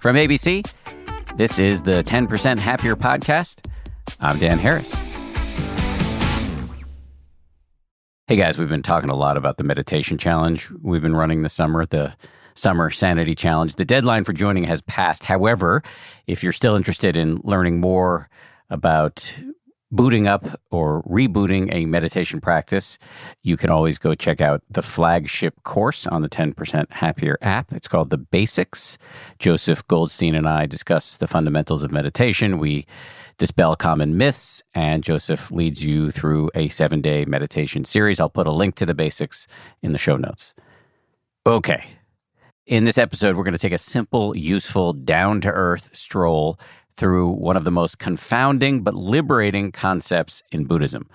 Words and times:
From 0.00 0.16
ABC, 0.16 0.66
this 1.36 1.58
is 1.58 1.82
the 1.82 2.02
10% 2.02 2.58
Happier 2.58 2.96
Podcast. 2.96 3.66
I'm 4.18 4.38
Dan 4.38 4.58
Harris. 4.58 4.94
Hey 8.26 8.36
guys, 8.36 8.58
we've 8.58 8.70
been 8.70 8.82
talking 8.82 9.10
a 9.10 9.14
lot 9.14 9.36
about 9.36 9.58
the 9.58 9.62
meditation 9.62 10.16
challenge 10.16 10.70
we've 10.80 11.02
been 11.02 11.14
running 11.14 11.42
this 11.42 11.52
summer, 11.52 11.84
the 11.84 12.14
Summer 12.54 12.88
Sanity 12.88 13.34
Challenge. 13.34 13.74
The 13.74 13.84
deadline 13.84 14.24
for 14.24 14.32
joining 14.32 14.64
has 14.64 14.80
passed. 14.80 15.24
However, 15.24 15.82
if 16.26 16.42
you're 16.42 16.54
still 16.54 16.76
interested 16.76 17.14
in 17.14 17.38
learning 17.44 17.78
more 17.78 18.30
about 18.70 19.36
booting 19.90 20.26
up 20.26 20.46
or 20.70 21.02
rebooting 21.02 21.72
a 21.74 21.86
meditation 21.86 22.40
practice, 22.40 22.98
you 23.42 23.56
can 23.56 23.70
always 23.70 23.98
go 23.98 24.14
check 24.14 24.40
out 24.40 24.62
the 24.70 24.82
flagship 24.82 25.62
course 25.64 26.06
on 26.06 26.22
the 26.22 26.28
10% 26.28 26.90
Happier 26.90 27.38
app. 27.42 27.72
It's 27.72 27.88
called 27.88 28.10
The 28.10 28.18
Basics. 28.18 28.98
Joseph 29.38 29.86
Goldstein 29.88 30.34
and 30.34 30.48
I 30.48 30.66
discuss 30.66 31.16
the 31.16 31.26
fundamentals 31.26 31.82
of 31.82 31.90
meditation. 31.90 32.58
We 32.58 32.86
dispel 33.38 33.74
common 33.74 34.16
myths, 34.16 34.62
and 34.74 35.02
Joseph 35.02 35.50
leads 35.50 35.82
you 35.82 36.10
through 36.10 36.50
a 36.54 36.68
seven 36.68 37.00
day 37.00 37.24
meditation 37.24 37.84
series. 37.84 38.20
I'll 38.20 38.28
put 38.28 38.46
a 38.46 38.52
link 38.52 38.76
to 38.76 38.86
The 38.86 38.94
Basics 38.94 39.46
in 39.82 39.92
the 39.92 39.98
show 39.98 40.16
notes. 40.16 40.54
Okay. 41.46 41.84
In 42.66 42.84
this 42.84 42.98
episode, 42.98 43.34
we're 43.34 43.42
going 43.42 43.54
to 43.54 43.58
take 43.58 43.72
a 43.72 43.78
simple, 43.78 44.36
useful, 44.36 44.92
down 44.92 45.40
to 45.40 45.48
earth 45.48 45.90
stroll 45.96 46.60
through 46.96 47.28
one 47.28 47.56
of 47.56 47.64
the 47.64 47.70
most 47.70 47.98
confounding 47.98 48.82
but 48.82 48.94
liberating 48.94 49.72
concepts 49.72 50.42
in 50.52 50.64
Buddhism. 50.64 51.08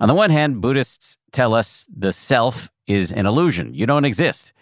On 0.00 0.08
the 0.08 0.14
one 0.14 0.30
hand, 0.30 0.60
Buddhists 0.60 1.18
tell 1.32 1.54
us 1.54 1.86
the 1.94 2.12
self 2.12 2.70
is 2.86 3.12
an 3.12 3.26
illusion, 3.26 3.74
you 3.74 3.86
don't 3.86 4.04
exist. 4.04 4.52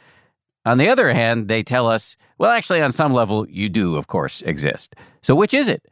On 0.66 0.76
the 0.76 0.88
other 0.88 1.12
hand, 1.12 1.48
they 1.48 1.62
tell 1.62 1.86
us, 1.86 2.16
well, 2.38 2.50
actually, 2.50 2.82
on 2.82 2.92
some 2.92 3.14
level, 3.14 3.48
you 3.48 3.68
do, 3.68 3.96
of 3.96 4.08
course, 4.08 4.42
exist. 4.42 4.94
So, 5.22 5.34
which 5.34 5.54
is 5.54 5.68
it? 5.68 5.86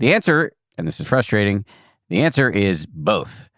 The 0.00 0.12
answer, 0.12 0.52
and 0.76 0.86
this 0.86 0.98
is 0.98 1.06
frustrating, 1.06 1.64
the 2.08 2.22
answer 2.22 2.50
is 2.50 2.86
both. 2.86 3.48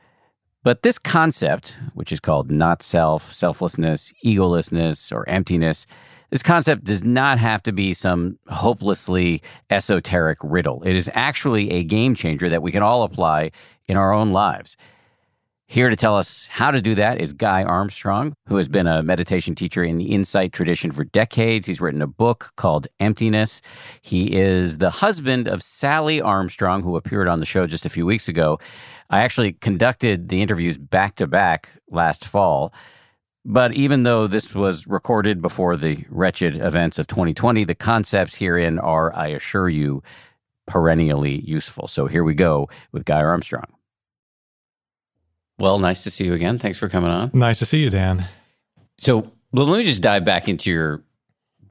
But 0.62 0.83
this 0.83 0.98
concept, 0.98 1.79
which 1.95 2.12
is 2.12 2.20
called 2.20 2.51
not 2.51 2.83
self, 2.83 3.33
selflessness, 3.33 4.12
egolessness, 4.25 5.12
or 5.12 5.27
emptiness, 5.29 5.86
this 6.31 6.43
concept 6.43 6.84
does 6.84 7.05
not 7.05 7.39
have 7.39 7.62
to 7.65 7.73
be 7.73 7.95
some 7.95 8.39
hopelessly 8.48 9.43
esoteric 9.71 10.39
riddle. 10.43 10.83
It 10.85 10.97
is 10.97 11.11
actually 11.15 11.70
a 11.70 11.85
game 11.85 12.15
changer 12.15 12.48
that 12.48 12.62
we 12.62 12.73
can 12.73 12.83
all 12.83 13.03
apply 13.03 13.51
in 13.87 13.97
our 13.97 14.12
own 14.12 14.33
lives. 14.33 14.77
Here 15.70 15.91
to 15.91 15.97
tell 15.97 16.17
us 16.17 16.48
how 16.48 16.70
to 16.70 16.81
do 16.81 16.95
that 16.95 17.20
is 17.20 17.35
Guy 17.35 17.62
Armstrong, 17.62 18.33
who 18.47 18.57
has 18.57 18.69
been 18.69 18.87
a 18.87 19.03
meditation 19.03 19.55
teacher 19.55 19.85
in 19.85 19.98
the 19.98 20.12
Insight 20.12 20.55
tradition 20.55 20.93
for 20.93 21.05
decades. 21.05 21.67
He's 21.67 21.79
written 21.79 22.01
a 22.01 22.07
book 22.07 22.53
called 22.57 22.87
Emptiness. 23.01 23.61
He 24.01 24.35
is 24.35 24.79
the 24.79 24.89
husband 24.89 25.47
of 25.47 25.63
Sally 25.63 26.23
Armstrong, 26.23 26.83
who 26.83 26.97
appeared 26.97 27.29
on 27.29 27.41
the 27.41 27.45
show 27.45 27.67
just 27.67 27.85
a 27.85 27.91
few 27.91 28.07
weeks 28.07 28.29
ago. 28.29 28.59
I 29.11 29.20
actually 29.20 29.53
conducted 29.53 30.31
the 30.31 30.41
interviews 30.41 30.79
back 30.79 31.17
to 31.17 31.27
back 31.27 31.69
last 31.91 32.25
fall. 32.25 32.73
But 33.51 33.73
even 33.73 34.03
though 34.03 34.27
this 34.27 34.55
was 34.55 34.87
recorded 34.87 35.41
before 35.41 35.75
the 35.79 36.05
wretched 36.11 36.59
events 36.59 36.99
of 36.99 37.07
2020, 37.07 37.65
the 37.65 37.75
concepts 37.75 38.35
herein 38.35 38.79
are, 38.79 39.11
I 39.17 39.29
assure 39.29 39.71
you, 39.71 40.03
perennially 40.67 41.41
useful. 41.41 41.89
So 41.89 42.07
here 42.07 42.23
we 42.23 42.35
go 42.35 42.69
with 42.93 43.07
Guy 43.07 43.23
Armstrong. 43.23 43.73
Well, 45.59 45.79
nice 45.79 46.05
to 46.05 46.11
see 46.11 46.27
you 46.27 46.35
again. 46.35 46.59
Thanks 46.59 46.79
for 46.79 46.91
coming 46.91 47.11
on. 47.11 47.31
Nice 47.33 47.59
to 47.61 47.67
see 47.67 47.79
you, 47.79 47.89
Dan. 47.89 48.29
So 48.99 49.33
well, 49.53 49.65
let 49.65 49.79
me 49.79 49.85
just 49.85 50.03
dive 50.03 50.27
back 50.27 50.47
into 50.47 50.71
your 50.71 51.03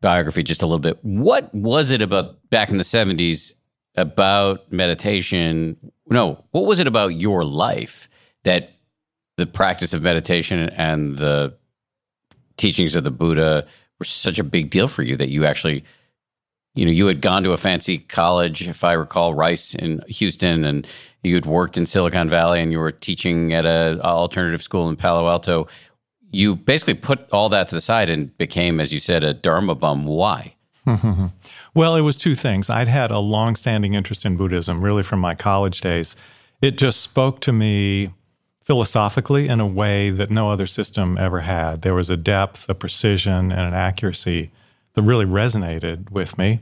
biography 0.01 0.41
just 0.41 0.63
a 0.63 0.65
little 0.65 0.79
bit. 0.79 0.97
What 1.03 1.53
was 1.53 1.91
it 1.91 2.01
about 2.01 2.37
back 2.49 2.69
in 2.69 2.77
the 2.77 2.83
70s 2.83 3.53
about 3.95 4.71
meditation? 4.71 5.77
No, 6.09 6.43
what 6.51 6.65
was 6.65 6.79
it 6.79 6.87
about 6.87 7.09
your 7.09 7.45
life 7.45 8.09
that 8.45 8.71
the 9.37 9.45
practice 9.45 9.93
of 9.93 10.01
meditation 10.01 10.69
and 10.69 11.19
the 11.19 11.55
teachings 12.57 12.95
of 12.95 13.03
the 13.03 13.11
Buddha 13.11 13.65
were 13.99 14.05
such 14.05 14.39
a 14.39 14.43
big 14.43 14.69
deal 14.69 14.87
for 14.87 15.03
you 15.03 15.15
that 15.17 15.29
you 15.29 15.45
actually, 15.45 15.83
you 16.75 16.85
know, 16.85 16.91
you 16.91 17.07
had 17.07 17.21
gone 17.21 17.43
to 17.43 17.51
a 17.51 17.57
fancy 17.57 17.99
college, 17.99 18.67
if 18.67 18.83
I 18.83 18.93
recall, 18.93 19.33
Rice 19.33 19.73
in 19.73 20.01
Houston, 20.07 20.63
and 20.63 20.87
you 21.23 21.35
had 21.35 21.45
worked 21.45 21.77
in 21.77 21.85
Silicon 21.85 22.29
Valley, 22.29 22.61
and 22.61 22.71
you 22.71 22.79
were 22.79 22.91
teaching 22.91 23.53
at 23.53 23.65
a 23.65 23.99
alternative 24.03 24.61
school 24.61 24.89
in 24.89 24.95
Palo 24.95 25.27
Alto. 25.27 25.67
You 26.31 26.55
basically 26.55 26.93
put 26.95 27.29
all 27.31 27.49
that 27.49 27.69
to 27.69 27.75
the 27.75 27.81
side 27.81 28.09
and 28.09 28.35
became, 28.37 28.79
as 28.79 28.93
you 28.93 28.99
said, 28.99 29.23
a 29.23 29.33
Dharma 29.33 29.75
bum. 29.75 30.05
Why? 30.05 30.53
well, 31.73 31.95
it 31.95 32.01
was 32.01 32.17
two 32.17 32.35
things. 32.35 32.69
I'd 32.69 32.87
had 32.87 33.11
a 33.11 33.19
long-standing 33.19 33.93
interest 33.93 34.25
in 34.25 34.37
Buddhism, 34.37 34.83
really 34.83 35.03
from 35.03 35.19
my 35.19 35.35
college 35.35 35.81
days. 35.81 36.15
It 36.61 36.77
just 36.77 37.01
spoke 37.01 37.41
to 37.41 37.51
me 37.51 38.13
philosophically 38.67 39.47
in 39.47 39.61
a 39.61 39.65
way 39.65 40.09
that 40.09 40.29
no 40.29 40.51
other 40.51 40.67
system 40.67 41.17
ever 41.17 41.39
had. 41.39 41.83
There 41.83 41.93
was 41.93 42.09
a 42.09 42.17
depth, 42.17 42.67
a 42.67 42.75
precision, 42.75 43.49
and 43.49 43.61
an 43.61 43.73
accuracy 43.73 44.51
that 44.93 45.03
really 45.03 45.23
resonated 45.23 46.11
with 46.11 46.37
me. 46.37 46.59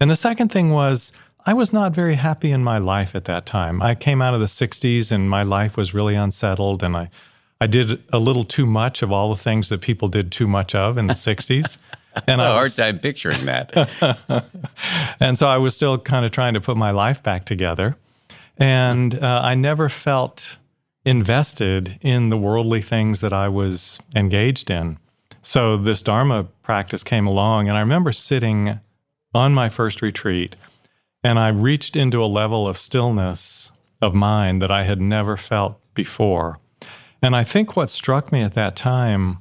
And 0.00 0.10
the 0.10 0.16
second 0.16 0.50
thing 0.50 0.70
was, 0.70 1.12
I 1.46 1.54
was 1.54 1.72
not 1.72 1.92
very 1.92 2.16
happy 2.16 2.50
in 2.50 2.64
my 2.64 2.78
life 2.78 3.14
at 3.14 3.26
that 3.26 3.46
time. 3.46 3.80
I 3.82 3.94
came 3.94 4.20
out 4.20 4.34
of 4.34 4.40
the 4.40 4.46
60s 4.46 5.12
and 5.12 5.30
my 5.30 5.44
life 5.44 5.76
was 5.76 5.94
really 5.94 6.16
unsettled, 6.16 6.82
and 6.82 6.96
I, 6.96 7.08
I 7.60 7.68
did 7.68 8.02
a 8.12 8.18
little 8.18 8.44
too 8.44 8.66
much 8.66 9.02
of 9.02 9.12
all 9.12 9.30
the 9.30 9.40
things 9.40 9.68
that 9.68 9.80
people 9.80 10.08
did 10.08 10.32
too 10.32 10.48
much 10.48 10.74
of 10.74 10.98
in 10.98 11.06
the 11.06 11.14
60s. 11.14 11.78
And 12.28 12.40
I 12.40 12.52
hard 12.52 12.72
time 12.72 13.00
picturing 13.00 13.44
that. 13.46 13.72
and 15.18 15.36
so 15.36 15.48
I 15.48 15.56
was 15.56 15.74
still 15.74 15.98
kind 15.98 16.24
of 16.24 16.30
trying 16.30 16.54
to 16.54 16.60
put 16.60 16.76
my 16.76 16.92
life 16.92 17.24
back 17.24 17.44
together. 17.44 17.96
And 18.56 19.20
uh, 19.20 19.40
I 19.42 19.56
never 19.56 19.88
felt 19.88 20.56
invested 21.04 21.98
in 22.00 22.30
the 22.30 22.38
worldly 22.38 22.80
things 22.80 23.20
that 23.20 23.32
I 23.32 23.48
was 23.48 23.98
engaged 24.14 24.70
in. 24.70 24.98
So 25.42 25.76
this 25.76 26.02
Dharma 26.02 26.44
practice 26.62 27.04
came 27.04 27.26
along, 27.26 27.68
and 27.68 27.76
I 27.76 27.80
remember 27.80 28.12
sitting 28.12 28.80
on 29.34 29.52
my 29.52 29.68
first 29.68 30.00
retreat, 30.00 30.56
and 31.22 31.38
I 31.38 31.48
reached 31.48 31.96
into 31.96 32.24
a 32.24 32.26
level 32.26 32.66
of 32.66 32.78
stillness 32.78 33.72
of 34.00 34.14
mind 34.14 34.62
that 34.62 34.70
I 34.70 34.84
had 34.84 35.00
never 35.00 35.36
felt 35.36 35.78
before. 35.94 36.58
And 37.20 37.34
I 37.36 37.44
think 37.44 37.76
what 37.76 37.90
struck 37.90 38.32
me 38.32 38.42
at 38.42 38.54
that 38.54 38.76
time 38.76 39.38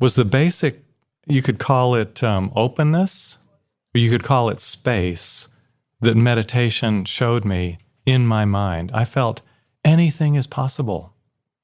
was 0.00 0.14
the 0.14 0.24
basic, 0.24 0.82
you 1.26 1.42
could 1.42 1.58
call 1.58 1.94
it 1.94 2.22
um, 2.22 2.52
openness, 2.54 3.38
or 3.94 3.98
you 4.00 4.10
could 4.10 4.22
call 4.22 4.48
it 4.48 4.60
space 4.60 5.48
that 6.00 6.16
meditation 6.16 7.04
showed 7.04 7.44
me 7.44 7.78
in 8.04 8.26
my 8.26 8.44
mind. 8.44 8.90
I 8.92 9.04
felt 9.04 9.40
anything 9.84 10.34
is 10.34 10.46
possible 10.46 11.12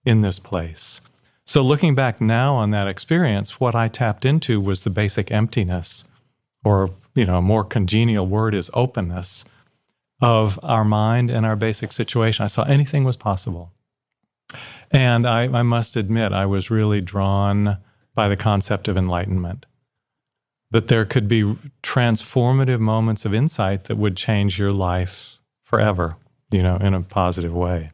in 0.05 0.23
this 0.23 0.39
place. 0.39 1.01
So, 1.45 1.63
looking 1.63 1.95
back 1.95 2.21
now 2.21 2.55
on 2.55 2.71
that 2.71 2.87
experience, 2.87 3.59
what 3.59 3.75
I 3.75 3.89
tapped 3.89 4.25
into 4.25 4.61
was 4.61 4.85
the 4.85 4.91
basic 4.91 5.31
emptiness, 5.33 6.05
or, 6.65 6.91
you 7.15 7.25
know, 7.25 7.39
a 7.39 7.43
more 7.43 7.65
congenial 7.65 8.27
word 8.27 8.55
is 8.55 8.71
openness 8.73 9.45
of 10.21 10.61
our 10.63 10.85
mind 10.85 11.31
and 11.31 11.45
our 11.45 11.57
basic 11.57 11.93
situation. 11.93 12.45
I 12.45 12.49
saw 12.49 12.65
anything 12.65 13.05
was 13.05 13.17
possible. 13.17 13.73
And 14.91 15.27
I, 15.27 15.45
I 15.45 15.63
must 15.63 15.97
admit, 15.97 16.33
I 16.33 16.47
was 16.47 16.71
really 16.71 17.01
drawn 17.01 17.79
by 18.15 18.29
the 18.29 18.37
concept 18.37 18.89
of 18.89 18.97
enlightenment 18.97 19.67
that 20.71 20.89
there 20.89 21.05
could 21.05 21.27
be 21.27 21.57
transformative 21.83 22.81
moments 22.81 23.25
of 23.25 23.35
insight 23.35 23.85
that 23.85 23.97
would 23.97 24.17
change 24.17 24.59
your 24.59 24.73
life 24.73 25.39
forever, 25.65 26.17
you 26.51 26.63
know, 26.63 26.77
in 26.77 26.95
a 26.95 27.03
positive 27.03 27.53
way. 27.53 27.91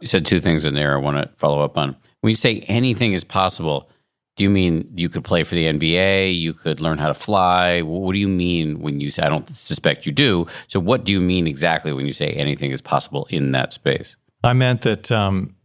You 0.00 0.06
said 0.06 0.26
two 0.26 0.40
things 0.40 0.64
in 0.64 0.74
there 0.74 0.94
I 0.94 1.00
want 1.00 1.18
to 1.18 1.28
follow 1.36 1.62
up 1.62 1.76
on. 1.76 1.96
When 2.20 2.30
you 2.30 2.36
say 2.36 2.60
anything 2.68 3.12
is 3.12 3.24
possible, 3.24 3.88
do 4.36 4.44
you 4.44 4.50
mean 4.50 4.90
you 4.94 5.08
could 5.08 5.24
play 5.24 5.44
for 5.44 5.54
the 5.54 5.66
NBA? 5.66 6.38
You 6.38 6.54
could 6.54 6.80
learn 6.80 6.98
how 6.98 7.08
to 7.08 7.14
fly? 7.14 7.82
What 7.82 8.12
do 8.12 8.18
you 8.18 8.28
mean 8.28 8.80
when 8.80 9.00
you 9.00 9.10
say, 9.10 9.22
I 9.22 9.28
don't 9.28 9.54
suspect 9.56 10.06
you 10.06 10.12
do. 10.12 10.46
So, 10.68 10.80
what 10.80 11.04
do 11.04 11.12
you 11.12 11.20
mean 11.20 11.46
exactly 11.46 11.92
when 11.92 12.06
you 12.06 12.12
say 12.12 12.28
anything 12.28 12.70
is 12.70 12.80
possible 12.80 13.26
in 13.30 13.52
that 13.52 13.72
space? 13.72 14.16
I 14.42 14.54
meant 14.54 14.82
that 14.82 15.12
um, 15.12 15.56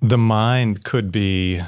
the 0.00 0.18
mind 0.18 0.84
could 0.84 1.12
be 1.12 1.62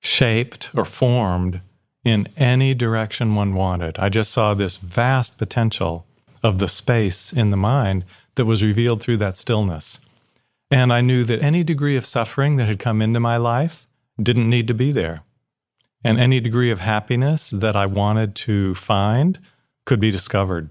shaped 0.00 0.70
or 0.76 0.84
formed 0.84 1.60
in 2.04 2.28
any 2.36 2.74
direction 2.74 3.34
one 3.34 3.54
wanted. 3.54 3.98
I 3.98 4.08
just 4.08 4.30
saw 4.32 4.54
this 4.54 4.76
vast 4.76 5.38
potential 5.38 6.06
of 6.42 6.58
the 6.58 6.68
space 6.68 7.32
in 7.32 7.50
the 7.50 7.56
mind 7.56 8.04
that 8.34 8.44
was 8.44 8.62
revealed 8.62 9.00
through 9.02 9.18
that 9.18 9.36
stillness. 9.36 10.00
And 10.72 10.90
I 10.90 11.02
knew 11.02 11.22
that 11.24 11.42
any 11.42 11.62
degree 11.62 11.98
of 11.98 12.06
suffering 12.06 12.56
that 12.56 12.66
had 12.66 12.78
come 12.78 13.02
into 13.02 13.20
my 13.20 13.36
life 13.36 13.86
didn't 14.20 14.48
need 14.48 14.66
to 14.68 14.74
be 14.74 14.90
there. 14.90 15.22
And 16.02 16.18
any 16.18 16.40
degree 16.40 16.70
of 16.70 16.80
happiness 16.80 17.50
that 17.50 17.76
I 17.76 17.84
wanted 17.84 18.34
to 18.36 18.74
find 18.74 19.38
could 19.84 20.00
be 20.00 20.10
discovered 20.10 20.70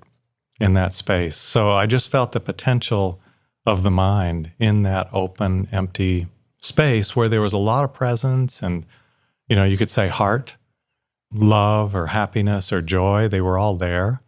in 0.60 0.74
that 0.74 0.96
space. 0.96 1.38
So 1.38 1.70
I 1.70 1.86
just 1.86 2.10
felt 2.10 2.32
the 2.32 2.40
potential 2.40 3.22
of 3.68 3.84
the 3.84 3.92
mind 3.92 4.52
in 4.58 4.82
that 4.82 5.08
open, 5.14 5.70
empty 5.72 6.26
space 6.60 7.16
where 7.16 7.30
there 7.30 7.42
was 7.42 7.54
a 7.54 7.60
lot 7.60 7.84
of 7.84 7.94
presence 7.94 8.64
and, 8.64 8.88
you 9.48 9.56
know, 9.56 9.66
you 9.66 9.78
could 9.78 9.92
say 9.92 10.08
heart, 10.08 10.56
love 11.32 11.94
or 11.94 12.08
happiness 12.08 12.74
or 12.74 12.82
joy. 12.82 13.28
They 13.28 13.42
were 13.42 13.60
all 13.60 13.76
there. 13.76 14.24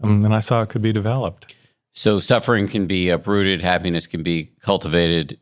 Um, 0.00 0.24
and 0.24 0.32
I 0.32 0.40
saw 0.40 0.62
it 0.62 0.68
could 0.68 0.82
be 0.82 0.92
developed. 0.92 1.52
So 1.92 2.20
suffering 2.20 2.68
can 2.68 2.86
be 2.86 3.08
uprooted, 3.08 3.60
happiness 3.60 4.06
can 4.06 4.22
be 4.22 4.50
cultivated 4.60 5.38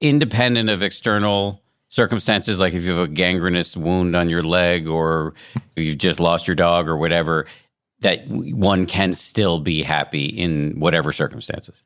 independent 0.00 0.68
of 0.68 0.82
external 0.82 1.62
circumstances 1.88 2.58
like 2.58 2.74
if 2.74 2.82
you 2.82 2.90
have 2.90 3.08
a 3.08 3.08
gangrenous 3.08 3.76
wound 3.76 4.14
on 4.14 4.28
your 4.28 4.42
leg 4.42 4.86
or 4.86 5.34
you've 5.76 5.98
just 5.98 6.20
lost 6.20 6.46
your 6.46 6.54
dog 6.54 6.88
or 6.88 6.96
whatever 6.96 7.46
that 8.00 8.26
one 8.28 8.84
can 8.86 9.12
still 9.12 9.58
be 9.58 9.82
happy 9.82 10.26
in 10.26 10.78
whatever 10.78 11.12
circumstances. 11.12 11.82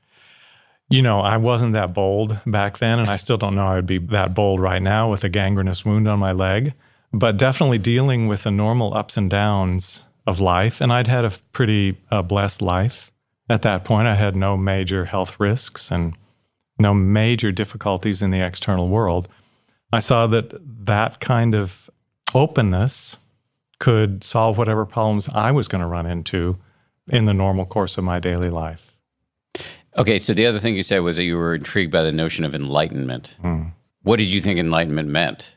You 0.88 1.02
know, 1.02 1.20
I 1.20 1.36
wasn't 1.36 1.74
that 1.74 1.94
bold 1.94 2.40
back 2.46 2.78
then, 2.78 2.98
and 2.98 3.08
I 3.08 3.14
still 3.14 3.36
don't 3.36 3.54
know 3.54 3.66
I 3.66 3.76
would 3.76 3.86
be 3.86 3.98
that 3.98 4.34
bold 4.34 4.60
right 4.60 4.82
now 4.82 5.08
with 5.08 5.22
a 5.22 5.28
gangrenous 5.28 5.84
wound 5.84 6.08
on 6.08 6.18
my 6.18 6.32
leg, 6.32 6.74
but 7.12 7.36
definitely 7.36 7.78
dealing 7.78 8.26
with 8.26 8.42
the 8.42 8.50
normal 8.50 8.92
ups 8.92 9.16
and 9.16 9.30
downs 9.30 10.04
of 10.26 10.40
life. 10.40 10.80
And 10.80 10.92
I'd 10.92 11.06
had 11.06 11.24
a 11.24 11.30
pretty 11.52 11.96
uh, 12.10 12.22
blessed 12.22 12.60
life 12.60 13.09
at 13.50 13.62
that 13.62 13.84
point. 13.84 14.08
I 14.08 14.14
had 14.14 14.36
no 14.36 14.56
major 14.56 15.04
health 15.04 15.38
risks 15.38 15.90
and 15.90 16.16
no 16.78 16.94
major 16.94 17.52
difficulties 17.52 18.22
in 18.22 18.30
the 18.30 18.40
external 18.40 18.88
world. 18.88 19.28
I 19.92 19.98
saw 19.98 20.26
that 20.28 20.54
that 20.86 21.20
kind 21.20 21.54
of 21.54 21.90
openness 22.32 23.18
could 23.80 24.22
solve 24.22 24.56
whatever 24.56 24.86
problems 24.86 25.28
I 25.34 25.50
was 25.50 25.66
going 25.66 25.82
to 25.82 25.86
run 25.86 26.06
into 26.06 26.58
in 27.08 27.24
the 27.24 27.34
normal 27.34 27.66
course 27.66 27.98
of 27.98 28.04
my 28.04 28.20
daily 28.20 28.50
life. 28.50 28.94
Okay, 29.98 30.20
so 30.20 30.32
the 30.32 30.46
other 30.46 30.60
thing 30.60 30.76
you 30.76 30.84
said 30.84 31.00
was 31.00 31.16
that 31.16 31.24
you 31.24 31.36
were 31.36 31.56
intrigued 31.56 31.90
by 31.90 32.02
the 32.02 32.12
notion 32.12 32.44
of 32.44 32.54
enlightenment. 32.54 33.34
Mm. 33.42 33.72
What 34.02 34.18
did 34.18 34.28
you 34.28 34.40
think 34.40 34.58
enlightenment 34.58 35.08
meant? 35.08 35.48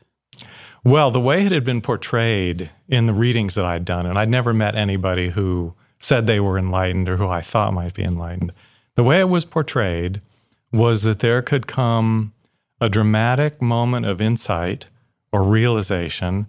Well, 0.84 1.12
the 1.12 1.20
way 1.20 1.46
it 1.46 1.52
had 1.52 1.64
been 1.64 1.80
portrayed 1.80 2.70
in 2.88 3.06
the 3.06 3.14
readings 3.14 3.54
that 3.54 3.64
I'd 3.64 3.84
done, 3.84 4.04
and 4.04 4.18
I'd 4.18 4.28
never 4.28 4.52
met 4.52 4.74
anybody 4.74 5.30
who 5.30 5.74
said 6.04 6.26
they 6.26 6.38
were 6.38 6.58
enlightened 6.58 7.08
or 7.08 7.16
who 7.16 7.28
I 7.28 7.40
thought 7.40 7.72
might 7.72 7.94
be 7.94 8.04
enlightened. 8.04 8.52
The 8.94 9.02
way 9.02 9.20
it 9.20 9.28
was 9.30 9.46
portrayed 9.46 10.20
was 10.70 11.02
that 11.02 11.20
there 11.20 11.40
could 11.40 11.66
come 11.66 12.34
a 12.78 12.90
dramatic 12.90 13.62
moment 13.62 14.04
of 14.04 14.20
insight 14.20 14.86
or 15.32 15.42
realization 15.42 16.46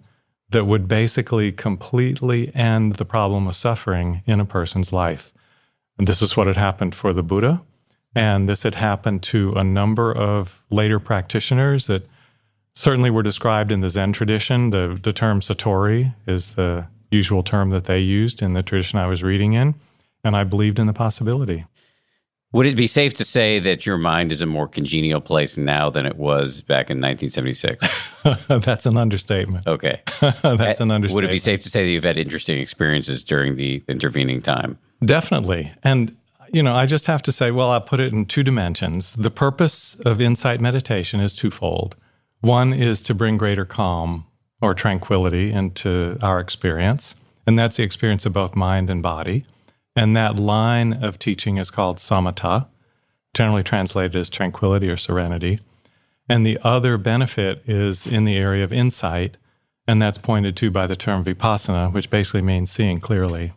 that 0.50 0.66
would 0.66 0.86
basically 0.86 1.52
completely 1.52 2.54
end 2.54 2.96
the 2.96 3.06
problem 3.06 3.46
of 3.48 3.56
suffering 3.56 4.22
in 4.26 4.40
a 4.40 4.44
person's 4.44 4.92
life. 4.92 5.32
And 5.98 6.06
this 6.06 6.20
is 6.20 6.36
what 6.36 6.48
had 6.48 6.58
happened 6.58 6.94
for 6.94 7.14
the 7.14 7.22
Buddha. 7.22 7.62
And 8.14 8.48
this 8.48 8.62
had 8.62 8.74
happened 8.74 9.22
to 9.24 9.54
a 9.54 9.64
number 9.64 10.12
of 10.14 10.62
later 10.70 11.00
practitioners 11.00 11.86
that 11.86 12.06
certainly 12.74 13.08
were 13.08 13.22
described 13.22 13.72
in 13.72 13.80
the 13.80 13.88
Zen 13.88 14.12
tradition. 14.12 14.68
The, 14.68 15.00
the 15.02 15.14
term 15.14 15.40
Satori 15.40 16.14
is 16.26 16.54
the 16.54 16.88
usual 17.10 17.42
term 17.42 17.70
that 17.70 17.84
they 17.84 18.00
used 18.00 18.42
in 18.42 18.52
the 18.52 18.62
tradition 18.62 18.98
I 18.98 19.06
was 19.06 19.22
reading 19.22 19.52
in. 19.52 19.74
And 20.24 20.36
I 20.36 20.44
believed 20.44 20.78
in 20.78 20.86
the 20.86 20.92
possibility. 20.92 21.64
Would 22.52 22.66
it 22.66 22.76
be 22.76 22.86
safe 22.86 23.12
to 23.14 23.24
say 23.24 23.58
that 23.58 23.84
your 23.84 23.98
mind 23.98 24.32
is 24.32 24.40
a 24.40 24.46
more 24.46 24.66
congenial 24.66 25.20
place 25.20 25.58
now 25.58 25.90
than 25.90 26.06
it 26.06 26.16
was 26.16 26.62
back 26.62 26.90
in 26.90 27.00
1976? 27.00 27.84
That's 28.64 28.86
an 28.86 28.96
understatement. 28.96 29.66
Okay. 29.66 30.00
That's 30.20 30.80
an 30.80 30.90
understatement. 30.90 31.14
Would 31.14 31.24
it 31.24 31.30
be 31.30 31.38
safe 31.38 31.60
to 31.60 31.70
say 31.70 31.84
that 31.84 31.90
you've 31.90 32.04
had 32.04 32.18
interesting 32.18 32.58
experiences 32.58 33.22
during 33.24 33.56
the 33.56 33.84
intervening 33.88 34.40
time? 34.40 34.78
Definitely. 35.04 35.72
And 35.82 36.16
you 36.52 36.62
know, 36.62 36.74
I 36.74 36.86
just 36.86 37.06
have 37.06 37.22
to 37.22 37.32
say, 37.32 37.50
well, 37.50 37.70
I'll 37.70 37.80
put 37.80 38.00
it 38.00 38.12
in 38.12 38.24
two 38.24 38.42
dimensions. 38.42 39.14
The 39.14 39.30
purpose 39.30 39.96
of 40.06 40.20
insight 40.20 40.60
meditation 40.60 41.20
is 41.20 41.34
twofold. 41.34 41.96
One 42.40 42.72
is 42.72 43.02
to 43.02 43.14
bring 43.14 43.36
greater 43.36 43.64
calm 43.64 44.26
or 44.60 44.74
tranquility 44.74 45.52
into 45.52 46.18
our 46.22 46.40
experience, 46.40 47.14
and 47.46 47.58
that's 47.58 47.76
the 47.76 47.82
experience 47.82 48.26
of 48.26 48.32
both 48.32 48.56
mind 48.56 48.90
and 48.90 49.02
body. 49.02 49.44
And 49.94 50.14
that 50.16 50.36
line 50.36 50.92
of 50.92 51.18
teaching 51.18 51.56
is 51.56 51.70
called 51.70 51.96
samatha, 51.98 52.66
generally 53.34 53.62
translated 53.62 54.16
as 54.16 54.30
tranquility 54.30 54.88
or 54.88 54.96
serenity. 54.96 55.60
And 56.28 56.46
the 56.46 56.58
other 56.62 56.98
benefit 56.98 57.62
is 57.66 58.06
in 58.06 58.24
the 58.24 58.36
area 58.36 58.64
of 58.64 58.72
insight, 58.72 59.36
and 59.86 60.02
that's 60.02 60.18
pointed 60.18 60.56
to 60.56 60.70
by 60.70 60.86
the 60.86 60.96
term 60.96 61.24
vipassana, 61.24 61.92
which 61.92 62.10
basically 62.10 62.42
means 62.42 62.70
seeing 62.70 63.00
clearly. 63.00 63.52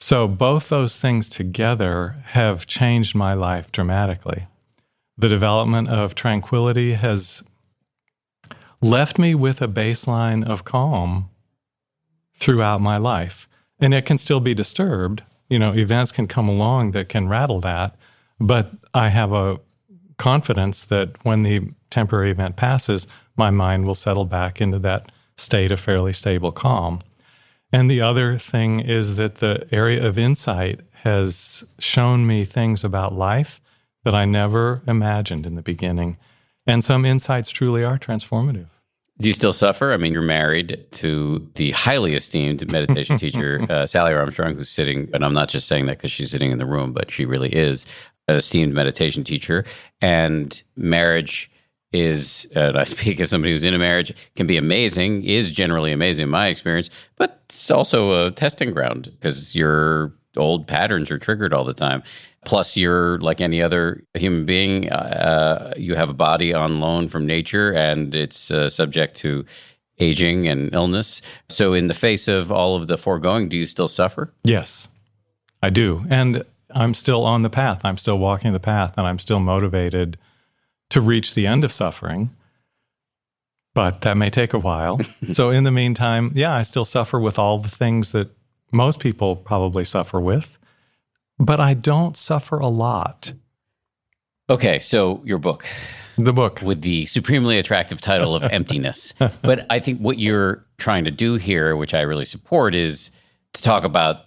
So 0.00 0.26
both 0.26 0.68
those 0.68 0.96
things 0.96 1.28
together 1.28 2.16
have 2.28 2.66
changed 2.66 3.14
my 3.14 3.34
life 3.34 3.70
dramatically. 3.70 4.46
The 5.16 5.28
development 5.28 5.88
of 5.88 6.14
tranquility 6.14 6.94
has 6.94 7.44
left 8.84 9.18
me 9.18 9.34
with 9.34 9.62
a 9.62 9.68
baseline 9.68 10.46
of 10.46 10.64
calm 10.64 11.30
throughout 12.36 12.82
my 12.82 12.98
life. 12.98 13.48
And 13.80 13.94
it 13.94 14.04
can 14.04 14.18
still 14.18 14.40
be 14.40 14.54
disturbed. 14.54 15.22
You 15.48 15.58
know, 15.58 15.72
events 15.72 16.12
can 16.12 16.26
come 16.26 16.48
along 16.50 16.90
that 16.90 17.08
can 17.08 17.26
rattle 17.26 17.60
that. 17.60 17.96
But 18.38 18.72
I 18.92 19.08
have 19.08 19.32
a 19.32 19.58
confidence 20.18 20.84
that 20.84 21.24
when 21.24 21.42
the 21.42 21.62
temporary 21.88 22.30
event 22.30 22.56
passes, 22.56 23.06
my 23.36 23.50
mind 23.50 23.86
will 23.86 23.94
settle 23.94 24.26
back 24.26 24.60
into 24.60 24.78
that 24.80 25.10
state 25.36 25.72
of 25.72 25.80
fairly 25.80 26.12
stable 26.12 26.52
calm. 26.52 27.00
And 27.72 27.90
the 27.90 28.02
other 28.02 28.36
thing 28.36 28.80
is 28.80 29.16
that 29.16 29.36
the 29.36 29.66
area 29.72 30.06
of 30.06 30.18
insight 30.18 30.80
has 31.04 31.64
shown 31.78 32.26
me 32.26 32.44
things 32.44 32.84
about 32.84 33.14
life 33.14 33.62
that 34.04 34.14
I 34.14 34.26
never 34.26 34.82
imagined 34.86 35.46
in 35.46 35.54
the 35.54 35.62
beginning. 35.62 36.18
And 36.66 36.84
some 36.84 37.06
insights 37.06 37.48
truly 37.50 37.82
are 37.82 37.98
transformative. 37.98 38.68
Do 39.20 39.28
you 39.28 39.34
still 39.34 39.52
suffer? 39.52 39.92
I 39.92 39.96
mean, 39.96 40.12
you're 40.12 40.22
married 40.22 40.86
to 40.92 41.48
the 41.54 41.70
highly 41.70 42.14
esteemed 42.14 42.70
meditation 42.70 43.16
teacher, 43.18 43.64
uh, 43.70 43.86
Sally 43.86 44.12
Armstrong, 44.12 44.56
who's 44.56 44.68
sitting, 44.68 45.08
and 45.14 45.24
I'm 45.24 45.34
not 45.34 45.48
just 45.48 45.68
saying 45.68 45.86
that 45.86 45.98
because 45.98 46.10
she's 46.10 46.32
sitting 46.32 46.50
in 46.50 46.58
the 46.58 46.66
room, 46.66 46.92
but 46.92 47.12
she 47.12 47.24
really 47.24 47.50
is 47.54 47.86
an 48.26 48.34
esteemed 48.34 48.74
meditation 48.74 49.22
teacher. 49.22 49.64
And 50.00 50.60
marriage 50.76 51.48
is, 51.92 52.46
and 52.56 52.76
I 52.76 52.84
speak 52.84 53.20
as 53.20 53.30
somebody 53.30 53.52
who's 53.52 53.62
in 53.62 53.72
a 53.72 53.78
marriage, 53.78 54.12
can 54.34 54.48
be 54.48 54.56
amazing, 54.56 55.22
is 55.22 55.52
generally 55.52 55.92
amazing 55.92 56.24
in 56.24 56.30
my 56.30 56.48
experience, 56.48 56.90
but 57.16 57.42
it's 57.46 57.70
also 57.70 58.26
a 58.26 58.32
testing 58.32 58.72
ground 58.72 59.12
because 59.12 59.54
your 59.54 60.12
old 60.36 60.66
patterns 60.66 61.10
are 61.12 61.18
triggered 61.18 61.54
all 61.54 61.64
the 61.64 61.74
time. 61.74 62.02
Plus, 62.44 62.76
you're 62.76 63.18
like 63.18 63.40
any 63.40 63.62
other 63.62 64.04
human 64.14 64.44
being, 64.44 64.90
uh, 64.90 65.72
you 65.76 65.94
have 65.94 66.10
a 66.10 66.14
body 66.14 66.52
on 66.52 66.80
loan 66.80 67.08
from 67.08 67.26
nature 67.26 67.72
and 67.72 68.14
it's 68.14 68.50
uh, 68.50 68.68
subject 68.68 69.16
to 69.18 69.44
aging 69.98 70.48
and 70.48 70.72
illness. 70.74 71.22
So, 71.48 71.72
in 71.72 71.88
the 71.88 71.94
face 71.94 72.28
of 72.28 72.50
all 72.52 72.76
of 72.76 72.88
the 72.88 72.98
foregoing, 72.98 73.48
do 73.48 73.56
you 73.56 73.66
still 73.66 73.88
suffer? 73.88 74.32
Yes, 74.42 74.88
I 75.62 75.70
do. 75.70 76.04
And 76.08 76.44
I'm 76.70 76.94
still 76.94 77.24
on 77.24 77.42
the 77.42 77.50
path. 77.50 77.84
I'm 77.84 77.98
still 77.98 78.18
walking 78.18 78.52
the 78.52 78.60
path 78.60 78.94
and 78.96 79.06
I'm 79.06 79.18
still 79.18 79.40
motivated 79.40 80.18
to 80.90 81.00
reach 81.00 81.34
the 81.34 81.46
end 81.46 81.64
of 81.64 81.72
suffering. 81.72 82.34
But 83.74 84.02
that 84.02 84.16
may 84.16 84.30
take 84.30 84.52
a 84.52 84.58
while. 84.58 85.00
so, 85.32 85.50
in 85.50 85.64
the 85.64 85.72
meantime, 85.72 86.32
yeah, 86.34 86.54
I 86.54 86.62
still 86.62 86.84
suffer 86.84 87.18
with 87.18 87.38
all 87.38 87.58
the 87.58 87.68
things 87.68 88.12
that 88.12 88.30
most 88.72 89.00
people 89.00 89.36
probably 89.36 89.84
suffer 89.84 90.20
with, 90.20 90.58
but 91.38 91.60
I 91.60 91.74
don't 91.74 92.16
suffer 92.16 92.58
a 92.58 92.68
lot. 92.68 93.32
Okay, 94.50 94.78
so 94.80 95.22
your 95.24 95.38
book. 95.38 95.66
The 96.18 96.32
book. 96.32 96.60
With 96.62 96.82
the 96.82 97.06
supremely 97.06 97.58
attractive 97.58 98.00
title 98.00 98.34
of 98.36 98.44
Emptiness. 98.52 99.14
but 99.42 99.66
I 99.70 99.78
think 99.78 100.00
what 100.00 100.18
you're 100.18 100.64
trying 100.78 101.04
to 101.04 101.10
do 101.10 101.34
here, 101.34 101.76
which 101.76 101.94
I 101.94 102.02
really 102.02 102.24
support, 102.24 102.74
is 102.74 103.10
to 103.54 103.62
talk 103.62 103.84
about 103.84 104.18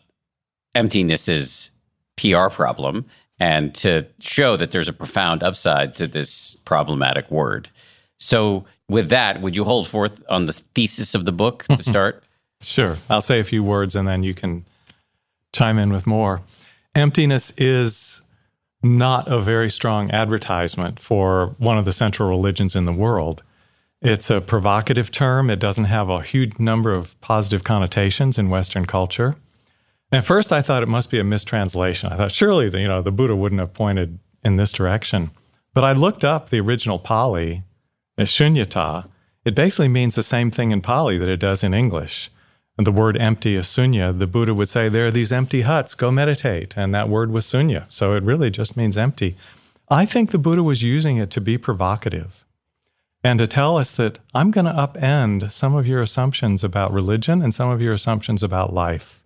emptiness's 0.75 1.71
PR 2.17 2.49
problem 2.49 3.05
and 3.39 3.73
to 3.75 4.05
show 4.19 4.57
that 4.57 4.71
there's 4.71 4.87
a 4.89 4.93
profound 4.93 5.43
upside 5.43 5.95
to 5.95 6.07
this 6.07 6.55
problematic 6.65 7.29
word. 7.29 7.69
So, 8.19 8.65
with 8.89 9.09
that, 9.09 9.41
would 9.41 9.55
you 9.55 9.63
hold 9.63 9.87
forth 9.87 10.23
on 10.29 10.45
the 10.47 10.53
thesis 10.53 11.13
of 11.13 11.25
the 11.25 11.31
book 11.31 11.65
to 11.65 11.77
start? 11.83 12.23
sure. 12.61 12.97
I'll 13.09 13.21
say 13.21 13.39
a 13.39 13.43
few 13.43 13.63
words 13.63 13.95
and 13.95 14.07
then 14.07 14.23
you 14.23 14.33
can 14.33 14.65
chime 15.53 15.77
in 15.77 15.91
with 15.93 16.07
more. 16.07 16.41
Emptiness 16.97 17.53
is 17.57 18.23
not 18.81 19.31
a 19.31 19.39
very 19.39 19.69
strong 19.69 20.09
advertisement 20.09 20.99
for 20.99 21.55
one 21.59 21.77
of 21.77 21.85
the 21.85 21.93
central 21.93 22.27
religions 22.27 22.75
in 22.75 22.85
the 22.85 22.91
world. 22.91 23.43
It's 24.01 24.31
a 24.31 24.41
provocative 24.41 25.11
term. 25.11 25.51
It 25.51 25.59
doesn't 25.59 25.85
have 25.85 26.09
a 26.09 26.23
huge 26.23 26.57
number 26.57 26.91
of 26.91 27.19
positive 27.21 27.63
connotations 27.63 28.39
in 28.39 28.49
Western 28.49 28.87
culture. 28.87 29.35
At 30.11 30.25
first, 30.25 30.51
I 30.51 30.63
thought 30.63 30.81
it 30.81 30.89
must 30.89 31.11
be 31.11 31.19
a 31.19 31.23
mistranslation. 31.23 32.11
I 32.11 32.17
thought 32.17 32.31
surely 32.31 32.67
the, 32.67 32.81
you 32.81 32.87
know 32.87 33.03
the 33.03 33.11
Buddha 33.11 33.35
wouldn't 33.35 33.61
have 33.61 33.75
pointed 33.75 34.17
in 34.43 34.57
this 34.57 34.71
direction. 34.71 35.29
But 35.75 35.83
I 35.83 35.91
looked 35.91 36.25
up 36.25 36.49
the 36.49 36.61
original 36.61 36.97
Pali 36.97 37.61
as 38.17 38.29
shunyata. 38.29 39.07
It 39.45 39.53
basically 39.53 39.87
means 39.87 40.15
the 40.15 40.23
same 40.23 40.49
thing 40.49 40.71
in 40.71 40.81
Pali 40.81 41.19
that 41.19 41.29
it 41.29 41.39
does 41.39 41.63
in 41.63 41.75
English. 41.75 42.31
And 42.77 42.85
the 42.85 42.91
word 42.91 43.17
empty 43.17 43.55
is 43.55 43.65
sunya. 43.65 44.17
The 44.17 44.27
Buddha 44.27 44.53
would 44.53 44.69
say, 44.69 44.87
There 44.87 45.05
are 45.05 45.11
these 45.11 45.31
empty 45.31 45.61
huts, 45.61 45.95
go 45.95 46.11
meditate. 46.11 46.77
And 46.77 46.93
that 46.93 47.09
word 47.09 47.31
was 47.31 47.45
sunya. 47.45 47.85
So 47.89 48.13
it 48.13 48.23
really 48.23 48.51
just 48.51 48.77
means 48.77 48.97
empty. 48.97 49.35
I 49.89 50.05
think 50.05 50.31
the 50.31 50.37
Buddha 50.37 50.63
was 50.63 50.83
using 50.83 51.17
it 51.17 51.31
to 51.31 51.41
be 51.41 51.57
provocative 51.57 52.45
and 53.23 53.39
to 53.39 53.47
tell 53.47 53.77
us 53.77 53.93
that 53.93 54.19
I'm 54.33 54.51
going 54.51 54.65
to 54.65 54.71
upend 54.71 55.51
some 55.51 55.75
of 55.75 55.87
your 55.87 56.01
assumptions 56.01 56.63
about 56.63 56.93
religion 56.93 57.41
and 57.41 57.53
some 57.53 57.69
of 57.69 57.81
your 57.81 57.93
assumptions 57.93 58.43
about 58.43 58.73
life. 58.73 59.21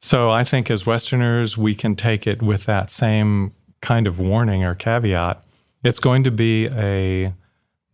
So 0.00 0.30
I 0.30 0.44
think 0.44 0.70
as 0.70 0.84
Westerners, 0.84 1.56
we 1.56 1.74
can 1.74 1.96
take 1.96 2.26
it 2.26 2.42
with 2.42 2.66
that 2.66 2.90
same 2.90 3.54
kind 3.80 4.06
of 4.06 4.18
warning 4.18 4.62
or 4.62 4.74
caveat. 4.74 5.42
It's 5.82 5.98
going 5.98 6.24
to 6.24 6.30
be 6.30 6.66
a 6.68 7.32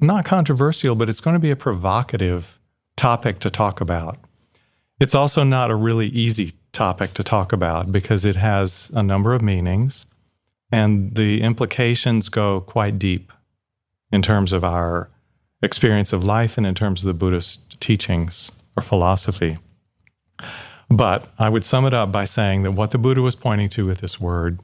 not 0.01 0.25
controversial, 0.25 0.97
but 0.97 1.09
it's 1.09 1.21
going 1.21 1.35
to 1.35 1.41
be 1.41 1.51
a 1.51 1.57
provocative 1.57 2.59
topic 2.97 3.39
to 3.41 3.51
talk 3.51 3.81
about. 3.81 4.19
It's 5.01 5.15
also 5.15 5.43
not 5.43 5.71
a 5.71 5.75
really 5.75 6.09
easy 6.09 6.53
topic 6.73 7.15
to 7.15 7.25
talk 7.25 7.53
about 7.53 7.91
because 7.91 8.27
it 8.27 8.37
has 8.37 8.91
a 8.95 9.03
number 9.03 9.35
of 9.35 9.43
meanings 9.43 10.07
and 10.71 11.15
the 11.15 11.41
implications 11.41 12.29
go 12.29 12.61
quite 12.61 12.99
deep 12.99 13.33
in 14.13 14.23
terms 14.23 14.53
of 14.53 14.63
our 14.63 15.09
experience 15.63 16.13
of 16.13 16.23
life 16.23 16.57
and 16.57 16.67
in 16.67 16.75
terms 16.75 17.03
of 17.03 17.07
the 17.07 17.15
Buddhist 17.15 17.81
teachings 17.81 18.53
or 18.77 18.83
philosophy. 18.83 19.59
But 20.91 21.29
I 21.39 21.49
would 21.49 21.65
sum 21.65 21.87
it 21.87 21.95
up 21.95 22.13
by 22.13 22.25
saying 22.25 22.63
that 22.65 22.73
what 22.73 22.91
the 22.91 22.99
Buddha 22.99 23.23
was 23.23 23.37
pointing 23.37 23.69
to 23.71 23.87
with 23.87 23.99
this 23.99 24.21
word 24.21 24.61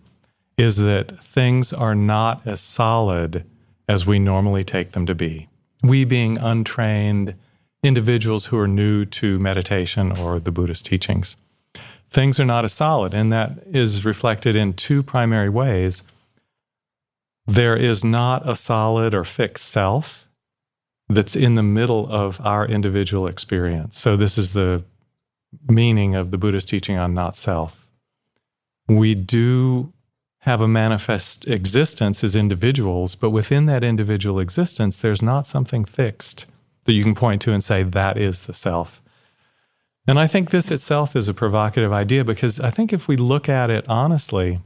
is 0.58 0.78
that 0.78 1.22
things 1.24 1.72
are 1.72 1.94
not 1.94 2.46
as 2.46 2.60
solid 2.60 3.44
as 3.88 4.06
we 4.06 4.18
normally 4.18 4.64
take 4.64 4.92
them 4.92 5.06
to 5.06 5.14
be. 5.14 5.48
We, 5.82 6.04
being 6.04 6.38
untrained 6.38 7.34
individuals 7.86 8.46
who 8.46 8.58
are 8.58 8.68
new 8.68 9.04
to 9.04 9.38
meditation 9.38 10.12
or 10.18 10.40
the 10.40 10.52
Buddhist 10.52 10.86
teachings, 10.86 11.36
things 12.10 12.38
are 12.40 12.44
not 12.44 12.64
as 12.64 12.72
solid. 12.72 13.14
And 13.14 13.32
that 13.32 13.58
is 13.66 14.04
reflected 14.04 14.56
in 14.56 14.74
two 14.74 15.02
primary 15.02 15.48
ways. 15.48 16.02
There 17.46 17.76
is 17.76 18.04
not 18.04 18.48
a 18.48 18.56
solid 18.56 19.14
or 19.14 19.24
fixed 19.24 19.66
self 19.66 20.24
that's 21.08 21.36
in 21.36 21.54
the 21.54 21.62
middle 21.62 22.10
of 22.10 22.40
our 22.40 22.66
individual 22.66 23.28
experience. 23.28 23.98
So, 23.98 24.16
this 24.16 24.36
is 24.36 24.52
the 24.52 24.82
meaning 25.68 26.16
of 26.16 26.32
the 26.32 26.38
Buddhist 26.38 26.68
teaching 26.68 26.96
on 26.98 27.14
not 27.14 27.36
self. 27.36 27.86
We 28.88 29.14
do 29.14 29.92
have 30.40 30.60
a 30.60 30.68
manifest 30.68 31.46
existence 31.48 32.24
as 32.24 32.34
individuals, 32.34 33.14
but 33.14 33.30
within 33.30 33.66
that 33.66 33.84
individual 33.84 34.40
existence, 34.40 34.98
there's 34.98 35.22
not 35.22 35.46
something 35.46 35.84
fixed 35.84 36.46
that 36.86 36.94
you 36.94 37.02
can 37.02 37.14
point 37.14 37.42
to 37.42 37.52
and 37.52 37.62
say, 37.62 37.82
that 37.82 38.16
is 38.16 38.42
the 38.42 38.54
self. 38.54 39.02
And 40.08 40.18
I 40.18 40.26
think 40.26 40.50
this 40.50 40.70
itself 40.70 41.16
is 41.16 41.28
a 41.28 41.34
provocative 41.34 41.92
idea 41.92 42.24
because 42.24 42.60
I 42.60 42.70
think 42.70 42.92
if 42.92 43.08
we 43.08 43.16
look 43.16 43.48
at 43.48 43.70
it 43.70 43.84
honestly, 43.88 44.60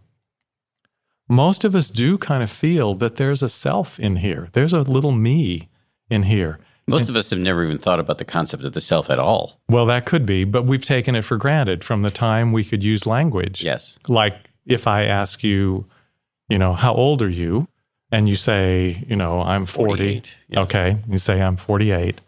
most 1.28 1.64
of 1.64 1.74
us 1.74 1.90
do 1.90 2.18
kind 2.18 2.42
of 2.42 2.50
feel 2.50 2.94
that 2.96 3.16
there's 3.16 3.42
a 3.42 3.48
self 3.48 3.98
in 3.98 4.16
here. 4.16 4.48
There's 4.52 4.72
a 4.72 4.82
little 4.82 5.12
me 5.12 5.68
in 6.10 6.24
here. 6.24 6.58
Most 6.86 7.08
of 7.08 7.14
us 7.14 7.30
have 7.30 7.38
never 7.38 7.62
even 7.64 7.78
thought 7.78 8.00
about 8.00 8.18
the 8.18 8.24
concept 8.24 8.64
of 8.64 8.72
the 8.72 8.80
self 8.80 9.10
at 9.10 9.20
all. 9.20 9.60
Well, 9.68 9.86
that 9.86 10.06
could 10.06 10.26
be, 10.26 10.42
but 10.42 10.64
we've 10.64 10.84
taken 10.84 11.14
it 11.14 11.22
for 11.22 11.36
granted 11.36 11.84
from 11.84 12.02
the 12.02 12.10
time 12.10 12.52
we 12.52 12.64
could 12.64 12.82
use 12.82 13.06
language. 13.06 13.62
Yes. 13.62 13.96
Like 14.08 14.50
if 14.66 14.88
I 14.88 15.04
ask 15.04 15.44
you, 15.44 15.86
you 16.48 16.58
know, 16.58 16.74
how 16.74 16.92
old 16.92 17.22
are 17.22 17.30
you? 17.30 17.68
And 18.12 18.28
you 18.28 18.36
say, 18.36 19.04
you 19.06 19.16
know, 19.16 19.40
I'm 19.40 19.66
40. 19.66 20.22
yes. 20.48 20.58
Okay. 20.58 20.96
You 21.08 21.18
say, 21.18 21.40
I'm 21.40 21.56
48. 21.56 22.20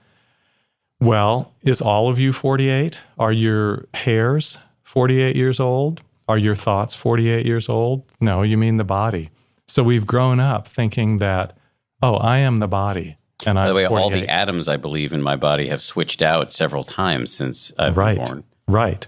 Well, 1.01 1.53
is 1.62 1.83
all 1.83 2.09
of 2.09 2.21
you 2.21 2.33
48? 2.33 3.01
Are 3.19 3.33
your 3.33 3.87
hairs 3.95 4.59
48 4.85 5.35
years 5.35 5.59
old? 5.59 6.01
Are 6.29 6.39
your 6.39 6.55
thoughts 6.55 6.95
48 6.95 7.45
years 7.45 7.69
old? 7.69 8.05
No, 8.21 8.43
you 8.43 8.57
mean 8.57 8.77
the 8.77 8.85
body. 8.85 9.31
So 9.67 9.83
we've 9.83 10.07
grown 10.07 10.39
up 10.39 10.69
thinking 10.69 11.19
that, 11.19 11.57
oh, 12.03 12.15
I 12.15 12.39
am 12.39 12.61
the 12.61 12.69
body. 12.69 13.17
And 13.45 13.57
By 13.57 13.62
I'm 13.62 13.69
the 13.69 13.75
way, 13.75 13.87
all 13.87 14.11
the 14.11 14.29
atoms, 14.29 14.69
I 14.69 14.77
believe, 14.77 15.12
in 15.12 15.23
my 15.23 15.35
body 15.35 15.67
have 15.69 15.83
switched 15.83 16.23
out 16.23 16.53
several 16.53 16.85
times 16.85 17.33
since 17.33 17.73
I've 17.79 17.97
right. 17.97 18.17
been 18.17 18.25
born. 18.25 18.45
Right. 18.69 19.07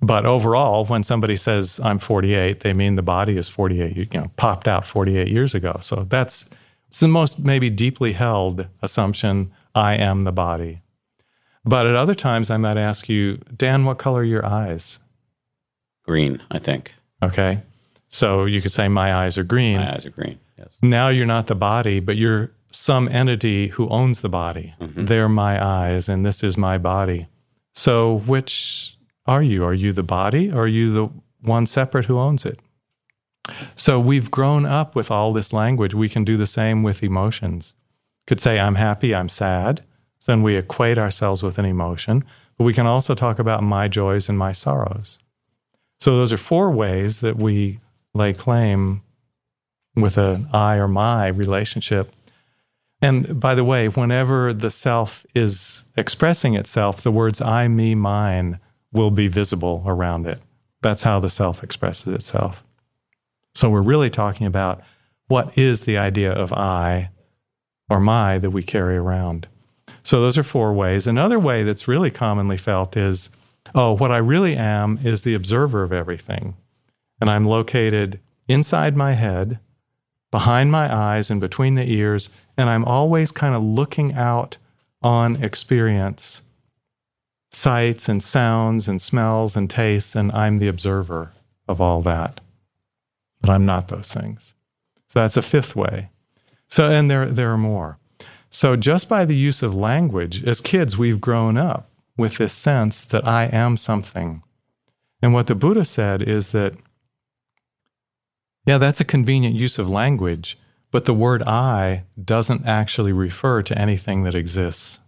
But 0.00 0.26
overall, 0.26 0.84
when 0.86 1.02
somebody 1.02 1.36
says 1.36 1.80
I'm 1.82 1.98
48, 1.98 2.60
they 2.60 2.72
mean 2.72 2.94
the 2.94 3.02
body 3.02 3.36
is 3.36 3.48
48, 3.48 3.96
you 3.96 4.06
know, 4.14 4.30
popped 4.36 4.68
out 4.68 4.86
48 4.86 5.28
years 5.28 5.54
ago. 5.54 5.78
So 5.80 6.06
that's 6.08 6.48
it's 6.86 7.00
the 7.00 7.08
most 7.08 7.38
maybe 7.38 7.68
deeply 7.68 8.12
held 8.12 8.66
assumption 8.80 9.52
I 9.74 9.96
am 9.96 10.22
the 10.22 10.32
body. 10.32 10.80
But 11.64 11.86
at 11.86 11.94
other 11.94 12.14
times, 12.14 12.50
I 12.50 12.56
might 12.56 12.78
ask 12.78 13.08
you, 13.08 13.38
Dan, 13.56 13.84
what 13.84 13.98
color 13.98 14.20
are 14.20 14.24
your 14.24 14.46
eyes? 14.46 15.00
Green, 16.04 16.40
I 16.50 16.58
think. 16.58 16.94
Okay. 17.22 17.60
So 18.08 18.46
you 18.46 18.62
could 18.62 18.72
say, 18.72 18.88
My 18.88 19.14
eyes 19.14 19.36
are 19.36 19.44
green. 19.44 19.76
My 19.76 19.94
eyes 19.94 20.06
are 20.06 20.10
green. 20.10 20.38
Yes. 20.56 20.68
Now 20.80 21.08
you're 21.08 21.26
not 21.26 21.46
the 21.46 21.54
body, 21.54 22.00
but 22.00 22.16
you're 22.16 22.50
some 22.70 23.08
entity 23.08 23.68
who 23.68 23.88
owns 23.88 24.20
the 24.20 24.28
body. 24.28 24.74
Mm-hmm. 24.80 25.06
They're 25.06 25.28
my 25.28 25.62
eyes, 25.64 26.08
and 26.08 26.24
this 26.24 26.42
is 26.42 26.56
my 26.56 26.78
body. 26.78 27.26
So, 27.74 28.20
which 28.20 28.96
are 29.28 29.42
you? 29.42 29.62
Are 29.62 29.74
you 29.74 29.92
the 29.92 30.02
body, 30.02 30.50
or 30.50 30.62
are 30.62 30.66
you 30.66 30.90
the 30.90 31.10
one 31.42 31.66
separate 31.66 32.06
who 32.06 32.18
owns 32.18 32.46
it? 32.46 32.58
So, 33.76 34.00
we've 34.00 34.30
grown 34.30 34.66
up 34.66 34.94
with 34.94 35.10
all 35.10 35.32
this 35.32 35.52
language. 35.52 35.94
We 35.94 36.08
can 36.08 36.24
do 36.24 36.36
the 36.36 36.46
same 36.46 36.82
with 36.82 37.02
emotions. 37.02 37.74
Could 38.26 38.40
say, 38.40 38.58
I'm 38.58 38.74
happy, 38.74 39.14
I'm 39.14 39.28
sad. 39.28 39.84
So 40.18 40.32
then 40.32 40.42
we 40.42 40.56
equate 40.56 40.98
ourselves 40.98 41.42
with 41.42 41.58
an 41.58 41.64
emotion, 41.64 42.24
but 42.56 42.64
we 42.64 42.74
can 42.74 42.86
also 42.86 43.14
talk 43.14 43.38
about 43.38 43.62
my 43.62 43.86
joys 43.86 44.28
and 44.28 44.36
my 44.36 44.52
sorrows. 44.52 45.18
So, 46.00 46.16
those 46.16 46.32
are 46.32 46.38
four 46.38 46.70
ways 46.70 47.20
that 47.20 47.36
we 47.36 47.80
lay 48.14 48.32
claim 48.32 49.02
with 49.94 50.16
an 50.16 50.48
I 50.52 50.76
or 50.76 50.88
my 50.88 51.28
relationship. 51.28 52.12
And 53.00 53.38
by 53.38 53.54
the 53.54 53.64
way, 53.64 53.88
whenever 53.88 54.52
the 54.52 54.70
self 54.70 55.24
is 55.34 55.84
expressing 55.96 56.54
itself, 56.54 57.02
the 57.02 57.12
words 57.12 57.40
I, 57.40 57.68
me, 57.68 57.94
mine 57.94 58.58
will 58.92 59.10
be 59.10 59.28
visible 59.28 59.82
around 59.86 60.26
it. 60.26 60.40
That's 60.82 61.02
how 61.02 61.20
the 61.20 61.30
self 61.30 61.62
expresses 61.62 62.12
itself. 62.12 62.62
So 63.54 63.68
we're 63.70 63.82
really 63.82 64.10
talking 64.10 64.46
about 64.46 64.82
what 65.26 65.56
is 65.58 65.82
the 65.82 65.98
idea 65.98 66.32
of 66.32 66.52
I 66.52 67.10
or 67.90 68.00
my 68.00 68.38
that 68.38 68.50
we 68.50 68.62
carry 68.62 68.96
around. 68.96 69.48
So 70.02 70.20
those 70.20 70.38
are 70.38 70.42
four 70.42 70.72
ways. 70.72 71.06
Another 71.06 71.38
way 71.38 71.64
that's 71.64 71.88
really 71.88 72.10
commonly 72.10 72.56
felt 72.56 72.96
is 72.96 73.30
oh, 73.74 73.92
what 73.92 74.10
I 74.10 74.18
really 74.18 74.56
am 74.56 74.98
is 75.04 75.22
the 75.22 75.34
observer 75.34 75.82
of 75.82 75.92
everything. 75.92 76.56
And 77.20 77.28
I'm 77.28 77.46
located 77.46 78.20
inside 78.46 78.96
my 78.96 79.12
head 79.12 79.58
behind 80.30 80.70
my 80.70 80.94
eyes 80.94 81.30
and 81.30 81.40
between 81.40 81.74
the 81.74 81.90
ears, 81.90 82.30
and 82.56 82.68
I'm 82.68 82.84
always 82.84 83.30
kind 83.30 83.54
of 83.54 83.62
looking 83.62 84.12
out 84.12 84.58
on 85.02 85.42
experience, 85.42 86.42
sights 87.50 88.08
and 88.08 88.22
sounds 88.22 88.88
and 88.88 89.00
smells 89.00 89.56
and 89.56 89.68
tastes, 89.68 90.14
and 90.14 90.30
I'm 90.32 90.58
the 90.58 90.68
observer 90.68 91.32
of 91.66 91.80
all 91.80 92.02
that. 92.02 92.40
But 93.40 93.50
I'm 93.50 93.66
not 93.66 93.88
those 93.88 94.12
things. 94.12 94.54
So 95.08 95.20
that's 95.20 95.36
a 95.36 95.42
fifth 95.42 95.74
way. 95.74 96.10
So, 96.66 96.90
and 96.90 97.10
there, 97.10 97.26
there 97.26 97.52
are 97.52 97.58
more. 97.58 97.98
So, 98.50 98.76
just 98.76 99.08
by 99.08 99.24
the 99.24 99.36
use 99.36 99.62
of 99.62 99.74
language, 99.74 100.44
as 100.44 100.60
kids, 100.60 100.98
we've 100.98 101.20
grown 101.20 101.56
up 101.56 101.90
with 102.16 102.38
this 102.38 102.54
sense 102.54 103.04
that 103.06 103.26
I 103.26 103.44
am 103.46 103.76
something. 103.76 104.42
And 105.22 105.32
what 105.32 105.46
the 105.46 105.54
Buddha 105.54 105.84
said 105.84 106.22
is 106.22 106.50
that 106.50 106.74
yeah, 108.68 108.76
that's 108.76 109.00
a 109.00 109.04
convenient 109.04 109.56
use 109.56 109.78
of 109.78 109.88
language, 109.88 110.58
but 110.90 111.06
the 111.06 111.14
word 111.14 111.42
I 111.44 112.04
doesn't 112.22 112.66
actually 112.66 113.12
refer 113.12 113.62
to 113.62 113.78
anything 113.78 114.24
that 114.24 114.34
exists. 114.34 115.00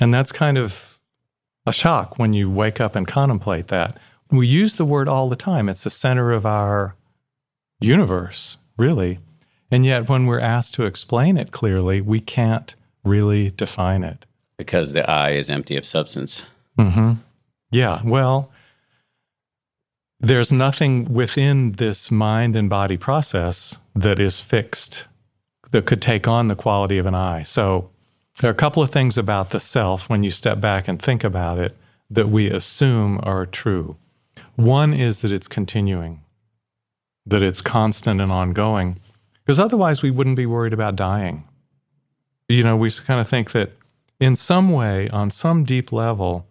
And 0.00 0.12
that's 0.12 0.32
kind 0.32 0.58
of 0.58 0.98
a 1.66 1.72
shock 1.72 2.18
when 2.18 2.32
you 2.32 2.50
wake 2.50 2.80
up 2.80 2.94
and 2.96 3.06
contemplate 3.06 3.68
that. 3.68 3.98
We 4.30 4.46
use 4.46 4.76
the 4.76 4.84
word 4.84 5.08
all 5.08 5.28
the 5.28 5.36
time, 5.36 5.68
it's 5.68 5.84
the 5.84 5.90
center 5.90 6.32
of 6.32 6.44
our 6.44 6.96
universe, 7.80 8.56
really. 8.76 9.18
And 9.70 9.84
yet, 9.84 10.08
when 10.08 10.26
we're 10.26 10.40
asked 10.40 10.74
to 10.74 10.84
explain 10.84 11.36
it 11.36 11.50
clearly, 11.50 12.00
we 12.00 12.20
can't 12.20 12.74
really 13.02 13.50
define 13.50 14.02
it. 14.02 14.24
Because 14.56 14.92
the 14.92 15.08
I 15.08 15.32
is 15.32 15.50
empty 15.50 15.76
of 15.76 15.84
substance. 15.84 16.44
Mm-hmm. 16.78 17.14
Yeah, 17.70 18.00
well, 18.04 18.52
there's 20.20 20.52
nothing 20.52 21.12
within 21.12 21.72
this 21.72 22.10
mind 22.10 22.56
and 22.56 22.70
body 22.70 22.96
process 22.96 23.78
that 23.94 24.18
is 24.18 24.40
fixed 24.40 25.06
that 25.70 25.86
could 25.86 26.00
take 26.00 26.28
on 26.28 26.48
the 26.48 26.54
quality 26.54 26.98
of 26.98 27.06
an 27.06 27.14
I. 27.14 27.42
So 27.42 27.90
there 28.40 28.50
are 28.50 28.52
a 28.52 28.56
couple 28.56 28.82
of 28.82 28.90
things 28.90 29.16
about 29.16 29.50
the 29.50 29.60
self 29.60 30.08
when 30.08 30.22
you 30.22 30.30
step 30.30 30.60
back 30.60 30.88
and 30.88 31.00
think 31.00 31.22
about 31.24 31.58
it 31.58 31.76
that 32.10 32.28
we 32.28 32.50
assume 32.50 33.20
are 33.22 33.46
true. 33.46 33.96
One 34.56 34.92
is 34.92 35.20
that 35.20 35.32
it's 35.32 35.48
continuing, 35.48 36.22
that 37.26 37.42
it's 37.42 37.60
constant 37.60 38.20
and 38.20 38.32
ongoing, 38.32 39.00
because 39.44 39.60
otherwise 39.60 40.02
we 40.02 40.10
wouldn't 40.10 40.36
be 40.36 40.46
worried 40.46 40.72
about 40.72 40.96
dying. 40.96 41.44
You 42.48 42.62
know, 42.62 42.76
we 42.76 42.90
kind 42.90 43.20
of 43.20 43.28
think 43.28 43.52
that 43.52 43.72
in 44.20 44.36
some 44.36 44.70
way, 44.70 45.08
on 45.10 45.30
some 45.30 45.64
deep 45.64 45.92
level, 45.92 46.46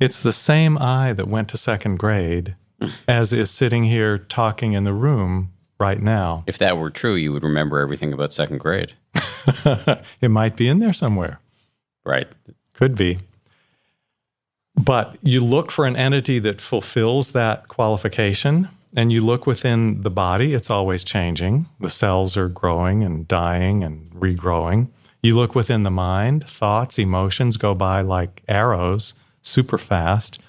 it's 0.00 0.20
the 0.20 0.32
same 0.32 0.76
I 0.78 1.12
that 1.12 1.28
went 1.28 1.48
to 1.50 1.58
second 1.58 1.98
grade 1.98 2.56
as 3.08 3.32
is 3.32 3.50
sitting 3.50 3.84
here 3.84 4.18
talking 4.18 4.72
in 4.72 4.84
the 4.84 4.92
room 4.92 5.52
right 5.78 6.00
now. 6.00 6.44
If 6.46 6.58
that 6.58 6.76
were 6.76 6.90
true, 6.90 7.14
you 7.14 7.32
would 7.32 7.42
remember 7.42 7.78
everything 7.80 8.12
about 8.12 8.32
second 8.32 8.58
grade. 8.58 8.92
it 10.20 10.30
might 10.30 10.56
be 10.56 10.68
in 10.68 10.78
there 10.78 10.92
somewhere. 10.92 11.40
Right. 12.04 12.28
Could 12.74 12.94
be. 12.94 13.18
But 14.74 15.16
you 15.22 15.44
look 15.44 15.70
for 15.70 15.86
an 15.86 15.96
entity 15.96 16.38
that 16.40 16.60
fulfills 16.60 17.32
that 17.32 17.68
qualification, 17.68 18.68
and 18.96 19.12
you 19.12 19.24
look 19.24 19.46
within 19.46 20.02
the 20.02 20.10
body, 20.10 20.54
it's 20.54 20.70
always 20.70 21.04
changing. 21.04 21.66
The 21.80 21.90
cells 21.90 22.36
are 22.36 22.48
growing 22.48 23.02
and 23.02 23.28
dying 23.28 23.84
and 23.84 24.10
regrowing. 24.12 24.88
You 25.22 25.36
look 25.36 25.54
within 25.54 25.82
the 25.82 25.90
mind, 25.90 26.48
thoughts, 26.48 26.98
emotions 26.98 27.56
go 27.56 27.74
by 27.74 28.00
like 28.00 28.42
arrows, 28.48 29.14
super 29.40 29.78
fast. 29.78 30.40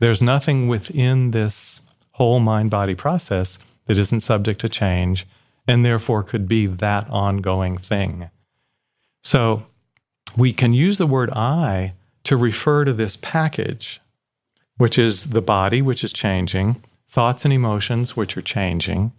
There's 0.00 0.22
nothing 0.22 0.68
within 0.68 1.30
this 1.30 1.82
whole 2.12 2.40
mind 2.40 2.70
body 2.70 2.94
process 2.94 3.58
that 3.86 3.96
isn't 3.96 4.20
subject 4.20 4.60
to 4.60 4.68
change 4.68 5.26
and 5.68 5.84
therefore 5.84 6.24
could 6.24 6.48
be 6.48 6.66
that 6.66 7.06
ongoing 7.10 7.78
thing. 7.78 8.30
So 9.22 9.66
we 10.36 10.52
can 10.52 10.72
use 10.72 10.98
the 10.98 11.06
word 11.06 11.30
I 11.30 11.94
to 12.24 12.36
refer 12.36 12.84
to 12.84 12.92
this 12.92 13.16
package, 13.16 14.00
which 14.78 14.98
is 14.98 15.26
the 15.26 15.42
body, 15.42 15.82
which 15.82 16.02
is 16.02 16.12
changing, 16.12 16.82
thoughts 17.08 17.44
and 17.44 17.52
emotions, 17.52 18.16
which 18.16 18.36
are 18.36 18.42
changing. 18.42 19.12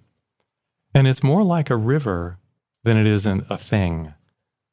And 0.94 1.08
it's 1.08 1.24
more 1.24 1.44
like 1.44 1.70
a 1.70 1.76
river 1.76 2.38
than 2.84 2.98
it 2.98 3.06
is 3.06 3.28
a 3.28 3.58
thing. 3.58 4.14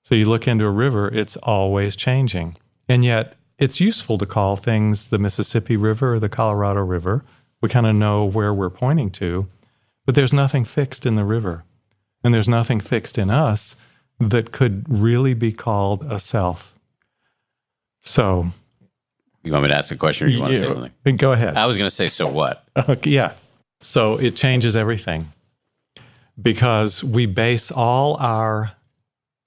So 0.02 0.14
you 0.14 0.28
look 0.28 0.48
into 0.48 0.64
a 0.64 0.70
river, 0.70 1.08
it's 1.08 1.36
always 1.38 1.96
changing. 1.96 2.56
And 2.88 3.04
yet 3.04 3.34
it's 3.58 3.80
useful 3.80 4.16
to 4.18 4.26
call 4.26 4.56
things 4.56 5.08
the 5.08 5.18
Mississippi 5.18 5.76
River 5.76 6.14
or 6.14 6.18
the 6.20 6.28
Colorado 6.28 6.80
River. 6.80 7.24
We 7.60 7.68
kind 7.68 7.86
of 7.86 7.94
know 7.94 8.24
where 8.24 8.54
we're 8.54 8.70
pointing 8.70 9.10
to, 9.12 9.48
but 10.06 10.14
there's 10.14 10.32
nothing 10.32 10.64
fixed 10.64 11.04
in 11.04 11.16
the 11.16 11.24
river. 11.24 11.64
And 12.24 12.32
there's 12.32 12.48
nothing 12.48 12.80
fixed 12.80 13.18
in 13.18 13.30
us 13.30 13.76
that 14.18 14.50
could 14.50 14.84
really 14.88 15.34
be 15.34 15.52
called 15.52 16.04
a 16.10 16.18
self. 16.18 16.72
So, 18.00 18.50
you 19.42 19.52
want 19.52 19.64
me 19.64 19.68
to 19.68 19.76
ask 19.76 19.92
a 19.92 19.96
question 19.96 20.26
or 20.26 20.30
you 20.30 20.40
want 20.40 20.54
to 20.54 20.58
say 20.58 20.68
something? 20.68 21.16
Go 21.16 21.32
ahead. 21.32 21.56
I 21.56 21.66
was 21.66 21.76
going 21.76 21.88
to 21.88 21.94
say, 21.94 22.08
so 22.08 22.26
what? 22.26 22.64
Okay, 22.88 23.10
yeah. 23.10 23.34
So 23.80 24.16
it 24.16 24.36
changes 24.36 24.74
everything 24.74 25.30
because 26.40 27.04
we 27.04 27.26
base 27.26 27.70
all 27.70 28.16
our 28.16 28.72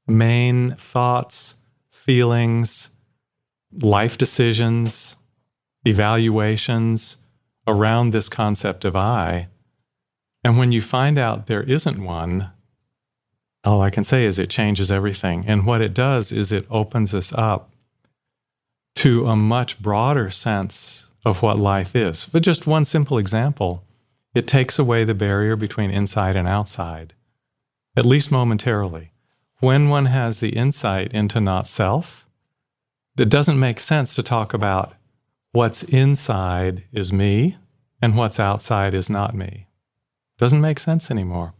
main 0.07 0.71
thoughts, 0.75 1.55
feelings, 1.91 2.89
life 3.81 4.17
decisions, 4.17 5.15
evaluations 5.85 7.17
around 7.67 8.11
this 8.11 8.29
concept 8.29 8.85
of 8.85 8.95
I. 8.95 9.47
And 10.43 10.57
when 10.57 10.71
you 10.71 10.81
find 10.81 11.17
out 11.17 11.47
there 11.47 11.63
isn't 11.63 12.03
one, 12.03 12.51
all 13.63 13.81
I 13.81 13.89
can 13.89 14.05
say 14.05 14.25
is 14.25 14.39
it 14.39 14.49
changes 14.49 14.91
everything. 14.91 15.43
And 15.47 15.65
what 15.65 15.81
it 15.81 15.93
does 15.93 16.31
is 16.31 16.51
it 16.51 16.65
opens 16.69 17.13
us 17.13 17.33
up 17.33 17.71
to 18.95 19.27
a 19.27 19.35
much 19.35 19.81
broader 19.81 20.29
sense 20.31 21.09
of 21.25 21.41
what 21.41 21.59
life 21.59 21.95
is. 21.95 22.25
But 22.31 22.43
just 22.43 22.67
one 22.67 22.85
simple 22.85 23.17
example 23.17 23.83
it 24.35 24.47
takes 24.47 24.77
away 24.77 25.03
the 25.03 25.15
barrier 25.15 25.55
between 25.55 25.89
inside 25.89 26.35
and 26.35 26.47
outside, 26.47 27.13
at 27.97 28.05
least 28.05 28.31
momentarily. 28.31 29.11
When 29.59 29.89
one 29.89 30.05
has 30.05 30.39
the 30.39 30.49
insight 30.49 31.13
into 31.13 31.41
not 31.41 31.67
self, 31.67 32.25
it 33.17 33.27
doesn't 33.27 33.59
make 33.59 33.79
sense 33.79 34.15
to 34.15 34.23
talk 34.23 34.53
about 34.53 34.93
what's 35.51 35.83
inside 35.83 36.83
is 36.93 37.11
me 37.11 37.57
and 38.01 38.15
what's 38.15 38.39
outside 38.39 38.93
is 38.93 39.09
not 39.09 39.35
me. 39.35 39.67
Doesn't 40.39 40.61
make 40.61 40.79
sense 40.79 41.11
anymore 41.11 41.53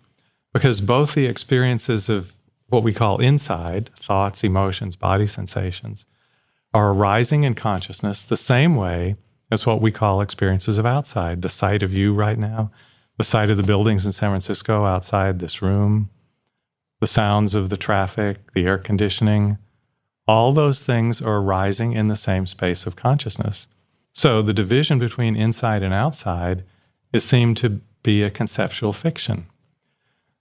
because 0.54 0.80
both 0.82 1.14
the 1.14 1.26
experiences 1.26 2.10
of 2.10 2.34
what 2.70 2.82
we 2.82 2.94
call 2.94 3.20
inside 3.20 3.90
thoughts, 3.96 4.44
emotions, 4.44 4.96
body 4.96 5.28
sensations 5.28 6.06
are 6.74 6.94
arising 6.94 7.44
in 7.44 7.56
consciousness 7.56 8.24
the 8.24 8.38
same 8.38 8.76
way 8.76 9.18
as 9.52 9.66
what 9.66 9.82
we 9.82 9.92
call 9.92 10.22
experiences 10.22 10.78
of 10.78 10.86
outside 10.86 11.42
the 11.42 11.50
sight 11.50 11.84
of 11.84 11.94
you 11.94 12.14
right 12.14 12.38
now, 12.38 12.72
the 13.18 13.24
sight 13.24 13.50
of 13.50 13.58
the 13.58 13.64
buildings 13.64 14.06
in 14.06 14.14
San 14.14 14.30
Francisco 14.30 14.86
outside 14.86 15.40
this 15.40 15.62
room, 15.62 16.10
the 17.02 17.08
sounds 17.08 17.56
of 17.56 17.70
the 17.70 17.78
traffic, 17.78 18.54
the 18.54 18.66
air 18.66 18.78
conditioning. 18.78 19.58
All 20.26 20.54
those 20.54 20.84
things 20.84 21.22
are 21.22 21.38
arising 21.38 21.94
in 21.94 22.08
the 22.08 22.16
same 22.16 22.48
space 22.48 22.86
of 22.86 22.96
consciousness. 22.96 23.68
So 24.14 24.42
the 24.42 24.54
division 24.54 25.00
between 25.00 25.36
inside 25.36 25.84
and 25.84 25.94
outside 25.94 26.64
is 27.12 27.26
seen 27.26 27.56
to 27.56 27.82
be 28.04 28.24
a 28.24 28.30
conceptual 28.30 28.94
fiction. 28.94 29.48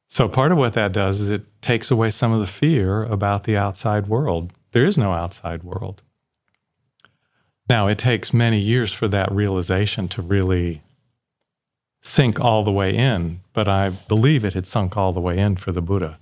So, 0.09 0.29
part 0.29 0.53
of 0.53 0.59
what 0.59 0.75
that 0.75 0.93
does 0.93 1.21
is 1.21 1.29
it 1.29 1.61
takes 1.61 1.91
away 1.91 2.11
some 2.11 2.33
of 2.33 2.41
the 2.41 2.47
fear 2.47 3.05
about 3.05 3.45
the 3.45 3.57
outside 3.57 4.07
world. 4.07 4.53
There 4.73 4.87
is 4.87 4.97
no 4.97 5.13
outside 5.13 5.63
world. 5.63 6.03
Now, 7.69 7.89
it 7.89 7.99
takes 7.99 8.33
many 8.33 8.59
years 8.59 8.93
for 8.93 9.09
that 9.09 9.31
realization 9.31 10.09
to 10.09 10.23
really 10.23 10.83
sink 12.01 12.41
all 12.41 12.65
the 12.65 12.73
way 12.73 12.97
in, 12.97 13.41
but 13.53 13.69
I 13.69 13.91
believe 13.91 14.45
it 14.45 14.55
had 14.55 14.67
sunk 14.67 14.97
all 14.97 15.13
the 15.13 15.21
way 15.21 15.37
in 15.39 15.57
for 15.57 15.73
the 15.73 15.83
Buddha. 15.83 16.19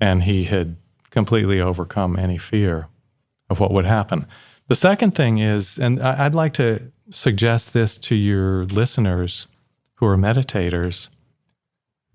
And 0.00 0.24
he 0.24 0.44
had 0.44 0.76
completely 1.10 1.60
overcome 1.60 2.18
any 2.18 2.38
fear 2.38 2.88
of 3.48 3.60
what 3.60 3.72
would 3.72 3.86
happen. 3.86 4.26
The 4.68 4.76
second 4.76 5.14
thing 5.14 5.38
is, 5.38 5.78
and 5.78 6.02
I'd 6.02 6.34
like 6.34 6.54
to 6.54 6.90
suggest 7.12 7.72
this 7.72 7.96
to 7.98 8.16
your 8.16 8.64
listeners 8.64 9.46
who 9.96 10.06
are 10.06 10.16
meditators 10.16 11.08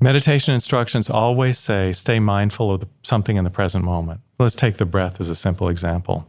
Meditation 0.03 0.55
instructions 0.55 1.11
always 1.11 1.59
say 1.59 1.93
stay 1.93 2.19
mindful 2.19 2.73
of 2.73 2.79
the, 2.79 2.87
something 3.03 3.37
in 3.37 3.43
the 3.43 3.51
present 3.51 3.85
moment. 3.85 4.21
Let's 4.39 4.55
take 4.55 4.77
the 4.77 4.85
breath 4.85 5.21
as 5.21 5.29
a 5.29 5.35
simple 5.35 5.69
example. 5.69 6.27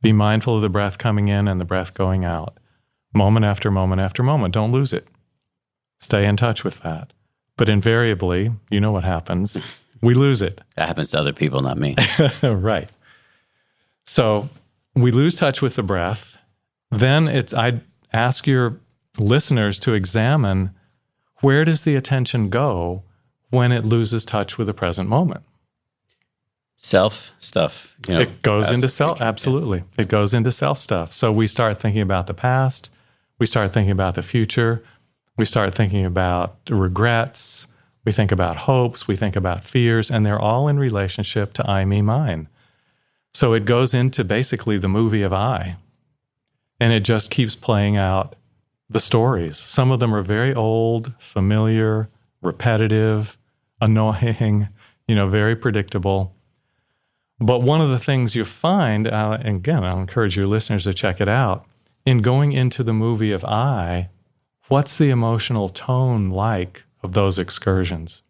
Be 0.00 0.12
mindful 0.12 0.56
of 0.56 0.62
the 0.62 0.70
breath 0.70 0.96
coming 0.96 1.28
in 1.28 1.46
and 1.46 1.60
the 1.60 1.66
breath 1.66 1.92
going 1.92 2.24
out, 2.24 2.56
moment 3.12 3.44
after 3.44 3.70
moment 3.70 4.00
after 4.00 4.22
moment. 4.22 4.54
Don't 4.54 4.72
lose 4.72 4.94
it. 4.94 5.06
Stay 5.98 6.24
in 6.24 6.38
touch 6.38 6.64
with 6.64 6.80
that. 6.80 7.12
But 7.58 7.68
invariably, 7.68 8.50
you 8.70 8.80
know 8.80 8.90
what 8.90 9.04
happens. 9.04 9.60
We 10.00 10.14
lose 10.14 10.40
it. 10.40 10.62
That 10.76 10.88
happens 10.88 11.10
to 11.10 11.18
other 11.18 11.34
people, 11.34 11.60
not 11.60 11.76
me. 11.76 11.94
right. 12.42 12.88
So 14.06 14.48
we 14.94 15.10
lose 15.10 15.36
touch 15.36 15.60
with 15.60 15.76
the 15.76 15.82
breath. 15.82 16.38
Then 16.90 17.28
it's 17.28 17.52
I'd 17.52 17.82
ask 18.14 18.46
your 18.46 18.80
listeners 19.18 19.78
to 19.80 19.94
examine 19.94 20.70
where 21.40 21.64
does 21.64 21.82
the 21.82 21.96
attention 21.96 22.50
go 22.50 23.02
when 23.50 23.72
it 23.72 23.84
loses 23.84 24.24
touch 24.24 24.58
with 24.58 24.66
the 24.66 24.74
present 24.74 25.08
moment? 25.08 25.42
Self 26.76 27.32
stuff. 27.38 27.94
You 28.08 28.14
know, 28.14 28.20
it 28.20 28.42
goes 28.42 28.70
into 28.70 28.88
self. 28.88 29.20
Absolutely. 29.20 29.78
Yeah. 29.78 30.02
It 30.02 30.08
goes 30.08 30.32
into 30.32 30.52
self 30.52 30.78
stuff. 30.78 31.12
So 31.12 31.30
we 31.30 31.46
start 31.46 31.80
thinking 31.80 32.00
about 32.00 32.26
the 32.26 32.34
past. 32.34 32.90
We 33.38 33.46
start 33.46 33.72
thinking 33.72 33.90
about 33.90 34.14
the 34.14 34.22
future. 34.22 34.82
We 35.36 35.44
start 35.44 35.74
thinking 35.74 36.06
about 36.06 36.56
regrets. 36.70 37.66
We 38.04 38.12
think 38.12 38.32
about 38.32 38.56
hopes. 38.56 39.06
We 39.06 39.16
think 39.16 39.36
about 39.36 39.64
fears. 39.64 40.10
And 40.10 40.24
they're 40.24 40.38
all 40.38 40.68
in 40.68 40.78
relationship 40.78 41.52
to 41.54 41.70
I, 41.70 41.84
me, 41.84 42.00
mine. 42.00 42.48
So 43.34 43.52
it 43.52 43.64
goes 43.64 43.92
into 43.94 44.24
basically 44.24 44.78
the 44.78 44.88
movie 44.88 45.22
of 45.22 45.32
I. 45.32 45.76
And 46.78 46.92
it 46.94 47.00
just 47.00 47.30
keeps 47.30 47.54
playing 47.54 47.98
out 47.98 48.36
the 48.90 49.00
stories. 49.00 49.56
Some 49.56 49.90
of 49.90 50.00
them 50.00 50.14
are 50.14 50.22
very 50.22 50.52
old, 50.52 51.14
familiar, 51.18 52.10
repetitive, 52.42 53.38
annoying, 53.80 54.68
you 55.06 55.14
know, 55.14 55.28
very 55.28 55.54
predictable. 55.56 56.34
But 57.38 57.62
one 57.62 57.80
of 57.80 57.88
the 57.88 57.98
things 57.98 58.34
you 58.34 58.44
find, 58.44 59.06
uh, 59.06 59.38
and 59.40 59.56
again, 59.56 59.84
I'll 59.84 60.00
encourage 60.00 60.36
your 60.36 60.46
listeners 60.46 60.84
to 60.84 60.92
check 60.92 61.20
it 61.20 61.28
out, 61.28 61.64
in 62.04 62.18
going 62.18 62.52
into 62.52 62.82
the 62.82 62.92
movie 62.92 63.32
of 63.32 63.44
I, 63.44 64.10
what's 64.68 64.98
the 64.98 65.10
emotional 65.10 65.68
tone 65.68 66.28
like 66.28 66.82
of 67.02 67.12
those 67.12 67.38
excursions? 67.38 68.22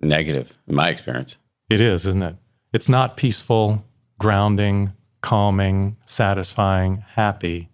Negative, 0.00 0.56
in 0.66 0.76
my 0.76 0.88
experience. 0.88 1.36
It 1.68 1.80
is, 1.80 2.06
isn't 2.06 2.22
it? 2.22 2.36
It's 2.72 2.88
not 2.88 3.16
peaceful, 3.16 3.84
grounding, 4.18 4.92
calming, 5.20 5.96
satisfying, 6.06 7.04
happy. 7.14 7.68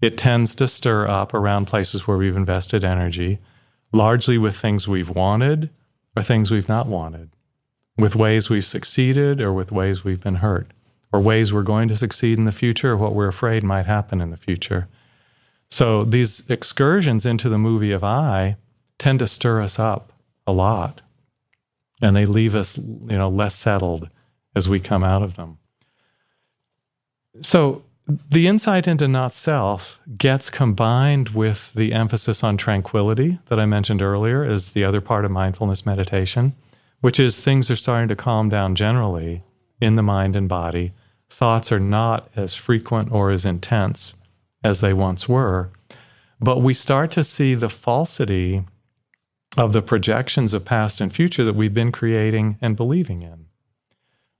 It 0.00 0.16
tends 0.16 0.54
to 0.56 0.66
stir 0.66 1.06
up 1.06 1.34
around 1.34 1.66
places 1.66 2.06
where 2.06 2.16
we've 2.16 2.36
invested 2.36 2.84
energy, 2.84 3.38
largely 3.92 4.38
with 4.38 4.56
things 4.56 4.88
we've 4.88 5.10
wanted 5.10 5.70
or 6.16 6.22
things 6.22 6.50
we've 6.50 6.68
not 6.68 6.86
wanted, 6.86 7.30
with 7.96 8.16
ways 8.16 8.48
we've 8.48 8.66
succeeded 8.66 9.40
or 9.40 9.52
with 9.52 9.70
ways 9.70 10.02
we've 10.02 10.22
been 10.22 10.36
hurt, 10.36 10.70
or 11.12 11.20
ways 11.20 11.52
we're 11.52 11.62
going 11.62 11.88
to 11.88 11.96
succeed 11.96 12.38
in 12.38 12.46
the 12.46 12.52
future 12.52 12.92
or 12.92 12.96
what 12.96 13.14
we're 13.14 13.28
afraid 13.28 13.62
might 13.62 13.86
happen 13.86 14.20
in 14.20 14.30
the 14.30 14.36
future. 14.36 14.88
So 15.68 16.04
these 16.04 16.48
excursions 16.50 17.26
into 17.26 17.48
the 17.48 17.58
movie 17.58 17.92
of 17.92 18.02
I 18.02 18.56
tend 18.98 19.18
to 19.20 19.28
stir 19.28 19.60
us 19.60 19.78
up 19.78 20.12
a 20.46 20.52
lot, 20.52 21.00
and 22.02 22.16
they 22.16 22.26
leave 22.26 22.54
us, 22.54 22.78
you 22.78 23.18
know, 23.18 23.28
less 23.28 23.54
settled 23.54 24.08
as 24.56 24.68
we 24.68 24.80
come 24.80 25.04
out 25.04 25.22
of 25.22 25.36
them. 25.36 25.58
So 27.42 27.84
the 28.06 28.46
insight 28.46 28.88
into 28.88 29.06
not 29.06 29.34
self 29.34 29.98
gets 30.16 30.50
combined 30.50 31.30
with 31.30 31.72
the 31.74 31.92
emphasis 31.92 32.42
on 32.42 32.56
tranquility 32.56 33.38
that 33.48 33.60
I 33.60 33.66
mentioned 33.66 34.02
earlier 34.02 34.42
as 34.42 34.70
the 34.70 34.84
other 34.84 35.00
part 35.00 35.24
of 35.24 35.30
mindfulness 35.30 35.86
meditation, 35.86 36.54
which 37.00 37.20
is 37.20 37.38
things 37.38 37.70
are 37.70 37.76
starting 37.76 38.08
to 38.08 38.16
calm 38.16 38.48
down 38.48 38.74
generally 38.74 39.44
in 39.80 39.96
the 39.96 40.02
mind 40.02 40.36
and 40.36 40.48
body. 40.48 40.92
thoughts 41.32 41.70
are 41.70 41.78
not 41.78 42.28
as 42.34 42.54
frequent 42.54 43.12
or 43.12 43.30
as 43.30 43.44
intense 43.44 44.16
as 44.64 44.80
they 44.80 44.92
once 44.92 45.28
were. 45.28 45.70
But 46.40 46.60
we 46.60 46.74
start 46.74 47.12
to 47.12 47.24
see 47.24 47.54
the 47.54 47.68
falsity 47.68 48.64
of 49.56 49.72
the 49.72 49.80
projections 49.82 50.52
of 50.52 50.64
past 50.64 51.00
and 51.00 51.12
future 51.12 51.44
that 51.44 51.54
we've 51.54 51.72
been 51.72 51.92
creating 51.92 52.58
and 52.60 52.76
believing 52.76 53.22
in. 53.22 53.46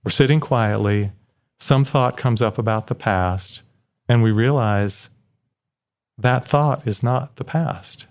We're 0.03 0.11
sitting 0.11 0.39
quietly, 0.39 1.11
some 1.61 1.85
thought 1.85 2.17
comes 2.17 2.41
up 2.41 2.57
about 2.57 2.87
the 2.87 2.95
past, 2.95 3.61
and 4.09 4.23
we 4.23 4.31
realize 4.31 5.11
that 6.17 6.47
thought 6.47 6.87
is 6.87 7.03
not 7.03 7.35
the 7.35 7.43
past. 7.43 8.07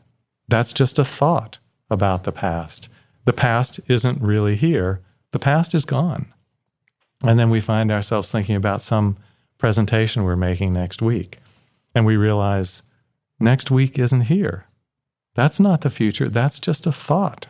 That's 0.47 0.73
just 0.73 1.01
a 1.01 1.05
thought 1.05 1.59
about 1.91 2.23
the 2.23 2.31
past. 2.31 2.89
The 3.25 3.33
past 3.33 3.81
isn't 3.89 4.23
really 4.23 4.55
here, 4.55 5.01
the 5.33 5.41
past 5.41 5.75
is 5.75 5.85
gone. 5.85 6.33
And 7.25 7.41
then 7.41 7.51
we 7.51 7.61
find 7.61 7.91
ourselves 7.91 8.31
thinking 8.31 8.55
about 8.55 8.83
some 8.83 9.17
presentation 9.59 10.23
we're 10.23 10.37
making 10.37 10.73
next 10.73 11.03
week, 11.03 11.39
and 11.93 12.07
we 12.07 12.17
realize 12.17 12.85
next 13.41 13.69
week 13.69 13.99
isn't 13.99 14.23
here. 14.23 14.67
That's 15.35 15.59
not 15.59 15.81
the 15.81 15.91
future, 15.91 16.29
that's 16.29 16.61
just 16.61 16.87
a 16.87 16.93
thought 16.93 17.49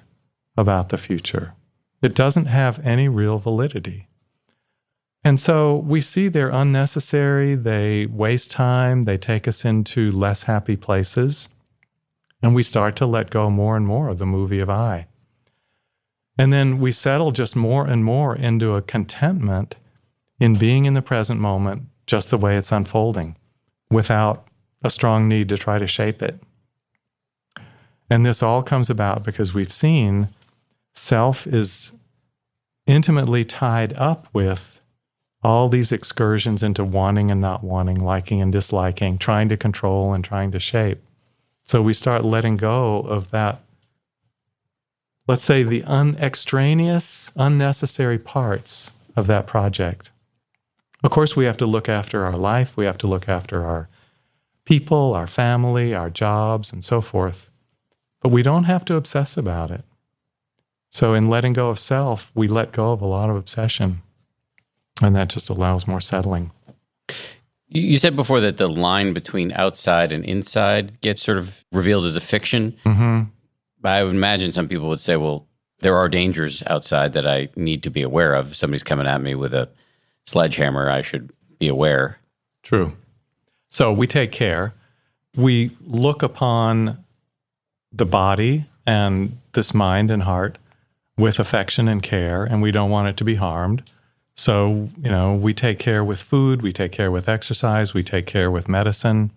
about 0.56 0.88
the 0.88 0.98
future. 0.98 1.52
It 2.00 2.14
doesn't 2.14 2.46
have 2.46 2.84
any 2.86 3.06
real 3.06 3.38
validity. 3.38 4.06
And 5.22 5.38
so 5.38 5.76
we 5.76 6.00
see 6.00 6.28
they're 6.28 6.48
unnecessary, 6.48 7.54
they 7.54 8.06
waste 8.06 8.50
time, 8.50 9.02
they 9.02 9.18
take 9.18 9.46
us 9.46 9.64
into 9.64 10.11
less 10.11 10.44
happy 10.44 10.76
places, 10.76 11.48
and 12.42 12.54
we 12.54 12.62
start 12.62 12.96
to 12.96 13.06
let 13.06 13.30
go 13.30 13.50
more 13.50 13.76
and 13.76 13.87
more 13.87 14.09
of 14.09 14.18
the 14.18 14.26
movie 14.26 14.61
of 14.61 14.70
I. 14.70 15.09
And 16.38 16.52
then 16.52 16.80
we 16.80 16.90
settle 16.90 17.33
just 17.33 17.54
more 17.54 17.87
and 17.87 18.02
more 18.02 18.35
into 18.35 18.74
a 18.74 18.80
contentment 18.80 19.76
in 20.38 20.56
being 20.56 20.87
in 20.87 20.94
the 20.94 21.02
present 21.02 21.38
moment 21.38 21.83
just 22.06 22.30
the 22.30 22.38
way 22.38 22.56
it's 22.56 22.72
unfolding 22.72 23.37
without 23.90 24.48
a 24.83 24.88
strong 24.88 25.28
need 25.28 25.50
to 25.50 25.59
try 25.59 25.78
to 25.78 25.87
shape 25.87 26.22
it. 26.22 26.40
And 28.09 28.24
this 28.24 28.42
all 28.42 28.62
comes 28.62 28.88
about 28.88 29.22
because 29.22 29.52
we've 29.52 29.72
seen 29.72 30.28
self 30.94 31.46
is 31.46 31.92
intimately 32.87 33.44
tied 33.44 33.92
up 33.92 34.26
with 34.33 34.69
all 35.42 35.68
these 35.68 35.92
excursions 35.92 36.62
into 36.62 36.85
wanting 36.85 37.31
and 37.31 37.40
not 37.40 37.64
wanting, 37.64 37.98
liking 37.98 38.42
and 38.42 38.53
disliking, 38.53 39.18
trying 39.18 39.48
to 39.48 39.57
control 39.57 40.12
and 40.12 40.24
trying 40.24 40.50
to 40.50 40.61
shape. 40.61 41.00
So 41.62 41.81
we 41.83 41.94
start 41.94 42.24
letting 42.24 42.57
go 42.57 43.00
of 43.00 43.31
that, 43.31 43.61
let's 45.26 45.44
say, 45.44 45.62
the 45.62 45.83
unextraneous, 45.85 47.31
unnecessary 47.37 48.18
parts 48.18 48.92
of 49.16 49.26
that 49.29 49.46
project. 49.46 50.11
Of 51.03 51.11
course, 51.11 51.35
we 51.35 51.46
have 51.46 51.57
to 51.59 51.66
look 51.66 51.88
after 51.88 52.24
our 52.24 52.37
life, 52.37 52.76
we 52.76 52.85
have 52.85 52.98
to 52.98 53.07
look 53.07 53.29
after 53.29 53.64
our 53.64 53.88
people, 54.66 55.14
our 55.14 55.26
family, 55.26 55.94
our 55.94 56.11
jobs, 56.11 56.72
and 56.72 56.85
so 56.85 57.00
forth. 57.00 57.48
But 58.20 58.29
we 58.29 58.42
don't 58.42 58.64
have 58.64 58.85
to 58.87 58.96
obsess 58.96 59.38
about 59.38 59.70
it. 59.70 59.85
So, 60.90 61.14
in 61.14 61.29
letting 61.29 61.55
go 61.55 61.70
of 61.70 61.79
self, 61.79 62.31
we 62.35 62.48
let 62.48 62.72
go 62.72 62.92
of 62.92 63.00
a 63.00 63.07
lot 63.07 63.31
of 63.31 63.37
obsession. 63.37 64.03
And 65.00 65.16
that 65.16 65.28
just 65.28 65.48
allows 65.48 65.86
more 65.86 66.00
settling. 66.00 66.50
You 67.68 67.98
said 67.98 68.16
before 68.16 68.40
that 68.40 68.56
the 68.56 68.68
line 68.68 69.14
between 69.14 69.52
outside 69.52 70.12
and 70.12 70.24
inside 70.24 71.00
gets 71.00 71.22
sort 71.22 71.38
of 71.38 71.64
revealed 71.72 72.04
as 72.04 72.16
a 72.16 72.20
fiction. 72.20 72.76
Mm-hmm. 72.84 73.86
I 73.86 74.02
would 74.02 74.14
imagine 74.14 74.52
some 74.52 74.68
people 74.68 74.88
would 74.88 75.00
say, 75.00 75.16
well, 75.16 75.46
there 75.78 75.96
are 75.96 76.08
dangers 76.08 76.62
outside 76.66 77.12
that 77.14 77.26
I 77.26 77.48
need 77.56 77.82
to 77.84 77.90
be 77.90 78.02
aware 78.02 78.34
of. 78.34 78.50
If 78.50 78.56
somebody's 78.56 78.82
coming 78.82 79.06
at 79.06 79.22
me 79.22 79.34
with 79.34 79.54
a 79.54 79.68
sledgehammer, 80.26 80.90
I 80.90 81.02
should 81.02 81.32
be 81.58 81.68
aware. 81.68 82.18
True. 82.62 82.92
So 83.70 83.92
we 83.92 84.06
take 84.06 84.32
care. 84.32 84.74
We 85.36 85.76
look 85.80 86.22
upon 86.22 87.04
the 87.92 88.04
body 88.04 88.66
and 88.86 89.38
this 89.52 89.72
mind 89.72 90.10
and 90.10 90.24
heart 90.24 90.58
with 91.16 91.38
affection 91.38 91.86
and 91.86 92.02
care, 92.02 92.44
and 92.44 92.60
we 92.60 92.72
don't 92.72 92.90
want 92.90 93.08
it 93.08 93.16
to 93.18 93.24
be 93.24 93.36
harmed. 93.36 93.88
So, 94.34 94.88
you 95.02 95.10
know, 95.10 95.34
we 95.34 95.52
take 95.52 95.78
care 95.78 96.02
with 96.02 96.22
food, 96.22 96.62
we 96.62 96.72
take 96.72 96.92
care 96.92 97.10
with 97.10 97.28
exercise, 97.28 97.92
we 97.92 98.02
take 98.02 98.26
care 98.26 98.50
with 98.50 98.68
medicine. 98.68 99.30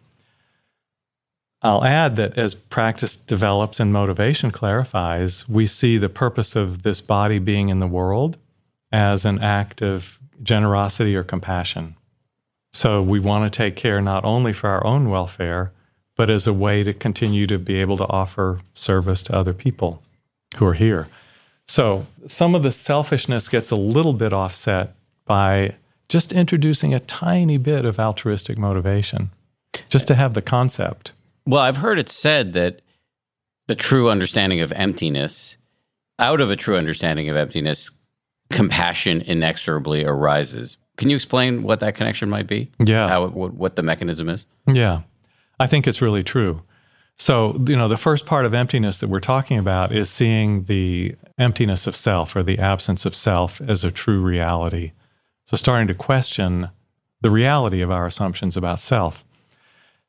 I'll 1.62 1.84
add 1.84 2.15
that 2.17 2.38
as 2.38 2.53
practice 2.56 3.15
develops 3.15 3.79
and 3.79 3.91
motivation 3.93 4.51
clarifies, 4.51 5.47
we 5.47 5.65
see 5.65 5.97
the 5.97 6.10
purpose 6.10 6.56
of 6.56 6.84
this 6.84 6.99
body 6.99 7.39
being 7.39 7.69
in 7.69 7.79
the 7.79 7.88
world 7.88 8.38
as 8.91 9.25
an 9.25 9.39
act 9.39 9.82
of 9.82 10.19
generosity 10.41 11.15
or 11.15 11.23
compassion. 11.23 11.95
So 12.73 13.01
we 13.01 13.19
want 13.19 13.51
to 13.51 13.58
take 13.58 13.75
care 13.75 14.01
not 14.01 14.25
only 14.25 14.51
for 14.51 14.69
our 14.69 14.86
own 14.86 15.10
welfare, 15.10 15.71
but 16.15 16.29
as 16.29 16.47
a 16.47 16.53
way 16.53 16.84
to 16.84 16.93
continue 16.93 17.47
to 17.47 17.58
be 17.58 17.75
able 17.75 17.97
to 17.97 18.08
offer 18.08 18.60
service 18.75 19.23
to 19.23 19.36
other 19.36 19.53
people 19.53 20.01
who 20.58 20.65
are 20.65 20.73
here. 20.73 21.08
So 21.67 22.06
some 22.28 22.56
of 22.56 22.63
the 22.63 22.71
selfishness 22.71 23.49
gets 23.49 23.71
a 23.71 23.76
little 23.76 24.13
bit 24.13 24.34
offset 24.34 24.95
by 25.26 25.76
just 26.10 26.32
introducing 26.32 26.93
a 26.93 26.99
tiny 26.99 27.58
bit 27.58 27.86
of 27.86 27.99
altruistic 27.99 28.58
motivation, 28.58 29.32
just 29.89 30.08
to 30.08 30.15
have 30.15 30.34
the 30.34 30.41
concept. 30.41 31.12
Well, 31.45 31.62
I've 31.62 31.78
heard 31.78 31.99
it 31.99 32.10
said 32.10 32.54
that 32.54 32.82
a 33.69 33.76
true 33.76 34.10
understanding 34.10 34.62
of 34.62 34.71
emptiness, 34.73 35.58
out 36.19 36.41
of 36.41 36.52
a 36.52 36.56
true 36.56 36.78
understanding 36.78 37.30
of 37.30 37.38
emptiness, 37.38 37.89
compassion 38.49 39.21
inexorably 39.21 40.04
arises. 40.04 40.78
Can 40.97 41.10
you 41.10 41.15
explain 41.15 41.63
what 41.63 41.80
that 41.80 41.95
connection 41.95 42.30
might 42.30 42.45
be? 42.45 42.69
Yeah. 42.80 43.08
How 43.08 43.26
it, 43.26 43.32
what, 43.34 43.54
what 43.54 43.76
the 43.76 43.84
mechanism 43.84 44.30
is? 44.30 44.45
Yeah. 44.67 45.02
I 45.60 45.67
think 45.67 45.88
it's 45.88 46.02
really 46.02 46.23
true. 46.23 46.62
So, 47.17 47.62
you 47.67 47.76
know, 47.76 47.88
the 47.88 47.97
first 47.97 48.26
part 48.26 48.45
of 48.45 48.54
emptiness 48.54 48.99
that 48.99 49.10
we're 49.10 49.19
talking 49.19 49.60
about 49.60 49.91
is 49.91 50.10
seeing 50.10 50.65
the 50.65 51.15
emptiness 51.38 51.86
of 51.88 51.95
self 51.95 52.36
or 52.36 52.43
the 52.43 52.60
absence 52.60 53.06
of 53.06 53.15
self 53.15 53.62
as 53.62 53.84
a 53.84 53.91
true 53.91 54.21
reality. 54.21 54.93
So, 55.45 55.56
starting 55.56 55.88
to 55.88 55.93
question 55.93 56.69
the 57.21 57.32
reality 57.32 57.82
of 57.82 57.91
our 57.91 58.06
assumptions 58.06 58.58
about 58.58 58.80
self. 58.80 59.23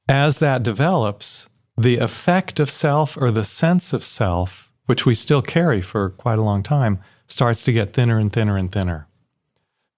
As 0.09 0.39
that 0.39 0.63
develops, 0.63 1.49
the 1.77 1.99
effect 1.99 2.61
of 2.61 2.71
self 2.71 3.17
or 3.17 3.31
the 3.31 3.45
sense 3.45 3.93
of 3.93 4.05
self, 4.05 4.71
which 4.87 5.07
we 5.07 5.15
still 5.15 5.43
carry 5.43 5.81
for 5.81 6.11
quite 6.11 6.39
a 6.39 6.43
long 6.43 6.63
time, 6.63 7.01
starts 7.27 7.65
to 7.65 7.73
get 7.73 7.93
thinner 7.93 8.19
and 8.19 8.33
thinner 8.33 8.57
and 8.57 8.71
thinner. 8.71 9.09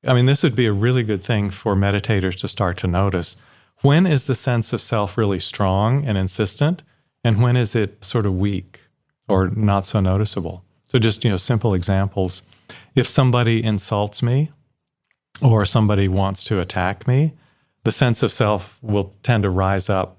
I 0.06 0.14
mean, 0.14 0.26
this 0.26 0.42
would 0.42 0.54
be 0.54 0.66
a 0.66 0.72
really 0.72 1.02
good 1.02 1.24
thing 1.24 1.50
for 1.50 1.74
meditators 1.74 2.36
to 2.36 2.48
start 2.48 2.76
to 2.78 2.86
notice. 2.86 3.36
When 3.82 4.06
is 4.06 4.26
the 4.26 4.34
sense 4.34 4.72
of 4.72 4.82
self 4.82 5.18
really 5.18 5.40
strong 5.40 6.04
and 6.04 6.16
insistent? 6.16 6.82
And 7.26 7.42
when 7.42 7.56
is 7.56 7.74
it 7.74 8.04
sort 8.04 8.24
of 8.24 8.38
weak 8.38 8.82
or 9.26 9.48
not 9.48 9.84
so 9.84 9.98
noticeable? 9.98 10.62
So, 10.84 11.00
just, 11.00 11.24
you 11.24 11.30
know, 11.30 11.36
simple 11.36 11.74
examples. 11.74 12.42
If 12.94 13.08
somebody 13.08 13.64
insults 13.64 14.22
me 14.22 14.52
or 15.42 15.66
somebody 15.66 16.06
wants 16.06 16.44
to 16.44 16.60
attack 16.60 17.08
me, 17.08 17.32
the 17.82 17.90
sense 17.90 18.22
of 18.22 18.30
self 18.30 18.78
will 18.80 19.12
tend 19.24 19.42
to 19.42 19.50
rise 19.50 19.90
up 19.90 20.18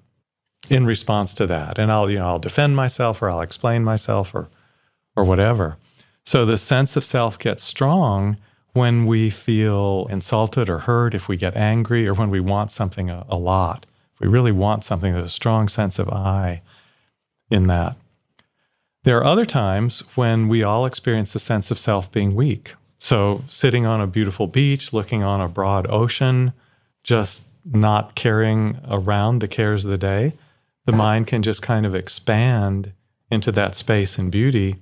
in 0.67 0.85
response 0.85 1.33
to 1.35 1.47
that. 1.47 1.77
And 1.79 1.93
I'll, 1.93 2.11
you 2.11 2.19
know, 2.19 2.27
I'll 2.27 2.39
defend 2.39 2.75
myself 2.75 3.21
or 3.21 3.29
I'll 3.29 3.39
explain 3.39 3.85
myself 3.85 4.35
or 4.35 4.49
or 5.15 5.23
whatever. 5.23 5.77
So 6.25 6.45
the 6.45 6.57
sense 6.57 6.97
of 6.97 7.05
self 7.05 7.39
gets 7.39 7.63
strong 7.63 8.35
when 8.73 9.05
we 9.05 9.29
feel 9.29 10.07
insulted 10.09 10.69
or 10.69 10.79
hurt, 10.79 11.15
if 11.15 11.29
we 11.29 11.37
get 11.37 11.55
angry, 11.55 12.05
or 12.05 12.13
when 12.13 12.29
we 12.29 12.41
want 12.41 12.69
something 12.69 13.09
a, 13.09 13.25
a 13.29 13.37
lot. 13.37 13.85
If 14.15 14.19
we 14.19 14.27
really 14.27 14.51
want 14.51 14.83
something, 14.83 15.13
there's 15.13 15.27
a 15.27 15.29
strong 15.29 15.69
sense 15.69 15.99
of 15.99 16.09
I 16.09 16.61
in 17.49 17.67
that. 17.67 17.95
There 19.03 19.17
are 19.17 19.25
other 19.25 19.45
times 19.45 20.03
when 20.15 20.47
we 20.47 20.63
all 20.63 20.85
experience 20.85 21.33
a 21.35 21.39
sense 21.39 21.71
of 21.71 21.79
self 21.79 22.11
being 22.11 22.35
weak. 22.35 22.73
So, 22.99 23.43
sitting 23.47 23.85
on 23.85 24.01
a 24.01 24.07
beautiful 24.07 24.47
beach, 24.47 24.91
looking 24.91 25.23
on 25.23 25.39
a 25.39 25.47
broad 25.47 25.89
ocean, 25.89 26.51
just 27.03 27.43
not 27.63 28.15
carrying 28.15 28.79
around 28.89 29.39
the 29.39 29.47
cares 29.47 29.85
of 29.85 29.91
the 29.91 29.97
day, 29.97 30.33
the 30.85 30.91
mind 30.93 31.27
can 31.27 31.43
just 31.43 31.61
kind 31.61 31.85
of 31.85 31.93
expand 31.93 32.93
into 33.29 33.51
that 33.51 33.75
space 33.75 34.17
and 34.17 34.31
beauty, 34.31 34.77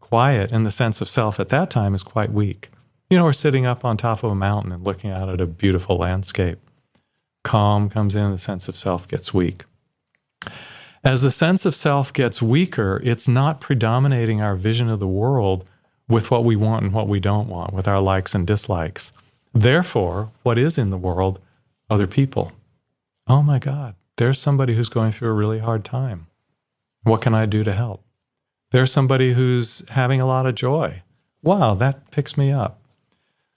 quiet, 0.00 0.50
and 0.52 0.66
the 0.66 0.72
sense 0.72 1.00
of 1.00 1.08
self 1.08 1.40
at 1.40 1.48
that 1.48 1.70
time 1.70 1.94
is 1.94 2.02
quite 2.02 2.32
weak. 2.32 2.68
You 3.10 3.16
know, 3.16 3.24
we're 3.24 3.32
sitting 3.32 3.64
up 3.64 3.84
on 3.84 3.96
top 3.96 4.24
of 4.24 4.30
a 4.30 4.34
mountain 4.34 4.72
and 4.72 4.84
looking 4.84 5.10
out 5.10 5.28
at 5.28 5.40
a 5.40 5.46
beautiful 5.46 5.96
landscape. 5.96 6.58
Calm 7.44 7.88
comes 7.88 8.16
in, 8.16 8.32
the 8.32 8.38
sense 8.38 8.68
of 8.68 8.76
self 8.76 9.06
gets 9.06 9.32
weak. 9.32 9.64
As 11.06 11.22
the 11.22 11.30
sense 11.30 11.64
of 11.64 11.76
self 11.76 12.12
gets 12.12 12.42
weaker, 12.42 13.00
it's 13.04 13.28
not 13.28 13.60
predominating 13.60 14.40
our 14.40 14.56
vision 14.56 14.88
of 14.88 14.98
the 14.98 15.06
world 15.06 15.64
with 16.08 16.32
what 16.32 16.44
we 16.44 16.56
want 16.56 16.82
and 16.82 16.92
what 16.92 17.06
we 17.06 17.20
don't 17.20 17.46
want, 17.46 17.72
with 17.72 17.86
our 17.86 18.00
likes 18.00 18.34
and 18.34 18.44
dislikes. 18.44 19.12
Therefore, 19.54 20.32
what 20.42 20.58
is 20.58 20.78
in 20.78 20.90
the 20.90 20.98
world? 20.98 21.38
Other 21.88 22.08
people. 22.08 22.50
Oh 23.28 23.40
my 23.40 23.60
God, 23.60 23.94
there's 24.16 24.40
somebody 24.40 24.74
who's 24.74 24.88
going 24.88 25.12
through 25.12 25.28
a 25.28 25.34
really 25.34 25.60
hard 25.60 25.84
time. 25.84 26.26
What 27.04 27.22
can 27.22 27.34
I 27.34 27.46
do 27.46 27.62
to 27.62 27.72
help? 27.72 28.02
There's 28.72 28.90
somebody 28.90 29.34
who's 29.34 29.84
having 29.90 30.20
a 30.20 30.26
lot 30.26 30.46
of 30.46 30.56
joy. 30.56 31.04
Wow, 31.40 31.76
that 31.76 32.10
picks 32.10 32.36
me 32.36 32.50
up. 32.50 32.80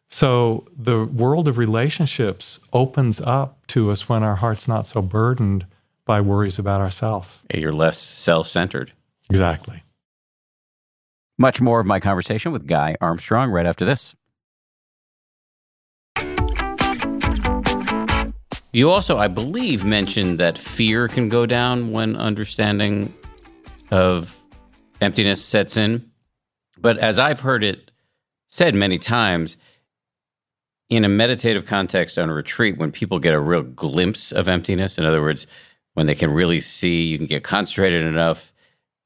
So 0.07 0.67
the 0.77 1.03
world 1.03 1.47
of 1.47 1.57
relationships 1.57 2.59
opens 2.73 3.19
up 3.19 3.65
to 3.69 3.89
us 3.89 4.07
when 4.07 4.21
our 4.21 4.35
heart's 4.35 4.67
not 4.67 4.85
so 4.85 5.01
burdened 5.01 5.65
by 6.10 6.19
worries 6.19 6.58
about 6.58 6.82
ourselves. 6.82 7.28
You're 7.54 7.72
less 7.72 7.95
self 7.95 8.48
centered. 8.48 8.93
Exactly. 9.30 9.84
Much 11.38 11.62
more 11.62 11.80
of 11.80 11.86
my 11.86 12.00
conversation 12.00 12.52
with 12.52 12.65
Guy 12.65 12.95
Armstrong 13.00 13.52
right 13.52 13.67
after 13.67 13.86
this. 13.86 14.15
You 18.74 18.89
also, 18.89 19.17
I 19.19 19.28
believe, 19.28 19.86
mentioned 19.86 20.39
that 20.39 20.58
fear 20.58 21.08
can 21.08 21.30
go 21.30 21.45
down 21.45 21.91
when 21.91 22.15
understanding 22.15 23.13
of 23.91 24.36
emptiness 25.02 25.45
sets 25.45 25.78
in. 25.78 26.10
But 26.80 26.98
as 26.98 27.19
I've 27.19 27.41
heard 27.41 27.63
it 27.63 27.91
said 28.48 28.74
many 28.74 28.98
times, 28.98 29.58
in 30.89 31.06
a 31.06 31.10
meditative 31.10 31.67
context 31.67 32.17
on 32.17 32.32
a 32.32 32.34
retreat, 32.34 32.80
when 32.80 32.91
people 32.91 33.19
get 33.19 33.36
a 33.36 33.39
real 33.39 33.62
glimpse 33.62 34.32
of 34.32 34.50
emptiness, 34.50 34.98
in 34.98 35.06
other 35.06 35.22
words, 35.22 35.45
when 35.93 36.06
they 36.06 36.15
can 36.15 36.32
really 36.32 36.60
see, 36.60 37.04
you 37.04 37.17
can 37.17 37.28
get 37.28 37.43
concentrated 37.43 38.04
enough 38.04 38.54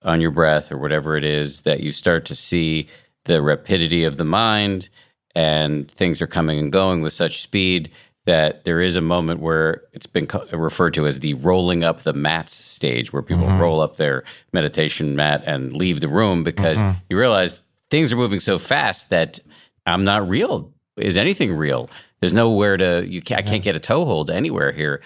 on 0.03 0.21
your 0.21 0.31
breath 0.31 0.71
or 0.71 0.77
whatever 0.77 1.15
it 1.15 1.23
is 1.23 1.61
that 1.61 1.79
you 1.79 1.91
start 1.91 2.25
to 2.25 2.35
see 2.35 2.87
the 3.25 3.41
rapidity 3.41 4.03
of 4.03 4.17
the 4.17 4.25
mind 4.25 4.89
and 5.35 5.89
things 5.89 6.21
are 6.21 6.27
coming 6.27 6.59
and 6.59 6.71
going 6.71 7.01
with 7.01 7.13
such 7.13 7.41
speed 7.41 7.89
that 8.25 8.63
there 8.63 8.79
is 8.79 8.95
a 8.95 9.01
moment 9.01 9.41
where 9.41 9.81
it's 9.91 10.05
been 10.05 10.27
referred 10.53 10.93
to 10.93 11.05
as 11.05 11.19
the 11.19 11.33
rolling 11.35 11.83
up 11.83 12.03
the 12.03 12.13
mats 12.13 12.53
stage, 12.53 13.11
where 13.11 13.21
people 13.21 13.45
mm-hmm. 13.45 13.59
roll 13.59 13.81
up 13.81 13.97
their 13.97 14.23
meditation 14.53 15.15
mat 15.15 15.43
and 15.45 15.73
leave 15.73 15.99
the 15.99 16.07
room 16.07 16.43
because 16.43 16.77
mm-hmm. 16.77 16.97
you 17.09 17.17
realize 17.17 17.61
things 17.91 18.11
are 18.13 18.17
moving 18.17 18.39
so 18.39 18.57
fast 18.57 19.09
that 19.09 19.39
I'm 19.85 20.05
not 20.05 20.27
real. 20.27 20.71
Is 20.95 21.17
anything 21.17 21.53
real? 21.53 21.89
There's 22.21 22.33
nowhere 22.33 22.77
to 22.77 23.05
you. 23.05 23.21
Can't, 23.21 23.45
I 23.45 23.49
can't 23.49 23.63
get 23.63 23.75
a 23.75 23.79
toehold 23.79 24.29
anywhere 24.29 24.71
here. 24.71 25.01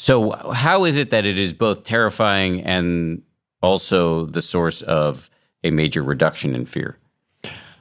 So 0.00 0.30
how 0.54 0.86
is 0.86 0.96
it 0.96 1.10
that 1.10 1.26
it 1.26 1.38
is 1.38 1.52
both 1.52 1.84
terrifying 1.84 2.62
and 2.62 3.20
also 3.60 4.24
the 4.24 4.40
source 4.40 4.80
of 4.80 5.28
a 5.62 5.70
major 5.70 6.02
reduction 6.02 6.54
in 6.54 6.64
fear? 6.64 6.96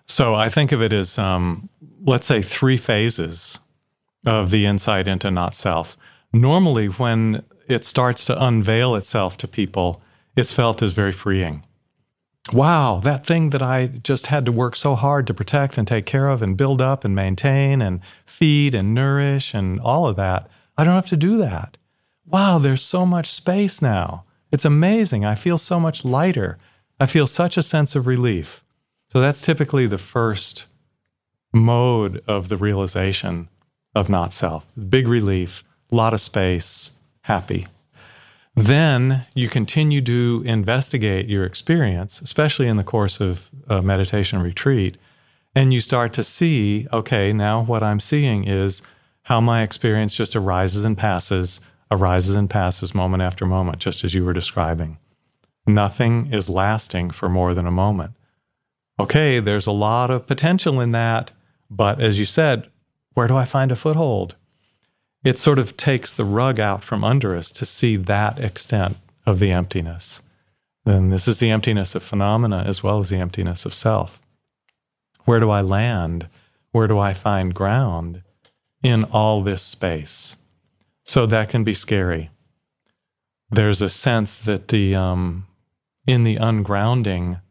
So 0.05 0.35
I 0.35 0.49
think 0.49 0.73
of 0.73 0.81
it 0.81 0.91
as, 0.91 1.17
um, 1.17 1.69
let's 2.03 2.27
say, 2.27 2.41
three 2.41 2.75
phases 2.75 3.59
of 4.25 4.51
the 4.51 4.65
insight 4.65 5.07
into 5.07 5.31
not 5.31 5.55
self. 5.55 5.95
Normally, 6.33 6.87
when 6.87 7.41
it 7.69 7.85
starts 7.85 8.25
to 8.25 8.45
unveil 8.45 8.95
itself 8.95 9.37
to 9.37 9.47
people, 9.47 10.01
it's 10.35 10.51
felt 10.51 10.81
as 10.81 10.91
very 10.91 11.13
freeing. 11.13 11.65
Wow, 12.51 12.99
that 13.01 13.25
thing 13.25 13.51
that 13.51 13.61
I 13.61 13.87
just 13.87 14.27
had 14.27 14.45
to 14.45 14.51
work 14.51 14.75
so 14.75 14.95
hard 14.95 15.25
to 15.27 15.33
protect 15.33 15.77
and 15.77 15.87
take 15.87 16.05
care 16.05 16.27
of 16.27 16.41
and 16.41 16.57
build 16.57 16.81
up 16.81 17.05
and 17.05 17.15
maintain 17.15 17.81
and 17.81 18.01
feed 18.25 18.75
and 18.75 18.93
nourish 18.93 19.53
and 19.53 19.79
all 19.79 20.05
of 20.05 20.17
that, 20.17 20.49
I 20.77 20.83
don't 20.83 20.95
have 20.95 21.05
to 21.05 21.15
do 21.15 21.37
that. 21.37 21.77
Wow, 22.29 22.59
there's 22.59 22.83
so 22.83 23.05
much 23.05 23.33
space 23.33 23.81
now. 23.81 24.23
It's 24.51 24.65
amazing. 24.65 25.25
I 25.25 25.33
feel 25.35 25.57
so 25.57 25.79
much 25.79 26.05
lighter. 26.05 26.57
I 26.99 27.07
feel 27.07 27.25
such 27.25 27.57
a 27.57 27.63
sense 27.63 27.95
of 27.95 28.05
relief. 28.05 28.63
So 29.11 29.19
that's 29.19 29.41
typically 29.41 29.87
the 29.87 29.97
first 29.97 30.65
mode 31.51 32.23
of 32.27 32.49
the 32.49 32.57
realization 32.57 33.49
of 33.95 34.09
not 34.09 34.33
self. 34.33 34.65
Big 34.89 35.07
relief, 35.07 35.63
a 35.91 35.95
lot 35.95 36.13
of 36.13 36.21
space, 36.21 36.91
happy. 37.21 37.65
Then 38.55 39.25
you 39.33 39.49
continue 39.49 40.01
to 40.01 40.43
investigate 40.45 41.27
your 41.27 41.45
experience, 41.45 42.21
especially 42.21 42.67
in 42.67 42.77
the 42.77 42.83
course 42.83 43.19
of 43.19 43.49
a 43.67 43.81
meditation 43.81 44.41
retreat, 44.41 44.97
and 45.55 45.73
you 45.73 45.79
start 45.79 46.13
to 46.13 46.23
see 46.23 46.87
okay, 46.93 47.33
now 47.33 47.63
what 47.63 47.81
I'm 47.81 47.99
seeing 47.99 48.47
is 48.47 48.83
how 49.23 49.41
my 49.41 49.63
experience 49.63 50.13
just 50.13 50.35
arises 50.35 50.83
and 50.83 50.97
passes, 50.97 51.61
arises 51.91 52.35
and 52.35 52.49
passes 52.49 52.93
moment 52.93 53.23
after 53.23 53.45
moment, 53.45 53.79
just 53.79 54.03
as 54.03 54.13
you 54.13 54.23
were 54.23 54.33
describing. 54.33 54.97
Nothing 55.65 56.31
is 56.31 56.49
lasting 56.49 57.11
for 57.11 57.29
more 57.29 57.53
than 57.53 57.67
a 57.67 57.71
moment. 57.71 58.13
Okay, 58.99 59.39
there's 59.39 59.67
a 59.67 59.71
lot 59.71 60.11
of 60.11 60.27
potential 60.27 60.81
in 60.81 60.91
that, 60.91 61.31
but 61.69 62.01
as 62.01 62.19
you 62.19 62.25
said, 62.25 62.69
where 63.13 63.27
do 63.27 63.35
I 63.35 63.45
find 63.45 63.71
a 63.71 63.75
foothold? 63.75 64.35
It 65.23 65.37
sort 65.37 65.59
of 65.59 65.77
takes 65.77 66.13
the 66.13 66.25
rug 66.25 66.59
out 66.59 66.83
from 66.83 67.03
under 67.03 67.35
us 67.35 67.51
to 67.53 67.65
see 67.65 67.95
that 67.97 68.39
extent 68.39 68.97
of 69.25 69.39
the 69.39 69.51
emptiness. 69.51 70.21
Then 70.85 71.09
this 71.09 71.27
is 71.27 71.39
the 71.39 71.49
emptiness 71.49 71.95
of 71.95 72.03
phenomena 72.03 72.63
as 72.65 72.81
well 72.81 72.99
as 72.99 73.09
the 73.09 73.17
emptiness 73.17 73.65
of 73.65 73.75
self. 73.75 74.19
Where 75.25 75.39
do 75.39 75.49
I 75.49 75.61
land? 75.61 76.27
Where 76.71 76.87
do 76.87 76.97
I 76.97 77.13
find 77.13 77.53
ground 77.53 78.23
in 78.81 79.03
all 79.05 79.43
this 79.43 79.61
space? 79.61 80.35
So 81.09 81.25
that 81.25 81.49
can 81.49 81.63
be 81.63 81.73
scary. 81.73 82.29
There's 83.49 83.81
a 83.81 83.89
sense 83.89 84.37
that 84.39 84.67
the 84.67 84.95
um, 84.95 85.47
in 86.05 86.23
the 86.23 86.37
ungrounding, 86.37 87.41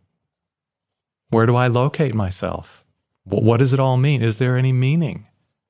where 1.31 1.47
do 1.47 1.57
I 1.57 1.67
locate 1.67 2.15
myself? 2.15 2.85
What 3.25 3.59
does 3.59 3.73
it 3.73 3.81
all 3.81 3.97
mean? 3.97 4.23
Is 4.23 4.39
there 4.39 4.57
any 4.57 4.73
meaning? 4.73 5.27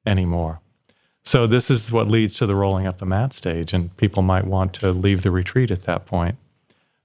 anymore. 0.08 0.60
So 1.22 1.46
this 1.46 1.70
is 1.70 1.92
what 1.92 2.08
leads 2.08 2.34
to 2.36 2.46
the 2.46 2.54
rolling 2.54 2.86
up 2.86 2.98
the 2.98 3.06
mat 3.06 3.34
stage, 3.34 3.72
and 3.72 3.94
people 3.96 4.22
might 4.22 4.46
want 4.46 4.72
to 4.74 4.92
leave 4.92 5.22
the 5.22 5.30
retreat 5.30 5.70
at 5.70 5.82
that 5.82 6.06
point. 6.06 6.36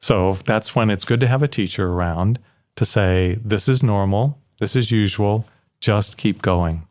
So 0.01 0.33
that's 0.45 0.75
when 0.75 0.89
it's 0.89 1.05
good 1.05 1.19
to 1.19 1.27
have 1.27 1.43
a 1.43 1.47
teacher 1.47 1.89
around 1.89 2.39
to 2.77 2.85
say, 2.85 3.37
this 3.43 3.67
is 3.67 3.83
normal, 3.83 4.39
this 4.59 4.75
is 4.75 4.91
usual, 4.91 5.45
just 5.81 6.17
keep 6.17 6.41
going. 6.41 6.87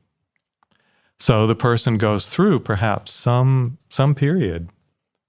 So 1.22 1.46
the 1.46 1.54
person 1.54 1.98
goes 1.98 2.26
through 2.26 2.58
perhaps 2.58 3.12
some 3.12 3.78
some 3.88 4.12
period 4.12 4.70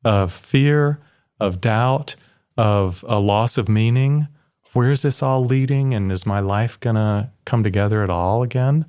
of 0.04 0.34
fear, 0.34 1.00
of 1.40 1.62
doubt, 1.62 2.16
of 2.58 3.06
a 3.08 3.20
loss 3.20 3.60
of 3.60 3.70
meaning. 3.70 4.28
Where 4.74 4.90
is 4.90 5.04
this 5.04 5.22
all 5.22 5.46
leading? 5.46 5.94
And 5.94 6.12
is 6.12 6.26
my 6.26 6.40
life 6.40 6.80
to 6.80 7.30
come 7.46 7.62
together 7.62 8.02
at 8.02 8.10
all 8.10 8.42
again? 8.42 8.88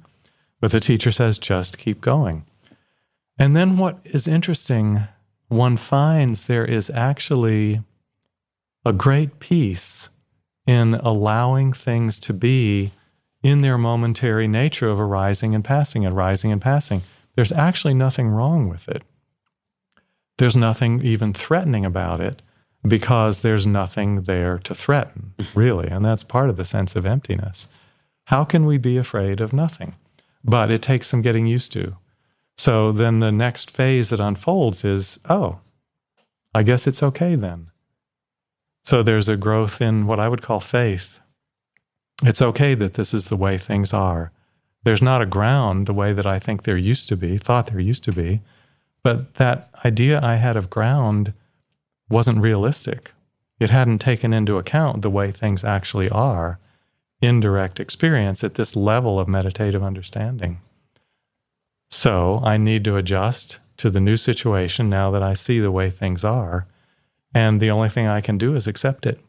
But 0.62 0.73
the 0.73 0.81
teacher 0.81 1.12
says, 1.12 1.37
just 1.37 1.77
keep 1.77 2.01
going. 2.01 2.47
And 3.38 3.55
then 3.55 3.77
what 3.77 3.99
is 4.05 4.27
interesting, 4.27 5.07
one 5.49 5.77
finds 5.77 6.47
there 6.47 6.64
is 6.64 6.88
actually 6.88 7.83
a 8.87 8.95
great 8.95 9.40
peace 9.40 10.09
in 10.67 10.95
allowing 10.95 11.75
things 11.75 12.19
to 12.21 12.33
be 12.33 12.93
in 13.45 13.61
their 13.61 13.79
momentary 13.79 14.49
nature 14.49 14.89
of 14.89 14.99
arising 14.99 15.55
and 15.55 15.65
passing 15.65 16.05
and 16.05 16.17
rising 16.17 16.51
and 16.51 16.61
passing. 16.61 17.03
There's 17.37 17.53
actually 17.53 17.95
nothing 17.95 18.29
wrong 18.29 18.69
with 18.69 18.89
it. 18.89 19.05
There's 20.39 20.57
nothing 20.57 21.01
even 21.03 21.33
threatening 21.33 21.85
about 21.85 22.21
it 22.21 22.43
because 22.87 23.41
there's 23.41 23.67
nothing 23.67 24.23
there 24.23 24.59
to 24.59 24.75
threaten, 24.75 25.35
really. 25.55 25.87
And 25.87 26.05
that's 26.05 26.25
part 26.25 26.51
of 26.51 26.57
the 26.57 26.65
sense 26.65 26.97
of 26.97 27.07
emptiness. 27.07 27.69
How 28.25 28.43
can 28.45 28.67
we 28.67 28.79
be 28.79 28.97
afraid 28.97 29.41
of 29.41 29.53
nothing? 29.53 29.95
but 30.45 30.71
it 30.71 30.83
takes 30.83 31.09
some 31.09 31.23
getting 31.23 31.47
used 31.47 31.73
to. 31.73 31.97
So 32.57 32.93
then 32.93 33.21
the 33.21 33.33
next 33.33 33.71
phase 33.71 34.11
that 34.11 34.21
unfolds 34.21 34.85
is, 34.85 35.19
oh, 35.29 35.61
I 36.55 36.63
guess 36.63 36.87
it's 36.87 37.03
okay 37.03 37.35
then. 37.35 37.71
So 38.85 39.03
there's 39.03 39.29
a 39.29 39.37
growth 39.37 39.81
in 39.81 40.07
what 40.07 40.21
I 40.21 40.29
would 40.29 40.43
call 40.43 40.61
faith. 40.61 41.19
It's 42.22 42.42
okay 42.42 42.74
that 42.74 42.94
this 42.94 43.12
is 43.12 43.29
the 43.29 43.37
way 43.37 43.59
things 43.59 43.92
are. 43.92 44.31
There's 44.85 45.03
not 45.03 45.22
a 45.22 45.27
ground 45.27 45.87
the 45.87 45.94
way 45.94 46.12
that 46.12 46.27
I 46.27 46.38
think 46.38 46.62
there 46.62 46.77
used 46.77 47.09
to 47.09 47.16
be, 47.16 47.38
thought 47.38 47.68
there 47.68 47.81
used 47.81 48.05
to 48.05 48.12
be, 48.12 48.42
but 49.03 49.35
that 49.35 49.70
idea 49.85 50.20
I 50.22 50.37
had 50.37 50.57
of 50.57 50.70
ground 50.70 51.33
wasn't 52.09 52.42
realistic. 52.42 53.12
It 53.59 53.70
hadn't 53.70 53.98
taken 53.98 54.33
into 54.33 54.59
account 54.59 55.03
the 55.03 55.11
way 55.11 55.33
things 55.33 55.64
actually 55.64 56.11
are 56.11 56.59
indirect 57.20 57.81
experience 57.81 58.44
at 58.44 58.55
this 58.55 58.77
level 58.77 59.18
of 59.18 59.29
meditative 59.29 59.83
understanding. 59.83 60.61
So 61.90 62.40
I 62.44 62.57
need 62.57 62.85
to 62.85 62.96
adjust 62.96 63.59
to 63.79 63.90
the 63.90 64.00
new 64.00 64.16
situation 64.16 64.90
now 64.90 65.11
that 65.11 65.22
I 65.22 65.35
see 65.35 65.61
the 65.61 65.72
way 65.72 65.90
things 65.90 66.24
are. 66.24 66.66
And 67.35 67.61
the 67.61 67.70
only 67.70 67.88
thing 67.88 68.07
I 68.07 68.20
can 68.20 68.38
do 68.38 68.55
is 68.55 68.66
accept 68.66 69.07
it. 69.07 69.24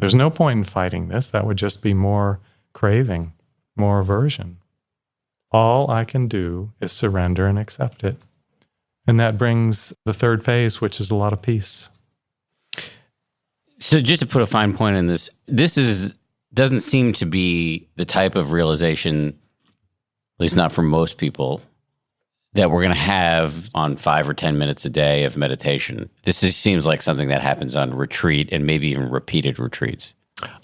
There's 0.00 0.14
no 0.14 0.30
point 0.30 0.58
in 0.58 0.64
fighting 0.64 1.08
this. 1.08 1.28
That 1.28 1.46
would 1.46 1.58
just 1.58 1.82
be 1.82 1.94
more 1.94 2.40
craving, 2.72 3.32
more 3.76 4.00
aversion. 4.00 4.58
All 5.52 5.90
I 5.90 6.04
can 6.04 6.28
do 6.28 6.72
is 6.80 6.92
surrender 6.92 7.46
and 7.46 7.58
accept 7.58 8.04
it. 8.04 8.16
And 9.06 9.18
that 9.20 9.38
brings 9.38 9.92
the 10.04 10.14
third 10.14 10.44
phase, 10.44 10.80
which 10.80 11.00
is 11.00 11.10
a 11.10 11.16
lot 11.16 11.32
of 11.32 11.42
peace. 11.42 11.88
So, 13.78 14.00
just 14.00 14.20
to 14.20 14.26
put 14.26 14.42
a 14.42 14.46
fine 14.46 14.76
point 14.76 14.96
on 14.96 15.06
this, 15.06 15.30
this 15.46 15.76
is 15.76 16.14
doesn't 16.52 16.80
seem 16.80 17.12
to 17.14 17.26
be 17.26 17.88
the 17.96 18.04
type 18.04 18.36
of 18.36 18.52
realization, 18.52 19.28
at 19.28 20.40
least 20.40 20.56
not 20.56 20.72
for 20.72 20.82
most 20.82 21.16
people, 21.16 21.62
that 22.54 22.70
we're 22.70 22.80
going 22.80 22.94
to 22.94 23.00
have 23.00 23.70
on 23.74 23.96
five 23.96 24.28
or 24.28 24.34
10 24.34 24.58
minutes 24.58 24.84
a 24.84 24.90
day 24.90 25.24
of 25.24 25.36
meditation. 25.36 26.10
This 26.24 26.42
is, 26.42 26.56
seems 26.56 26.84
like 26.84 27.02
something 27.02 27.28
that 27.28 27.42
happens 27.42 27.76
on 27.76 27.94
retreat 27.94 28.48
and 28.50 28.66
maybe 28.66 28.88
even 28.88 29.08
repeated 29.08 29.58
retreats. 29.58 30.14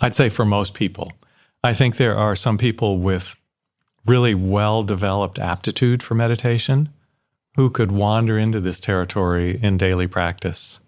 I'd 0.01 0.15
say 0.15 0.29
for 0.29 0.45
most 0.45 0.75
people. 0.75 1.13
I 1.63 1.75
think 1.75 1.97
there 1.97 2.17
are 2.17 2.37
some 2.37 2.59
people 2.59 2.99
with 2.99 3.37
really 4.05 4.35
well 4.35 4.83
developed 4.83 5.39
aptitude 5.39 6.03
for 6.03 6.15
meditation 6.15 6.89
who 7.57 7.71
could 7.71 7.91
wander 7.91 8.39
into 8.39 8.61
this 8.61 8.81
territory 8.81 9.59
in 9.63 9.79
daily 9.79 10.07
practice. 10.07 10.81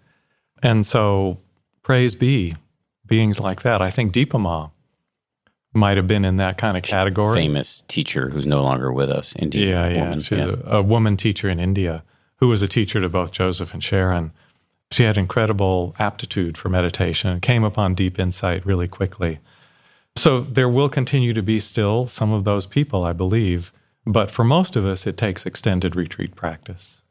And 0.61 0.85
so, 0.85 1.39
praise 1.81 2.15
be 2.15 2.55
beings 3.05 3.39
like 3.39 3.63
that. 3.63 3.81
I 3.81 3.89
think 3.89 4.13
Dipa 4.13 4.39
Ma 4.39 4.69
might 5.73 5.97
have 5.97 6.07
been 6.07 6.25
in 6.25 6.37
that 6.37 6.57
kind 6.57 6.75
of 6.77 6.83
category. 6.83 7.35
Famous 7.35 7.83
teacher 7.87 8.29
who's 8.29 8.47
no 8.47 8.63
longer 8.63 8.91
with 8.91 9.09
us. 9.09 9.35
Indian 9.37 9.69
yeah, 9.69 9.89
yeah. 9.89 10.03
woman. 10.03 10.19
She's 10.19 10.37
yes. 10.37 10.57
a, 10.65 10.77
a 10.77 10.81
woman 10.81 11.17
teacher 11.17 11.49
in 11.49 11.59
India 11.59 12.03
who 12.37 12.47
was 12.47 12.61
a 12.61 12.67
teacher 12.67 13.01
to 13.01 13.09
both 13.09 13.31
Joseph 13.31 13.73
and 13.73 13.83
Sharon. 13.83 14.31
She 14.91 15.03
had 15.03 15.17
incredible 15.17 15.95
aptitude 15.99 16.57
for 16.57 16.69
meditation 16.69 17.39
came 17.41 17.63
upon 17.63 17.93
deep 17.93 18.17
insight 18.17 18.65
really 18.65 18.87
quickly. 18.87 19.39
So 20.15 20.41
there 20.41 20.69
will 20.69 20.89
continue 20.89 21.33
to 21.33 21.43
be 21.43 21.59
still 21.59 22.07
some 22.07 22.31
of 22.31 22.43
those 22.43 22.65
people, 22.65 23.03
I 23.03 23.13
believe. 23.13 23.71
But 24.05 24.31
for 24.31 24.43
most 24.43 24.75
of 24.75 24.85
us, 24.85 25.05
it 25.05 25.17
takes 25.17 25.45
extended 25.45 25.95
retreat 25.95 26.35
practice. 26.35 27.03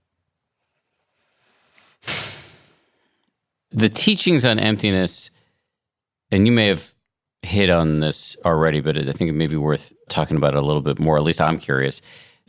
The 3.71 3.89
teachings 3.89 4.45
on 4.45 4.59
emptiness, 4.59 5.31
and 6.31 6.47
you 6.47 6.53
may 6.53 6.67
have 6.67 6.93
hit 7.49 7.71
on 7.71 8.01
this 8.01 8.37
already, 8.45 8.81
but 8.81 8.97
I 8.97 9.13
think 9.13 9.31
it 9.31 9.35
may 9.35 9.47
be 9.47 9.57
worth 9.57 9.93
talking 10.09 10.37
about 10.37 10.55
it 10.55 10.59
a 10.59 10.67
little 10.67 10.83
bit 10.83 10.99
more. 10.99 11.17
At 11.17 11.25
least 11.25 11.41
I'm 11.41 11.59
curious. 11.59 12.01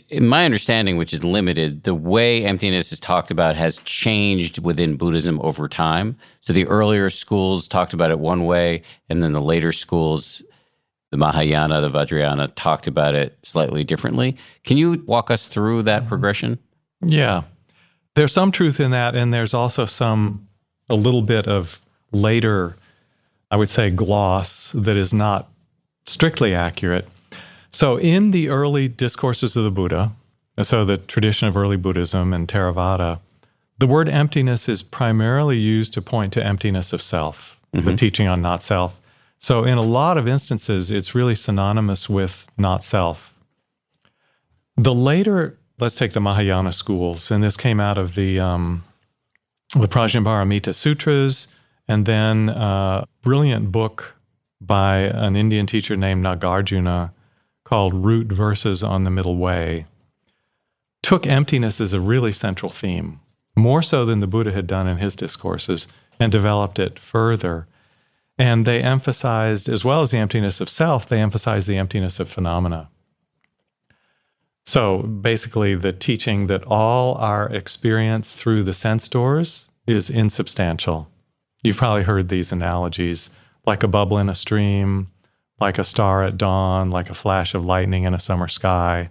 In 0.10 0.28
my 0.28 0.44
understanding, 0.44 0.98
which 0.98 1.14
is 1.14 1.24
limited, 1.24 1.84
the 1.84 1.94
way 1.94 2.44
emptiness 2.44 2.92
is 2.92 3.00
talked 3.00 3.32
about 3.32 3.56
has 3.56 3.78
changed 3.86 4.58
within 4.60 4.98
Buddhism 4.98 5.40
over 5.42 5.68
time. 5.68 6.18
So 6.42 6.52
the 6.52 6.66
earlier 6.68 7.10
schools 7.10 7.68
talked 7.68 7.94
about 7.94 8.12
it 8.12 8.20
one 8.20 8.46
way, 8.46 8.82
and 9.08 9.22
then 9.22 9.34
the 9.34 9.42
later 9.42 9.72
schools, 9.72 10.44
the 11.12 11.18
Mahayana, 11.18 11.82
the 11.82 11.92
Vajrayana, 11.92 12.52
talked 12.56 12.88
about 12.88 13.16
it 13.16 13.38
slightly 13.44 13.84
differently. 13.84 14.36
Can 14.64 14.78
you 14.78 15.04
walk 15.06 15.30
us 15.32 15.48
through 15.48 15.84
that 15.84 16.02
mm-hmm. 16.02 16.10
progression? 16.10 16.60
Yeah. 17.02 17.44
There's 18.16 18.34
some 18.34 18.52
truth 18.52 18.80
in 18.80 18.92
that, 18.92 19.16
and 19.16 19.34
there's 19.34 19.54
also 19.54 19.86
some, 19.86 20.48
a 20.90 20.96
little 20.96 21.22
bit 21.22 21.48
of 21.48 21.80
later, 22.12 22.76
I 23.52 23.58
would 23.58 23.70
say, 23.70 23.90
gloss 23.90 24.72
that 24.74 24.98
is 24.98 25.14
not 25.14 25.50
strictly 26.06 26.54
accurate. 26.54 27.08
So, 27.72 27.98
in 27.98 28.32
the 28.32 28.50
early 28.50 28.88
discourses 28.88 29.56
of 29.56 29.64
the 29.64 29.72
Buddha, 29.72 30.12
so 30.62 30.86
the 30.86 30.98
tradition 30.98 31.48
of 31.48 31.56
early 31.56 31.78
Buddhism 31.78 32.34
and 32.34 32.48
Theravada, 32.48 33.20
the 33.78 33.88
word 33.88 34.10
emptiness 34.10 34.68
is 34.68 34.82
primarily 34.82 35.58
used 35.58 35.94
to 35.94 36.02
point 36.02 36.34
to 36.34 36.46
emptiness 36.46 36.94
of 36.94 37.02
self, 37.02 37.58
the 37.72 37.96
teaching 37.96 38.28
on 38.28 38.42
not 38.42 38.64
self. 38.64 39.00
So, 39.38 39.64
in 39.64 39.78
a 39.78 39.84
lot 39.84 40.18
of 40.18 40.28
instances, 40.28 40.92
it's 40.92 41.16
really 41.16 41.36
synonymous 41.36 42.10
with 42.10 42.48
not 42.58 42.84
self. 42.84 43.34
The 44.76 44.94
later, 44.94 45.58
let's 45.80 45.96
take 45.96 46.14
the 46.14 46.20
Mahayana 46.20 46.74
schools, 46.74 47.32
and 47.32 47.44
this 47.44 47.56
came 47.56 47.80
out 47.80 47.98
of 47.98 48.16
the 48.16 48.40
um, 48.40 48.84
the 49.76 49.88
Prajnaparamita 49.88 50.74
Sutras, 50.74 51.48
and 51.90 52.06
then 52.06 52.50
a 52.50 53.08
brilliant 53.24 53.72
book 53.72 54.16
by 54.62 55.00
an 55.00 55.36
Indian 55.36 55.66
teacher 55.66 55.98
named 55.98 56.24
Nagarjuna 56.24 57.12
called 57.64 58.06
Root 58.06 58.32
Verses 58.32 58.84
on 58.84 59.04
the 59.04 59.10
Middle 59.10 59.38
Way, 59.38 59.88
took 61.02 61.26
emptiness 61.26 61.82
as 61.82 61.94
a 61.94 62.00
really 62.00 62.32
central 62.32 62.72
theme, 62.72 63.20
more 63.56 63.82
so 63.82 64.06
than 64.06 64.20
the 64.20 64.28
Buddha 64.28 64.52
had 64.52 64.68
done 64.68 64.88
in 64.88 64.98
his 64.98 65.16
discourses, 65.16 65.88
and 66.20 66.32
developed 66.32 66.78
it 66.78 67.00
further. 67.00 67.68
And 68.38 68.66
they 68.66 68.84
emphasized, 68.84 69.68
as 69.68 69.84
well 69.84 70.02
as 70.02 70.12
the 70.12 70.18
emptiness 70.20 70.62
of 70.62 70.70
self, 70.70 71.10
they 71.10 71.20
emphasized 71.20 71.68
the 71.68 71.78
emptiness 71.78 72.20
of 72.20 72.30
phenomena. 72.30 72.90
So 74.66 75.00
basically, 75.02 75.74
the 75.74 75.94
teaching 75.94 76.46
that 76.48 76.64
all 76.68 77.16
our 77.16 77.50
experience 77.50 78.36
through 78.36 78.64
the 78.64 78.76
sense 78.76 79.08
doors 79.08 79.70
is 79.88 80.12
insubstantial. 80.12 81.10
You've 81.64 81.78
probably 81.78 82.04
heard 82.04 82.30
these 82.30 82.52
analogies 82.52 83.30
like 83.66 83.84
a 83.84 83.88
bubble 83.88 84.18
in 84.18 84.30
a 84.30 84.36
stream, 84.36 85.12
like 85.60 85.78
a 85.78 85.84
star 85.84 86.24
at 86.24 86.38
dawn, 86.38 86.90
like 86.90 87.10
a 87.10 87.14
flash 87.14 87.54
of 87.54 87.66
lightning 87.66 88.04
in 88.04 88.14
a 88.14 88.20
summer 88.20 88.48
sky. 88.48 89.10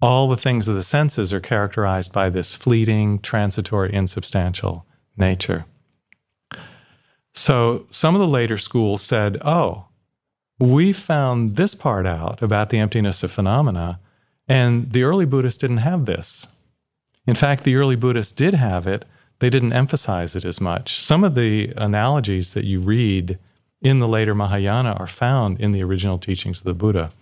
All 0.00 0.28
the 0.28 0.36
things 0.36 0.68
of 0.68 0.74
the 0.74 0.82
senses 0.82 1.32
are 1.32 1.40
characterized 1.40 2.12
by 2.12 2.30
this 2.30 2.54
fleeting, 2.54 3.18
transitory, 3.20 3.92
insubstantial 3.92 4.86
nature. 5.16 5.66
So 7.34 7.86
some 7.90 8.14
of 8.14 8.20
the 8.20 8.26
later 8.26 8.56
schools 8.56 9.02
said, 9.02 9.38
oh, 9.44 9.88
we 10.58 10.94
found 10.94 11.56
this 11.56 11.74
part 11.74 12.06
out 12.06 12.40
about 12.40 12.70
the 12.70 12.78
emptiness 12.78 13.22
of 13.22 13.30
phenomena, 13.30 14.00
and 14.48 14.92
the 14.92 15.02
early 15.02 15.26
Buddhists 15.26 15.58
didn't 15.58 15.78
have 15.78 16.06
this. 16.06 16.46
In 17.26 17.34
fact, 17.34 17.64
the 17.64 17.76
early 17.76 17.96
Buddhists 17.96 18.32
did 18.32 18.54
have 18.54 18.86
it, 18.86 19.04
they 19.38 19.50
didn't 19.50 19.72
emphasize 19.72 20.34
it 20.34 20.44
as 20.44 20.60
much. 20.60 21.02
Some 21.02 21.24
of 21.24 21.34
the 21.34 21.72
analogies 21.76 22.54
that 22.54 22.64
you 22.64 22.80
read 22.80 23.38
in 23.82 23.98
the 23.98 24.08
later 24.08 24.34
Mahayana 24.34 24.92
are 24.94 25.06
found 25.06 25.60
in 25.60 25.72
the 25.72 25.82
original 25.82 26.18
teachings 26.18 26.58
of 26.58 26.64
the 26.64 26.74
Buddha. 26.74 27.12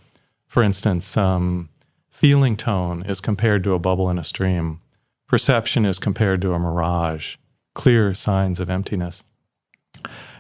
For 0.47 0.63
instance, 0.63 1.17
um, 1.17 1.69
feeling 2.11 2.57
tone 2.57 3.05
is 3.07 3.21
compared 3.21 3.65
to 3.65 3.75
a 3.75 3.79
bubble 3.79 4.09
in 4.09 4.19
a 4.19 4.25
stream, 4.25 4.81
perception 5.27 5.85
is 5.85 5.99
compared 5.99 6.41
to 6.43 6.53
a 6.53 6.59
mirage, 6.59 7.37
clear 7.75 8.15
signs 8.15 8.61
of 8.61 8.71
emptiness. 8.71 9.25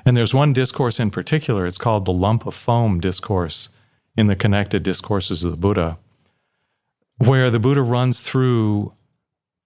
And 0.06 0.16
there's 0.16 0.34
one 0.34 0.52
discourse 0.52 1.00
in 1.00 1.10
particular, 1.10 1.66
it's 1.66 1.78
called 1.78 2.04
the 2.04 2.12
lump 2.12 2.46
of 2.46 2.54
foam 2.54 3.00
discourse 3.00 3.68
in 4.16 4.28
the 4.28 4.36
connected 4.36 4.82
discourses 4.82 5.42
of 5.42 5.50
the 5.50 5.56
Buddha, 5.56 5.98
where 7.18 7.50
the 7.50 7.58
Buddha 7.58 7.82
runs 7.82 8.20
through 8.20 8.92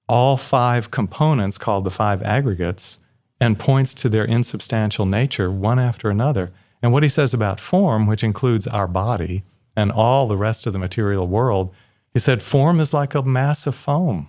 all 0.08 0.36
five 0.36 0.90
components 0.90 1.58
called 1.58 1.84
the 1.84 1.90
five 1.90 2.22
aggregates 2.22 2.98
and 3.40 3.58
points 3.58 3.94
to 3.94 4.08
their 4.08 4.24
insubstantial 4.24 5.06
nature 5.06 5.50
one 5.50 5.78
after 5.78 6.10
another. 6.10 6.50
And 6.82 6.92
what 6.92 7.02
he 7.02 7.08
says 7.08 7.34
about 7.34 7.60
form, 7.60 8.06
which 8.06 8.24
includes 8.24 8.66
our 8.66 8.88
body 8.88 9.44
and 9.76 9.92
all 9.92 10.26
the 10.26 10.36
rest 10.36 10.66
of 10.66 10.72
the 10.72 10.78
material 10.78 11.26
world, 11.26 11.72
he 12.12 12.18
said, 12.18 12.42
form 12.42 12.80
is 12.80 12.94
like 12.94 13.14
a 13.14 13.22
mass 13.22 13.66
of 13.66 13.74
foam. 13.74 14.28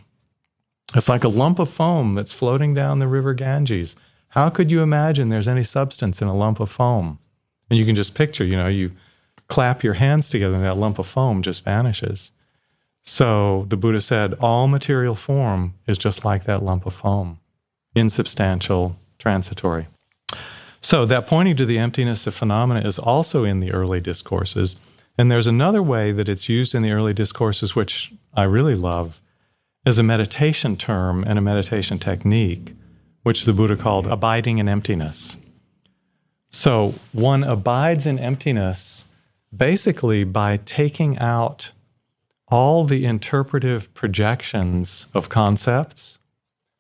It's 0.96 1.10
like 1.10 1.24
a 1.24 1.30
lump 1.30 1.60
of 1.60 1.70
foam 1.70 2.16
that's 2.16 2.32
floating 2.32 2.74
down 2.74 3.00
the 3.00 3.08
river 3.08 3.34
Ganges. 3.34 3.96
How 4.30 4.50
could 4.50 4.70
you 4.70 4.82
imagine 4.82 5.30
there's 5.30 5.48
any 5.48 5.64
substance 5.64 6.22
in 6.22 6.28
a 6.28 6.36
lump 6.36 6.60
of 6.60 6.70
foam? 6.70 7.20
And 7.70 7.78
you 7.78 7.86
can 7.86 7.96
just 7.96 8.16
picture, 8.16 8.44
you 8.44 8.56
know, 8.56 8.68
you 8.68 8.92
clap 9.48 9.84
your 9.84 9.96
hands 9.96 10.30
together 10.30 10.56
and 10.56 10.64
that 10.64 10.78
lump 10.78 11.00
of 11.00 11.08
foam 11.08 11.42
just 11.42 11.64
vanishes. 11.64 12.32
So 13.10 13.66
the 13.68 13.76
Buddha 13.76 14.02
said, 14.02 14.36
all 14.36 14.68
material 14.68 15.16
form 15.16 15.74
is 15.88 15.98
just 15.98 16.24
like 16.24 16.44
that 16.44 16.62
lump 16.62 16.86
of 16.86 16.94
foam, 16.94 17.40
insubstantial, 17.96 18.98
transitory. 19.18 19.88
So 20.80 21.08
that 21.08 21.26
pointing 21.26 21.56
to 21.56 21.66
the 21.66 21.80
emptiness 21.80 22.28
of 22.28 22.36
phenomena 22.36 22.88
is 22.88 23.00
also 23.00 23.44
in 23.44 23.62
the 23.62 23.72
early 23.72 24.00
discourses. 24.00 24.76
And 25.18 25.32
there's 25.32 25.48
another 25.48 25.82
way 25.82 26.12
that 26.12 26.30
it's 26.30 26.48
used 26.48 26.76
in 26.76 26.84
the 26.84 26.92
early 26.92 27.16
discourses, 27.16 27.76
which 27.76 28.14
I 28.36 28.44
really 28.44 28.76
love, 28.76 29.20
as 29.88 29.98
a 29.98 30.04
meditation 30.04 30.78
term 30.78 31.24
and 31.24 31.40
a 31.40 31.42
meditation 31.42 31.98
technique, 31.98 32.76
which 33.24 33.46
the 33.46 33.54
Buddha 33.54 33.76
called 33.76 34.06
abiding 34.06 34.60
in 34.60 34.70
emptiness. 34.70 35.36
So 36.52 36.94
one 37.12 37.44
abides 37.44 38.06
in 38.06 38.20
emptiness 38.20 39.06
basically 39.52 40.26
by 40.26 40.58
taking 40.58 41.18
out 41.18 41.72
all 42.52 42.84
the 42.84 43.06
interpretive 43.06 43.94
projections 43.94 45.08
of 45.14 45.30
concepts, 45.30 46.18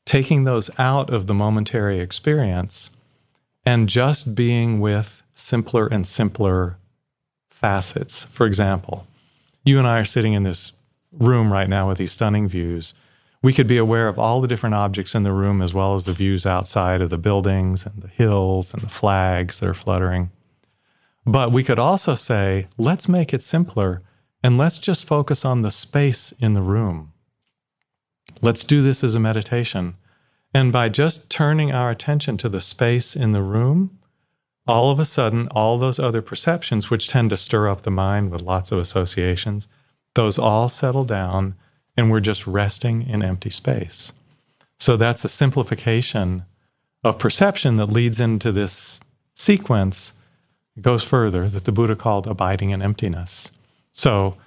taking 0.05 0.43
those 0.43 0.69
out 0.79 1.09
of 1.11 1.27
the 1.27 1.33
momentary 1.33 1.99
experience, 1.99 2.89
and 3.65 3.87
just 3.87 4.33
being 4.33 4.79
with 4.79 5.21
simpler 5.33 5.87
and 5.87 6.07
simpler 6.07 6.77
facets. 7.49 8.23
For 8.23 8.45
example, 8.45 9.05
you 9.63 9.77
and 9.77 9.87
I 9.87 9.99
are 9.99 10.05
sitting 10.05 10.33
in 10.33 10.43
this 10.43 10.71
room 11.11 11.51
right 11.51 11.69
now 11.69 11.87
with 11.87 11.97
these 11.97 12.11
stunning 12.11 12.47
views. 12.47 12.93
We 13.41 13.53
could 13.53 13.67
be 13.67 13.77
aware 13.77 14.07
of 14.07 14.19
all 14.19 14.41
the 14.41 14.47
different 14.47 14.75
objects 14.75 15.15
in 15.15 15.23
the 15.23 15.31
room 15.31 15.61
as 15.61 15.73
well 15.73 15.95
as 15.95 16.05
the 16.05 16.13
views 16.13 16.45
outside 16.45 17.01
of 17.01 17.09
the 17.09 17.17
buildings 17.17 17.85
and 17.85 18.01
the 18.01 18.07
hills 18.07 18.73
and 18.73 18.81
the 18.81 18.89
flags 18.89 19.59
that 19.59 19.69
are 19.69 19.73
fluttering. 19.73 20.31
But 21.25 21.51
we 21.51 21.63
could 21.63 21.79
also 21.79 22.15
say, 22.15 22.67
let's 22.77 23.07
make 23.07 23.33
it 23.33 23.43
simpler 23.43 24.01
and 24.43 24.57
let's 24.57 24.77
just 24.77 25.05
focus 25.05 25.43
on 25.43 25.61
the 25.61 25.71
space 25.71 26.33
in 26.39 26.53
the 26.53 26.61
room. 26.61 27.13
Let's 28.41 28.63
do 28.63 28.81
this 28.81 29.03
as 29.03 29.15
a 29.15 29.19
meditation. 29.19 29.95
And 30.53 30.71
by 30.71 30.89
just 30.89 31.29
turning 31.29 31.71
our 31.71 31.89
attention 31.91 32.37
to 32.37 32.49
the 32.49 32.61
space 32.61 33.15
in 33.15 33.33
the 33.33 33.43
room, 33.43 33.99
all 34.67 34.91
of 34.91 34.99
a 34.99 35.05
sudden, 35.05 35.47
all 35.49 35.77
those 35.77 35.99
other 35.99 36.21
perceptions, 36.21 36.89
which 36.89 37.07
tend 37.07 37.31
to 37.31 37.37
stir 37.37 37.67
up 37.67 37.81
the 37.81 37.91
mind 37.91 38.31
with 38.31 38.41
lots 38.41 38.71
of 38.71 38.79
associations, 38.79 39.67
those 40.15 40.39
all 40.39 40.69
settle 40.69 41.03
down 41.03 41.55
and 41.97 42.09
we're 42.09 42.19
just 42.19 42.47
resting 42.47 43.07
in 43.07 43.21
empty 43.21 43.49
space. 43.49 44.13
So 44.77 44.95
that's 44.95 45.25
a 45.25 45.29
simplification 45.29 46.45
of 47.03 47.19
perception 47.19 47.77
that 47.77 47.87
leads 47.87 48.19
into 48.19 48.51
this 48.51 48.99
sequence, 49.33 50.13
it 50.77 50.81
goes 50.81 51.03
further, 51.03 51.49
that 51.49 51.65
the 51.65 51.71
Buddha 51.71 51.95
called 51.95 52.27
abiding 52.27 52.69
in 52.69 52.81
emptiness. 52.81 53.51
So, 53.91 54.37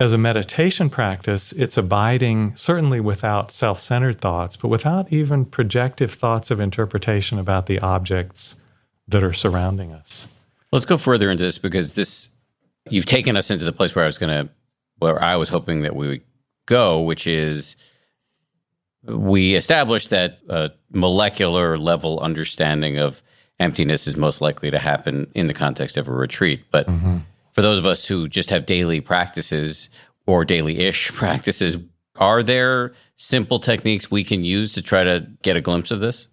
as 0.00 0.12
a 0.12 0.18
meditation 0.18 0.90
practice, 0.90 1.52
it's 1.52 1.76
abiding 1.76 2.56
certainly 2.56 3.00
without 3.00 3.52
self 3.52 3.80
centered 3.80 4.20
thoughts, 4.20 4.56
but 4.56 4.68
without 4.68 5.12
even 5.12 5.44
projective 5.44 6.14
thoughts 6.14 6.50
of 6.50 6.60
interpretation 6.60 7.38
about 7.38 7.66
the 7.66 7.78
objects 7.78 8.56
that 9.08 9.22
are 9.22 9.32
surrounding 9.32 9.92
us. 9.92 10.28
Let's 10.72 10.86
go 10.86 10.96
further 10.96 11.30
into 11.30 11.44
this 11.44 11.58
because 11.58 11.92
this, 11.92 12.28
you've 12.90 13.06
taken 13.06 13.36
us 13.36 13.50
into 13.50 13.64
the 13.64 13.72
place 13.72 13.94
where 13.94 14.04
I 14.04 14.06
was 14.06 14.18
going 14.18 14.46
to, 14.46 14.52
where 14.98 15.22
I 15.22 15.36
was 15.36 15.48
hoping 15.48 15.82
that 15.82 15.94
we 15.94 16.08
would 16.08 16.22
go, 16.66 17.00
which 17.00 17.26
is 17.26 17.76
we 19.06 19.54
established 19.54 20.10
that 20.10 20.38
a 20.48 20.70
molecular 20.90 21.78
level 21.78 22.18
understanding 22.20 22.98
of 22.98 23.22
emptiness 23.60 24.06
is 24.06 24.16
most 24.16 24.40
likely 24.40 24.70
to 24.70 24.78
happen 24.78 25.30
in 25.34 25.46
the 25.46 25.54
context 25.54 25.96
of 25.96 26.08
a 26.08 26.12
retreat. 26.12 26.64
But 26.70 26.88
mm-hmm. 26.88 27.18
For 27.54 27.62
those 27.62 27.78
of 27.78 27.86
us 27.86 28.04
who 28.04 28.28
just 28.28 28.50
have 28.50 28.66
daily 28.66 29.00
practices 29.00 29.88
or 30.26 30.44
daily 30.44 30.80
ish 30.80 31.10
practices, 31.14 31.78
are 32.16 32.42
there 32.42 32.92
simple 33.16 33.58
techniques 33.58 34.10
we 34.10 34.24
can 34.24 34.44
use 34.44 34.72
to 34.74 34.82
try 34.82 35.04
to 35.04 35.26
get 35.42 35.56
a 35.56 35.60
glimpse 35.60 35.90
of 35.90 36.00
this? 36.00 36.28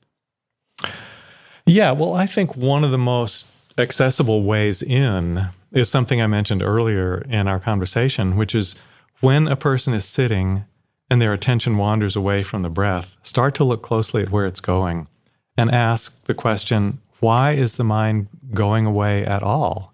Yeah, 1.65 1.91
well, 1.91 2.13
I 2.13 2.26
think 2.26 2.57
one 2.57 2.84
of 2.84 2.91
the 2.91 2.97
most 2.97 3.45
accessible 3.78 4.43
ways 4.43 4.82
in 4.82 5.47
is 5.72 5.89
something 5.89 6.22
I 6.22 6.28
mentioned 6.28 6.63
earlier 6.63 7.22
in 7.30 7.47
our 7.47 7.59
conversation, 7.59 8.36
which 8.36 8.53
is 8.53 8.76
when 9.22 9.47
a 9.47 9.55
person 9.55 9.93
is 9.93 10.05
sitting 10.05 10.65
and 11.09 11.22
their 11.22 11.34
attention 11.34 11.78
wanders 11.78 12.15
away 12.15 12.41
from 12.41 12.63
the 12.63 12.69
breath, 12.69 13.15
start 13.22 13.53
to 13.55 13.63
look 13.63 13.84
closely 13.84 14.24
at 14.24 14.32
where 14.32 14.45
it's 14.45 14.59
going 14.59 15.07
and 15.55 15.69
ask 15.69 16.26
the 16.26 16.34
question, 16.34 16.99
why 17.19 17.51
is 17.51 17.76
the 17.76 17.84
mind 17.84 18.28
going 18.53 18.86
away 18.86 19.24
at 19.24 19.43
all? 19.43 19.90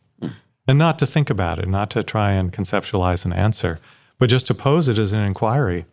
And 0.67 0.77
not 0.77 0.99
to 0.99 1.05
think 1.05 1.29
about 1.29 1.59
it, 1.59 1.67
not 1.67 1.89
to 1.91 2.03
try 2.03 2.33
and 2.33 2.51
conceptualize 2.51 3.25
an 3.25 3.33
answer, 3.33 3.79
but 4.19 4.29
just 4.29 4.47
to 4.47 4.53
pose 4.53 4.87
it 4.87 4.99
as 4.99 5.13
an 5.13 5.19
inquiry. 5.19 5.85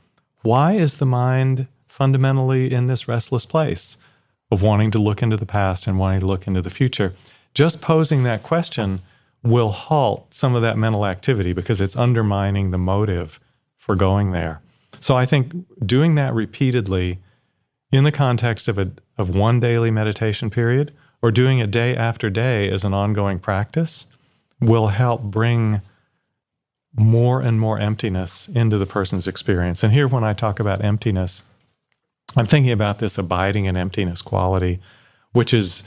Why 0.43 0.72
is 0.72 0.97
the 0.97 1.07
mind 1.07 1.68
fundamentally 1.89 2.72
in 2.72 2.89
this 2.89 3.07
restless 3.07 3.47
place 3.47 3.97
of 4.51 4.62
wanting 4.62 4.91
to 4.91 4.99
look 4.99 5.22
into 5.22 5.37
the 5.37 5.47
past 5.47 5.87
and 5.87 5.99
wanting 5.99 6.20
to 6.20 6.27
look 6.27 6.47
into 6.47 6.61
the 6.61 6.70
future? 6.70 7.14
Just 7.55 7.81
posing 7.81 8.25
that 8.25 8.43
question 8.43 9.01
will 9.45 9.70
halt 9.70 10.35
some 10.35 10.55
of 10.55 10.62
that 10.62 10.79
mental 10.79 11.07
activity 11.07 11.53
because 11.53 11.81
it's 11.81 11.97
undermining 11.97 12.70
the 12.70 12.79
motive 12.79 13.39
for 13.79 13.95
going 13.95 14.33
there. 14.33 14.61
So 15.01 15.14
I 15.14 15.27
think 15.27 15.53
doing 15.85 16.14
that 16.16 16.35
repeatedly 16.35 17.20
in 17.93 18.05
the 18.05 18.12
context 18.12 18.66
of 18.66 18.79
a 18.79 18.91
of 19.16 19.35
one 19.35 19.61
daily 19.61 19.91
meditation 19.91 20.51
period 20.51 20.93
or 21.22 21.31
doing 21.31 21.59
it 21.59 21.70
day 21.70 21.95
after 21.95 22.29
day 22.29 22.68
as 22.68 22.85
an 22.85 22.93
ongoing 22.93 23.39
practice 23.39 24.07
will 24.61 24.88
help 24.88 25.22
bring 25.22 25.80
more 26.96 27.40
and 27.40 27.59
more 27.59 27.78
emptiness 27.78 28.48
into 28.48 28.78
the 28.78 28.86
person's 28.86 29.26
experience. 29.26 29.82
And 29.82 29.92
here, 29.92 30.07
when 30.07 30.24
I 30.24 30.32
talk 30.32 30.61
about 30.61 30.84
emptiness, 30.84 31.42
I'm 32.36 32.46
thinking 32.46 32.72
about 32.72 32.98
this 32.98 33.18
abiding 33.18 33.64
in 33.66 33.76
emptiness 33.76 34.22
quality, 34.22 34.80
which 35.32 35.52
is 35.52 35.82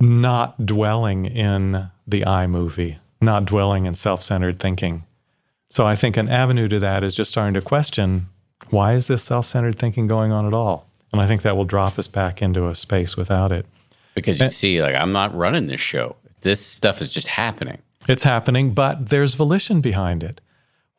not 0.00 0.64
dwelling 0.64 1.26
in 1.26 1.90
the 2.06 2.24
I 2.24 2.46
movie, 2.46 2.98
not 3.20 3.44
dwelling 3.44 3.86
in 3.86 3.94
self 3.94 4.22
centered 4.22 4.58
thinking. 4.60 5.04
So 5.70 5.86
I 5.86 5.94
think 5.94 6.16
an 6.16 6.28
avenue 6.28 6.68
to 6.68 6.78
that 6.78 7.04
is 7.04 7.14
just 7.14 7.30
starting 7.30 7.54
to 7.54 7.60
question 7.60 8.28
why 8.70 8.94
is 8.94 9.06
this 9.06 9.22
self 9.22 9.46
centered 9.46 9.78
thinking 9.78 10.06
going 10.06 10.32
on 10.32 10.46
at 10.46 10.54
all? 10.54 10.86
And 11.12 11.20
I 11.20 11.26
think 11.26 11.42
that 11.42 11.56
will 11.56 11.64
drop 11.64 11.98
us 11.98 12.08
back 12.08 12.42
into 12.42 12.66
a 12.66 12.74
space 12.74 13.16
without 13.16 13.52
it 13.52 13.66
because 14.14 14.40
you 14.40 14.46
and, 14.46 14.54
see, 14.54 14.82
like, 14.82 14.94
I'm 14.94 15.12
not 15.12 15.34
running 15.34 15.66
this 15.68 15.80
show. 15.80 16.16
This 16.40 16.64
stuff 16.64 17.00
is 17.02 17.12
just 17.12 17.26
happening. 17.26 17.78
It's 18.08 18.24
happening, 18.24 18.72
but 18.72 19.10
there's 19.10 19.34
volition 19.34 19.80
behind 19.80 20.22
it. 20.22 20.40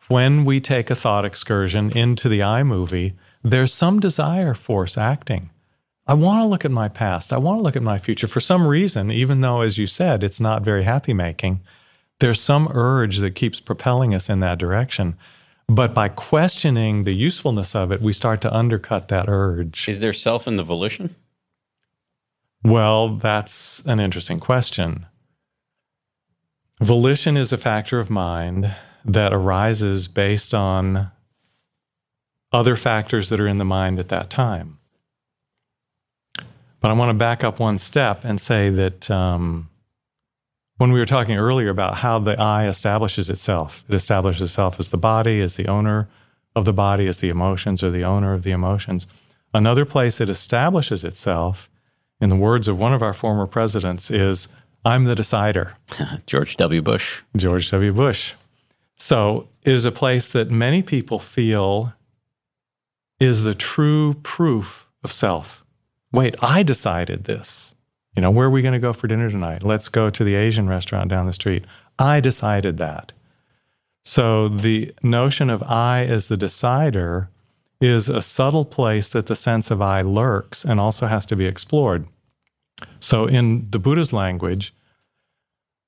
When 0.08 0.44
we 0.44 0.60
take 0.60 0.90
a 0.90 0.96
thought 0.96 1.26
excursion 1.26 1.92
into 1.92 2.30
the 2.30 2.44
I 2.44 2.64
movie, 2.64 3.14
there's 3.44 3.74
some 3.74 4.00
desire 4.00 4.54
force 4.54 4.98
acting. 4.98 5.50
I 6.08 6.16
want 6.16 6.42
to 6.42 6.48
look 6.48 6.66
at 6.66 6.72
my 6.72 6.90
past. 6.90 7.32
I 7.32 7.38
want 7.38 7.60
to 7.60 7.62
look 7.62 7.76
at 7.76 7.84
my 7.84 8.00
future. 8.00 8.28
For 8.28 8.40
some 8.40 8.66
reason, 8.68 9.12
even 9.12 9.42
though, 9.42 9.62
as 9.62 9.78
you 9.78 9.86
said, 9.86 10.24
it's 10.24 10.42
not 10.42 10.64
very 10.64 10.84
happy 10.84 11.14
making, 11.14 11.62
there's 12.20 12.42
some 12.42 12.68
urge 12.74 13.20
that 13.20 13.36
keeps 13.36 13.60
propelling 13.60 14.16
us 14.16 14.30
in 14.30 14.40
that 14.40 14.58
direction. 14.58 15.16
But 15.68 15.94
by 15.94 16.10
questioning 16.10 17.04
the 17.04 17.14
usefulness 17.14 17.76
of 17.76 17.92
it, 17.92 18.02
we 18.02 18.12
start 18.12 18.42
to 18.42 18.54
undercut 18.54 19.08
that 19.10 19.30
urge. 19.30 19.88
Is 19.88 20.00
there 20.00 20.14
self 20.14 20.48
in 20.48 20.58
the 20.58 20.64
volition? 20.64 21.16
Well, 22.64 23.18
that's 23.18 23.82
an 23.86 24.00
interesting 24.00 24.40
question. 24.40 25.06
Volition 26.80 27.36
is 27.36 27.52
a 27.52 27.58
factor 27.58 28.00
of 28.00 28.10
mind 28.10 28.74
that 29.04 29.34
arises 29.34 30.08
based 30.08 30.54
on 30.54 31.12
other 32.54 32.78
factors 32.78 33.30
that 33.30 33.40
are 33.40 33.48
in 33.48 33.58
the 33.58 33.66
mind 33.66 34.00
at 34.00 34.08
that 34.10 34.30
time. 34.30 34.78
But 36.80 36.90
I 36.90 36.94
want 36.94 37.10
to 37.10 37.14
back 37.14 37.44
up 37.44 37.60
one 37.60 37.80
step 37.80 38.24
and 38.24 38.40
say 38.40 38.70
that 38.70 39.12
um, 39.12 39.70
when 40.78 40.94
we 40.94 41.00
were 41.00 41.06
talking 41.06 41.36
earlier 41.36 41.70
about 41.70 41.96
how 41.96 42.18
the 42.20 42.40
I 42.40 42.68
establishes 42.68 43.30
itself, 43.30 43.84
it 43.90 43.96
establishes 43.96 44.44
itself 44.44 44.80
as 44.80 44.88
the 44.88 44.98
body, 44.98 45.42
as 45.42 45.58
the 45.58 45.68
owner 45.68 46.08
of 46.56 46.64
the 46.64 46.74
body, 46.74 47.08
as 47.08 47.20
the 47.20 47.28
emotions, 47.28 47.84
or 47.84 47.92
the 47.92 48.06
owner 48.06 48.34
of 48.34 48.44
the 48.44 48.52
emotions. 48.52 49.06
Another 49.54 49.84
place 49.84 50.22
it 50.22 50.30
establishes 50.30 51.04
itself 51.04 51.70
in 52.22 52.30
the 52.30 52.38
words 52.38 52.70
of 52.70 52.80
one 52.80 52.94
of 52.94 53.04
our 53.04 53.14
former 53.14 53.46
presidents, 53.46 54.10
is 54.10 54.48
I'm 54.86 55.06
the 55.06 55.16
decider. 55.16 55.74
George 56.26 56.58
W. 56.58 56.82
Bush. 56.82 57.22
George 57.36 57.70
W. 57.72 57.94
Bush. 57.94 58.34
So 58.98 59.48
it 59.66 59.74
is 59.74 59.86
a 59.86 59.92
place 59.92 60.30
that 60.30 60.52
many 60.52 60.82
people 60.82 61.20
feel 61.20 61.94
is 63.20 63.42
the 63.42 63.56
true 63.56 64.16
proof 64.24 64.88
of 65.04 65.12
self. 65.12 65.64
Wait, 66.12 66.36
I 66.42 66.64
decided 66.64 67.26
this. 67.26 67.76
You 68.16 68.22
know, 68.22 68.32
where 68.32 68.48
are 68.48 68.52
we 68.52 68.62
going 68.62 68.74
to 68.74 68.80
go 68.80 68.94
for 68.94 69.08
dinner 69.08 69.30
tonight? 69.30 69.64
Let's 69.64 69.88
go 69.88 70.10
to 70.10 70.24
the 70.24 70.36
Asian 70.36 70.68
restaurant 70.68 71.10
down 71.10 71.28
the 71.28 71.34
street. 71.34 71.66
I 71.98 72.20
decided 72.20 72.78
that. 72.78 73.14
So 74.04 74.48
the 74.48 74.94
notion 75.04 75.50
of 75.50 75.62
I 75.64 76.06
as 76.06 76.28
the 76.28 76.38
decider 76.38 77.30
is 77.80 78.10
a 78.10 78.22
subtle 78.22 78.66
place 78.66 79.12
that 79.12 79.28
the 79.28 79.36
sense 79.36 79.72
of 79.72 79.82
I 79.82 80.02
lurks 80.02 80.66
and 80.66 80.80
also 80.80 81.08
has 81.08 81.26
to 81.28 81.36
be 81.36 81.46
explored. 81.46 82.08
So, 83.00 83.26
in 83.26 83.68
the 83.70 83.80
Buddha's 83.80 84.14
language, 84.14 84.74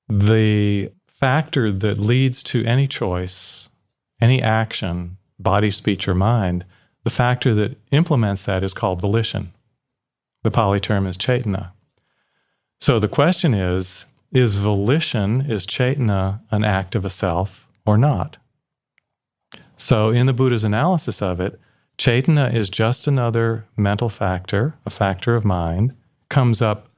the 0.08 0.92
factor 1.06 1.70
that 1.70 1.98
leads 1.98 2.42
to 2.44 2.64
any 2.64 2.88
choice, 2.88 3.68
any 4.20 4.42
action, 4.42 5.16
body, 5.38 5.70
speech, 5.70 6.08
or 6.08 6.14
mind, 6.14 6.64
the 7.04 7.10
factor 7.10 7.54
that 7.54 7.78
implements 7.90 8.44
that 8.44 8.62
is 8.62 8.74
called 8.74 9.00
volition. 9.00 9.52
The 10.42 10.50
Pali 10.50 10.80
term 10.80 11.06
is 11.06 11.16
cetana. 11.16 11.72
So 12.80 12.98
the 12.98 13.08
question 13.08 13.54
is 13.54 14.06
is 14.32 14.56
volition, 14.56 15.42
is 15.42 15.66
cetana 15.66 16.40
an 16.50 16.64
act 16.64 16.94
of 16.94 17.04
a 17.04 17.10
self 17.10 17.68
or 17.84 17.98
not? 17.98 18.38
So, 19.76 20.10
in 20.10 20.26
the 20.26 20.32
Buddha's 20.32 20.64
analysis 20.64 21.20
of 21.20 21.40
it, 21.40 21.58
Cetana 21.98 22.54
is 22.54 22.70
just 22.70 23.06
another 23.06 23.66
mental 23.76 24.08
factor, 24.08 24.74
a 24.86 24.90
factor 24.90 25.34
of 25.34 25.44
mind, 25.44 25.94
comes 26.32 26.62
up 26.62 26.88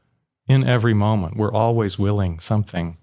in 0.49 0.65
every 0.65 0.95
moment. 0.95 1.37
We're 1.37 1.53
always 1.53 1.99
willing 1.99 2.39
something. 2.39 2.97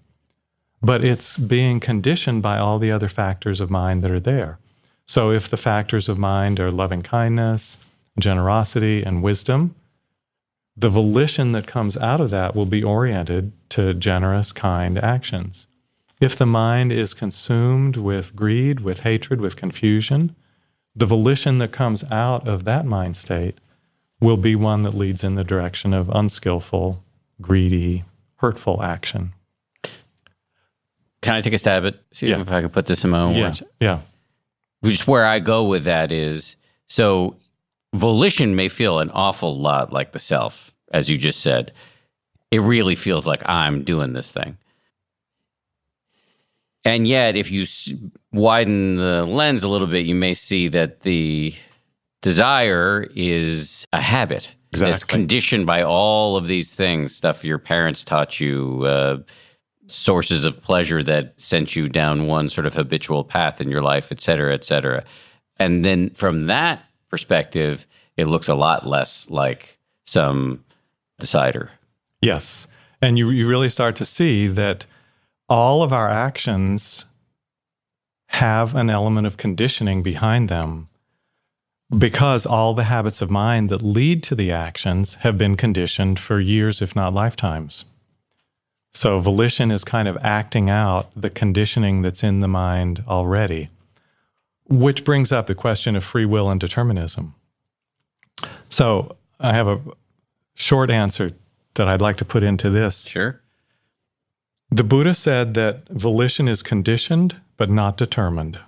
But 0.80 1.04
it's 1.04 1.36
being 1.36 1.78
conditioned 1.78 2.42
by 2.42 2.58
all 2.58 2.78
the 2.78 2.90
other 2.90 3.08
factors 3.08 3.60
of 3.60 3.70
mind 3.70 4.02
that 4.02 4.10
are 4.10 4.18
there. 4.18 4.58
So 5.06 5.30
if 5.30 5.50
the 5.50 5.56
factors 5.56 6.08
of 6.08 6.18
mind 6.18 6.58
are 6.58 6.70
loving 6.70 7.02
kindness, 7.02 7.78
generosity, 8.18 9.02
and 9.02 9.22
wisdom, 9.22 9.74
the 10.74 10.88
volition 10.88 11.52
that 11.52 11.66
comes 11.66 11.98
out 11.98 12.20
of 12.20 12.30
that 12.30 12.56
will 12.56 12.66
be 12.66 12.82
oriented 12.82 13.52
to 13.68 13.92
generous, 13.92 14.52
kind 14.52 14.96
actions. 14.98 15.66
If 16.18 16.34
the 16.34 16.46
mind 16.46 16.92
is 16.92 17.12
consumed 17.12 17.98
with 17.98 18.34
greed, 18.34 18.80
with 18.80 19.00
hatred, 19.00 19.40
with 19.40 19.56
confusion, 19.56 20.34
the 20.96 21.06
volition 21.06 21.58
that 21.58 21.72
comes 21.72 22.10
out 22.10 22.48
of 22.48 22.64
that 22.64 22.86
mind 22.86 23.18
state 23.18 23.58
will 24.22 24.36
be 24.36 24.54
one 24.54 24.82
that 24.82 24.94
leads 24.94 25.24
in 25.24 25.34
the 25.34 25.44
direction 25.44 25.92
of 25.92 26.08
unskillful, 26.08 27.02
greedy, 27.40 28.04
hurtful 28.36 28.82
action. 28.82 29.32
Can 31.22 31.34
I 31.34 31.40
take 31.40 31.52
a 31.52 31.58
stab 31.58 31.84
at 31.84 31.96
see 32.12 32.28
yeah. 32.28 32.40
if 32.40 32.50
I 32.50 32.60
can 32.60 32.70
put 32.70 32.86
this 32.86 33.04
in 33.04 33.10
my 33.10 33.20
own 33.20 33.34
yeah. 33.34 33.48
words? 33.48 33.62
Yeah. 33.80 34.00
Which 34.80 35.06
where 35.06 35.26
I 35.26 35.38
go 35.38 35.64
with 35.64 35.84
that 35.84 36.10
is 36.10 36.56
so 36.88 37.36
volition 37.94 38.56
may 38.56 38.68
feel 38.68 38.98
an 38.98 39.10
awful 39.10 39.58
lot 39.60 39.92
like 39.92 40.12
the 40.12 40.18
self, 40.18 40.72
as 40.92 41.08
you 41.08 41.18
just 41.18 41.40
said. 41.40 41.72
It 42.50 42.60
really 42.60 42.94
feels 42.94 43.26
like 43.26 43.48
I'm 43.48 43.82
doing 43.82 44.12
this 44.12 44.30
thing. 44.30 44.58
And 46.84 47.06
yet, 47.06 47.36
if 47.36 47.50
you 47.50 47.64
widen 48.32 48.96
the 48.96 49.24
lens 49.24 49.62
a 49.62 49.68
little 49.68 49.86
bit, 49.86 50.04
you 50.04 50.16
may 50.16 50.34
see 50.34 50.68
that 50.68 51.00
the 51.02 51.54
desire 52.22 53.06
is 53.14 53.86
a 53.92 54.00
habit. 54.00 54.54
Exactly. 54.72 54.94
It's 54.94 55.04
conditioned 55.04 55.66
by 55.66 55.82
all 55.82 56.38
of 56.38 56.48
these 56.48 56.74
things, 56.74 57.14
stuff 57.14 57.44
your 57.44 57.58
parents 57.58 58.04
taught 58.04 58.40
you, 58.40 58.84
uh, 58.86 59.18
sources 59.86 60.44
of 60.44 60.62
pleasure 60.62 61.02
that 61.02 61.38
sent 61.38 61.76
you 61.76 61.88
down 61.88 62.26
one 62.26 62.48
sort 62.48 62.66
of 62.66 62.72
habitual 62.72 63.24
path 63.24 63.60
in 63.60 63.68
your 63.68 63.82
life, 63.82 64.10
et 64.10 64.20
cetera, 64.20 64.54
et 64.54 64.64
cetera. 64.64 65.04
And 65.58 65.84
then 65.84 66.10
from 66.10 66.46
that 66.46 66.82
perspective, 67.10 67.86
it 68.16 68.26
looks 68.26 68.48
a 68.48 68.54
lot 68.54 68.86
less 68.86 69.28
like 69.28 69.78
some 70.04 70.64
decider. 71.18 71.70
Yes. 72.22 72.66
And 73.02 73.18
you, 73.18 73.28
you 73.30 73.46
really 73.46 73.68
start 73.68 73.96
to 73.96 74.06
see 74.06 74.46
that 74.48 74.86
all 75.48 75.82
of 75.82 75.92
our 75.92 76.08
actions 76.08 77.04
have 78.28 78.74
an 78.74 78.88
element 78.88 79.26
of 79.26 79.36
conditioning 79.36 80.02
behind 80.02 80.48
them 80.48 80.88
because 81.96 82.46
all 82.46 82.74
the 82.74 82.84
habits 82.84 83.20
of 83.20 83.30
mind 83.30 83.68
that 83.68 83.82
lead 83.82 84.22
to 84.24 84.34
the 84.34 84.50
actions 84.50 85.16
have 85.16 85.36
been 85.36 85.56
conditioned 85.56 86.18
for 86.18 86.40
years, 86.40 86.80
if 86.80 86.96
not 86.96 87.12
lifetimes. 87.12 87.84
So, 88.94 89.18
volition 89.20 89.70
is 89.70 89.84
kind 89.84 90.06
of 90.06 90.18
acting 90.20 90.68
out 90.68 91.10
the 91.16 91.30
conditioning 91.30 92.02
that's 92.02 92.22
in 92.22 92.40
the 92.40 92.48
mind 92.48 93.04
already, 93.08 93.70
which 94.68 95.04
brings 95.04 95.32
up 95.32 95.46
the 95.46 95.54
question 95.54 95.96
of 95.96 96.04
free 96.04 96.26
will 96.26 96.50
and 96.50 96.60
determinism. 96.60 97.34
So, 98.68 99.16
I 99.40 99.54
have 99.54 99.68
a 99.68 99.80
short 100.54 100.90
answer 100.90 101.32
that 101.74 101.88
I'd 101.88 102.02
like 102.02 102.18
to 102.18 102.24
put 102.24 102.42
into 102.42 102.68
this. 102.68 103.06
Sure. 103.06 103.40
The 104.70 104.84
Buddha 104.84 105.14
said 105.14 105.54
that 105.54 105.88
volition 105.88 106.48
is 106.48 106.62
conditioned 106.62 107.36
but 107.56 107.70
not 107.70 107.96
determined. 107.96 108.58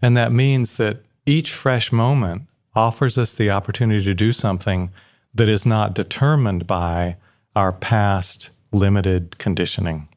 And 0.00 0.16
that 0.16 0.32
means 0.32 0.76
that 0.76 1.02
each 1.28 1.52
fresh 1.52 1.92
moment 1.92 2.42
offers 2.74 3.18
us 3.18 3.34
the 3.34 3.50
opportunity 3.50 4.02
to 4.02 4.14
do 4.14 4.32
something 4.32 4.90
that 5.34 5.48
is 5.48 5.66
not 5.66 5.94
determined 5.94 6.66
by 6.66 7.16
our 7.54 7.72
past 7.72 8.50
limited 8.72 9.38
conditioning. 9.38 10.08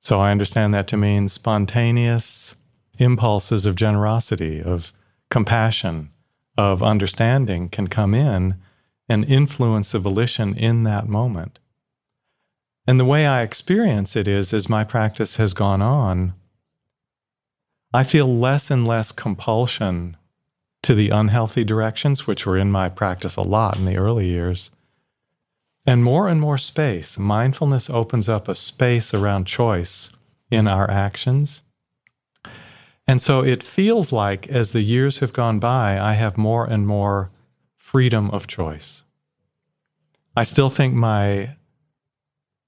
So 0.00 0.20
I 0.20 0.30
understand 0.30 0.72
that 0.74 0.86
to 0.88 0.96
mean 0.96 1.28
spontaneous 1.28 2.54
impulses 2.98 3.66
of 3.66 3.74
generosity, 3.74 4.62
of 4.62 4.92
compassion, 5.30 6.10
of 6.56 6.82
understanding 6.82 7.68
can 7.68 7.88
come 7.88 8.14
in 8.14 8.54
and 9.08 9.24
influence 9.24 9.92
the 9.92 9.98
volition 9.98 10.54
in 10.54 10.84
that 10.84 11.08
moment. 11.08 11.58
And 12.86 13.00
the 13.00 13.04
way 13.04 13.26
I 13.26 13.42
experience 13.42 14.14
it 14.14 14.28
is, 14.28 14.52
as 14.52 14.68
my 14.68 14.84
practice 14.84 15.36
has 15.36 15.52
gone 15.52 15.82
on, 15.82 16.34
I 17.92 18.04
feel 18.04 18.38
less 18.38 18.70
and 18.70 18.86
less 18.86 19.12
compulsion 19.12 20.16
to 20.82 20.94
the 20.94 21.10
unhealthy 21.10 21.64
directions, 21.64 22.26
which 22.26 22.46
were 22.46 22.56
in 22.56 22.70
my 22.70 22.88
practice 22.88 23.36
a 23.36 23.42
lot 23.42 23.76
in 23.76 23.86
the 23.86 23.96
early 23.96 24.28
years, 24.28 24.70
and 25.86 26.04
more 26.04 26.28
and 26.28 26.40
more 26.40 26.58
space. 26.58 27.18
Mindfulness 27.18 27.88
opens 27.90 28.28
up 28.28 28.48
a 28.48 28.54
space 28.54 29.14
around 29.14 29.46
choice 29.46 30.10
in 30.50 30.68
our 30.68 30.90
actions. 30.90 31.62
And 33.08 33.22
so 33.22 33.42
it 33.42 33.62
feels 33.62 34.12
like 34.12 34.48
as 34.48 34.72
the 34.72 34.82
years 34.82 35.18
have 35.18 35.32
gone 35.32 35.58
by, 35.58 35.98
I 35.98 36.14
have 36.14 36.36
more 36.36 36.64
and 36.64 36.86
more 36.86 37.30
freedom 37.76 38.30
of 38.30 38.46
choice. 38.46 39.04
I 40.36 40.42
still 40.42 40.70
think 40.70 40.94
my 40.94 41.56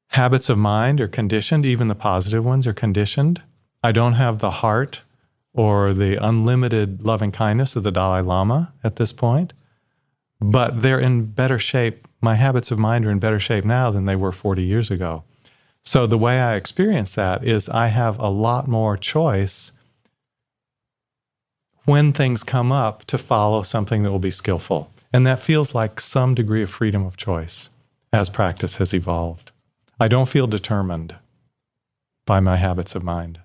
habits 0.08 0.48
of 0.48 0.58
mind 0.58 1.00
are 1.00 1.08
conditioned, 1.08 1.66
even 1.66 1.88
the 1.88 1.94
positive 1.94 2.44
ones 2.44 2.66
are 2.66 2.72
conditioned. 2.72 3.42
I 3.82 3.92
don't 3.92 4.14
have 4.14 4.38
the 4.38 4.50
heart 4.50 5.02
or 5.58 5.92
the 5.92 6.24
unlimited 6.24 7.04
loving 7.04 7.32
kindness 7.32 7.74
of 7.74 7.82
the 7.82 7.90
Dalai 7.90 8.22
Lama 8.22 8.72
at 8.84 8.94
this 8.94 9.12
point, 9.12 9.52
but 10.40 10.82
they're 10.82 11.00
in 11.00 11.24
better 11.24 11.58
shape. 11.58 12.06
My 12.20 12.36
habits 12.36 12.70
of 12.70 12.78
mind 12.78 13.04
are 13.04 13.10
in 13.10 13.18
better 13.18 13.40
shape 13.40 13.64
now 13.64 13.90
than 13.90 14.04
they 14.04 14.14
were 14.14 14.30
40 14.30 14.62
years 14.62 14.88
ago. 14.88 15.24
So 15.82 16.06
the 16.06 16.16
way 16.16 16.38
I 16.38 16.54
experience 16.54 17.16
that 17.16 17.42
is 17.44 17.68
I 17.68 17.88
have 17.88 18.20
a 18.20 18.30
lot 18.30 18.68
more 18.68 18.96
choice 18.96 19.72
when 21.86 22.12
things 22.12 22.44
come 22.44 22.70
up 22.70 23.04
to 23.06 23.18
follow 23.18 23.64
something 23.64 24.04
that 24.04 24.12
will 24.12 24.20
be 24.20 24.30
skillful. 24.30 24.92
And 25.12 25.26
that 25.26 25.40
feels 25.40 25.74
like 25.74 25.98
some 25.98 26.36
degree 26.36 26.62
of 26.62 26.70
freedom 26.70 27.04
of 27.04 27.16
choice 27.16 27.70
as 28.12 28.30
practice 28.30 28.76
has 28.76 28.94
evolved. 28.94 29.50
I 29.98 30.06
don't 30.06 30.28
feel 30.28 30.46
determined 30.46 31.16
by 32.26 32.38
my 32.38 32.58
habits 32.58 32.94
of 32.94 33.02
mind. 33.02 33.40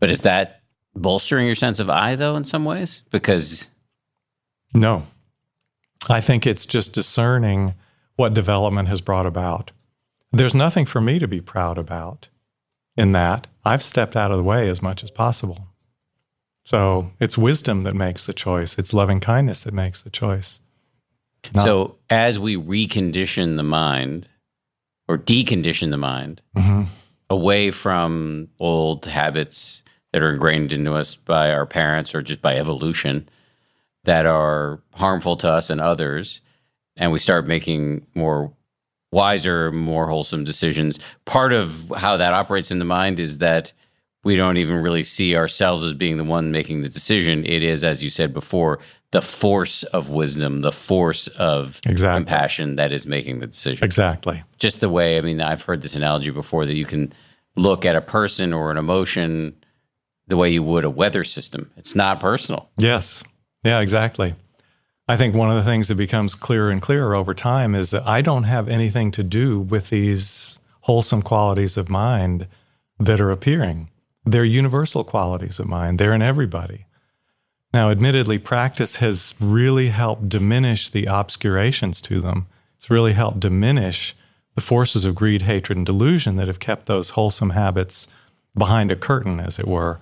But 0.00 0.10
is 0.10 0.22
that 0.22 0.62
bolstering 0.94 1.46
your 1.46 1.54
sense 1.54 1.80
of 1.80 1.90
I, 1.90 2.14
though, 2.14 2.36
in 2.36 2.44
some 2.44 2.64
ways? 2.64 3.02
Because. 3.10 3.68
No. 4.74 5.06
I 6.08 6.20
think 6.20 6.46
it's 6.46 6.66
just 6.66 6.94
discerning 6.94 7.74
what 8.16 8.34
development 8.34 8.88
has 8.88 9.00
brought 9.00 9.26
about. 9.26 9.70
There's 10.32 10.54
nothing 10.54 10.86
for 10.86 11.00
me 11.00 11.18
to 11.18 11.28
be 11.28 11.40
proud 11.40 11.78
about 11.78 12.28
in 12.96 13.12
that. 13.12 13.46
I've 13.64 13.82
stepped 13.82 14.16
out 14.16 14.30
of 14.30 14.36
the 14.36 14.42
way 14.42 14.68
as 14.68 14.82
much 14.82 15.02
as 15.02 15.10
possible. 15.10 15.68
So 16.64 17.12
it's 17.18 17.38
wisdom 17.38 17.84
that 17.84 17.94
makes 17.94 18.26
the 18.26 18.34
choice, 18.34 18.78
it's 18.78 18.92
loving 18.92 19.20
kindness 19.20 19.62
that 19.62 19.72
makes 19.72 20.02
the 20.02 20.10
choice. 20.10 20.60
Not- 21.54 21.64
so 21.64 21.96
as 22.10 22.38
we 22.38 22.56
recondition 22.56 23.56
the 23.56 23.62
mind 23.62 24.28
or 25.06 25.16
decondition 25.16 25.90
the 25.90 25.96
mind 25.96 26.42
mm-hmm. 26.54 26.82
away 27.30 27.70
from 27.70 28.48
old 28.58 29.06
habits 29.06 29.82
that 30.18 30.24
are 30.24 30.32
ingrained 30.32 30.72
into 30.72 30.94
us 30.94 31.14
by 31.14 31.52
our 31.52 31.64
parents 31.64 32.12
or 32.12 32.22
just 32.22 32.42
by 32.42 32.56
evolution 32.56 33.28
that 34.02 34.26
are 34.26 34.80
harmful 34.94 35.36
to 35.36 35.48
us 35.48 35.70
and 35.70 35.80
others, 35.80 36.40
and 36.96 37.12
we 37.12 37.20
start 37.20 37.46
making 37.46 38.04
more 38.16 38.52
wiser, 39.12 39.70
more 39.70 40.08
wholesome 40.08 40.42
decisions. 40.42 40.98
Part 41.24 41.52
of 41.52 41.92
how 41.96 42.16
that 42.16 42.32
operates 42.32 42.72
in 42.72 42.80
the 42.80 42.84
mind 42.84 43.20
is 43.20 43.38
that 43.38 43.72
we 44.24 44.34
don't 44.34 44.56
even 44.56 44.82
really 44.82 45.04
see 45.04 45.36
ourselves 45.36 45.84
as 45.84 45.92
being 45.92 46.16
the 46.16 46.24
one 46.24 46.50
making 46.50 46.82
the 46.82 46.88
decision. 46.88 47.46
It 47.46 47.62
is, 47.62 47.84
as 47.84 48.02
you 48.02 48.10
said 48.10 48.34
before, 48.34 48.80
the 49.12 49.22
force 49.22 49.84
of 49.84 50.08
wisdom, 50.08 50.62
the 50.62 50.72
force 50.72 51.28
of 51.38 51.80
exactly. 51.86 52.18
compassion 52.18 52.74
that 52.74 52.90
is 52.90 53.06
making 53.06 53.38
the 53.38 53.46
decision. 53.46 53.84
Exactly. 53.84 54.42
Just 54.58 54.80
the 54.80 54.88
way, 54.88 55.16
I 55.16 55.20
mean, 55.20 55.40
I've 55.40 55.62
heard 55.62 55.80
this 55.80 55.94
analogy 55.94 56.30
before 56.30 56.66
that 56.66 56.74
you 56.74 56.86
can 56.86 57.12
look 57.54 57.86
at 57.86 57.94
a 57.94 58.00
person 58.00 58.52
or 58.52 58.72
an 58.72 58.76
emotion 58.76 59.54
the 60.28 60.36
way 60.36 60.50
you 60.50 60.62
would 60.62 60.84
a 60.84 60.90
weather 60.90 61.24
system. 61.24 61.70
It's 61.76 61.94
not 61.94 62.20
personal. 62.20 62.68
Yes. 62.76 63.22
Yeah, 63.64 63.80
exactly. 63.80 64.34
I 65.08 65.16
think 65.16 65.34
one 65.34 65.50
of 65.50 65.56
the 65.56 65.68
things 65.68 65.88
that 65.88 65.94
becomes 65.94 66.34
clearer 66.34 66.70
and 66.70 66.82
clearer 66.82 67.14
over 67.14 67.34
time 67.34 67.74
is 67.74 67.90
that 67.90 68.06
I 68.06 68.20
don't 68.20 68.44
have 68.44 68.68
anything 68.68 69.10
to 69.12 69.22
do 69.22 69.58
with 69.58 69.88
these 69.88 70.58
wholesome 70.82 71.22
qualities 71.22 71.76
of 71.76 71.88
mind 71.88 72.46
that 73.00 73.20
are 73.20 73.30
appearing. 73.30 73.90
They're 74.24 74.44
universal 74.44 75.04
qualities 75.04 75.58
of 75.58 75.66
mind, 75.66 75.98
they're 75.98 76.12
in 76.12 76.22
everybody. 76.22 76.84
Now, 77.72 77.90
admittedly, 77.90 78.38
practice 78.38 78.96
has 78.96 79.34
really 79.40 79.88
helped 79.88 80.28
diminish 80.28 80.90
the 80.90 81.06
obscurations 81.06 82.00
to 82.02 82.20
them. 82.20 82.46
It's 82.76 82.90
really 82.90 83.12
helped 83.12 83.40
diminish 83.40 84.16
the 84.54 84.60
forces 84.60 85.04
of 85.04 85.14
greed, 85.14 85.42
hatred, 85.42 85.76
and 85.76 85.86
delusion 85.86 86.36
that 86.36 86.48
have 86.48 86.60
kept 86.60 86.86
those 86.86 87.10
wholesome 87.10 87.50
habits 87.50 88.08
behind 88.56 88.90
a 88.90 88.96
curtain, 88.96 89.38
as 89.38 89.58
it 89.58 89.68
were. 89.68 89.98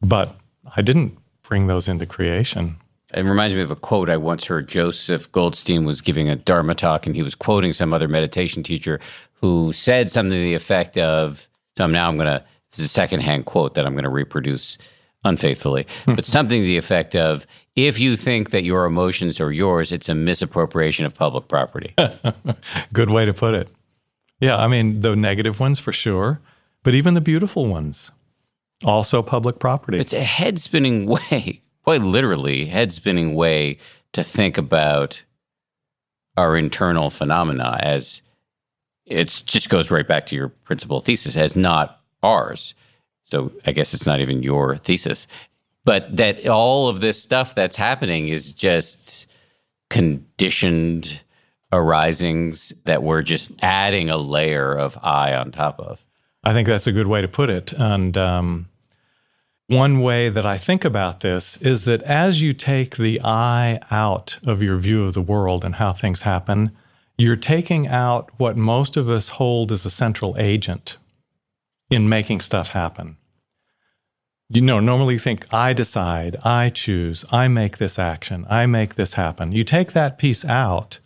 But 0.00 0.36
I 0.76 0.82
didn't 0.82 1.18
bring 1.42 1.66
those 1.66 1.88
into 1.88 2.06
creation. 2.06 2.76
It 3.12 3.24
reminds 3.24 3.54
me 3.54 3.62
of 3.62 3.70
a 3.70 3.76
quote 3.76 4.08
I 4.08 4.16
once 4.16 4.44
heard. 4.44 4.68
Joseph 4.68 5.30
Goldstein 5.32 5.84
was 5.84 6.00
giving 6.00 6.28
a 6.28 6.36
Dharma 6.36 6.74
talk, 6.74 7.06
and 7.06 7.16
he 7.16 7.22
was 7.22 7.34
quoting 7.34 7.72
some 7.72 7.92
other 7.92 8.08
meditation 8.08 8.62
teacher 8.62 9.00
who 9.34 9.72
said 9.72 10.10
something 10.10 10.30
to 10.30 10.36
the 10.36 10.54
effect 10.54 10.96
of, 10.96 11.48
so 11.76 11.86
now 11.86 12.08
I'm 12.08 12.16
going 12.16 12.28
to, 12.28 12.44
it's 12.68 12.78
a 12.78 12.88
secondhand 12.88 13.46
quote 13.46 13.74
that 13.74 13.84
I'm 13.84 13.94
going 13.94 14.04
to 14.04 14.10
reproduce 14.10 14.78
unfaithfully, 15.24 15.86
hmm. 16.04 16.14
but 16.14 16.24
something 16.24 16.62
to 16.62 16.66
the 16.66 16.76
effect 16.76 17.16
of, 17.16 17.46
if 17.74 17.98
you 17.98 18.16
think 18.16 18.50
that 18.50 18.64
your 18.64 18.84
emotions 18.84 19.40
are 19.40 19.52
yours, 19.52 19.92
it's 19.92 20.08
a 20.08 20.14
misappropriation 20.14 21.04
of 21.04 21.14
public 21.14 21.48
property. 21.48 21.94
Good 22.92 23.10
way 23.10 23.24
to 23.24 23.34
put 23.34 23.54
it. 23.54 23.68
Yeah, 24.40 24.56
I 24.56 24.68
mean, 24.68 25.00
the 25.00 25.16
negative 25.16 25.60
ones 25.60 25.78
for 25.78 25.92
sure, 25.92 26.40
but 26.82 26.94
even 26.94 27.14
the 27.14 27.20
beautiful 27.20 27.66
ones 27.66 28.12
also 28.84 29.22
public 29.22 29.58
property. 29.58 29.98
It's 29.98 30.12
a 30.12 30.24
head 30.24 30.58
spinning 30.58 31.06
way, 31.30 31.62
quite 31.84 32.02
literally, 32.02 32.66
head 32.66 32.92
spinning 32.92 33.34
way 33.34 33.78
to 34.12 34.24
think 34.24 34.58
about 34.58 35.22
our 36.36 36.56
internal 36.56 37.10
phenomena 37.10 37.78
as 37.82 38.22
it 39.06 39.42
just 39.44 39.68
goes 39.68 39.90
right 39.90 40.06
back 40.06 40.26
to 40.26 40.36
your 40.36 40.48
principal 40.48 41.00
thesis 41.00 41.36
as 41.36 41.56
not 41.56 42.00
ours. 42.22 42.74
So 43.22 43.52
I 43.66 43.72
guess 43.72 43.92
it's 43.92 44.06
not 44.06 44.20
even 44.20 44.42
your 44.42 44.76
thesis, 44.78 45.26
but 45.84 46.16
that 46.16 46.46
all 46.46 46.88
of 46.88 47.00
this 47.00 47.20
stuff 47.20 47.54
that's 47.54 47.76
happening 47.76 48.28
is 48.28 48.52
just 48.52 49.26
conditioned 49.88 51.20
arisings 51.72 52.72
that 52.84 53.02
we're 53.02 53.22
just 53.22 53.52
adding 53.60 54.10
a 54.10 54.16
layer 54.16 54.74
of 54.76 54.98
I 55.02 55.34
on 55.34 55.52
top 55.52 55.78
of. 55.80 56.04
I 56.42 56.52
think 56.52 56.66
that's 56.66 56.86
a 56.86 56.92
good 56.92 57.06
way 57.06 57.20
to 57.20 57.28
put 57.28 57.50
it. 57.50 57.72
And 57.74 58.16
um, 58.16 58.68
one 59.70 60.00
way 60.00 60.28
that 60.28 60.44
I 60.44 60.58
think 60.58 60.84
about 60.84 61.20
this 61.20 61.56
is 61.58 61.84
that 61.84 62.02
as 62.02 62.42
you 62.42 62.52
take 62.52 62.96
the 62.96 63.20
I 63.22 63.78
out 63.88 64.36
of 64.44 64.60
your 64.60 64.76
view 64.76 65.04
of 65.04 65.14
the 65.14 65.22
world 65.22 65.64
and 65.64 65.76
how 65.76 65.92
things 65.92 66.22
happen, 66.22 66.72
you're 67.16 67.36
taking 67.36 67.86
out 67.86 68.30
what 68.36 68.56
most 68.56 68.96
of 68.96 69.08
us 69.08 69.28
hold 69.28 69.70
as 69.70 69.86
a 69.86 69.90
central 69.90 70.34
agent 70.38 70.96
in 71.88 72.08
making 72.08 72.40
stuff 72.40 72.70
happen. 72.70 73.16
You 74.48 74.62
know, 74.62 74.80
normally 74.80 75.14
you 75.14 75.20
think, 75.20 75.46
I 75.54 75.72
decide, 75.72 76.36
I 76.44 76.70
choose, 76.70 77.24
I 77.30 77.46
make 77.46 77.78
this 77.78 77.96
action, 77.96 78.46
I 78.50 78.66
make 78.66 78.96
this 78.96 79.14
happen. 79.14 79.52
You 79.52 79.62
take 79.62 79.92
that 79.92 80.18
piece 80.18 80.44
out, 80.44 80.98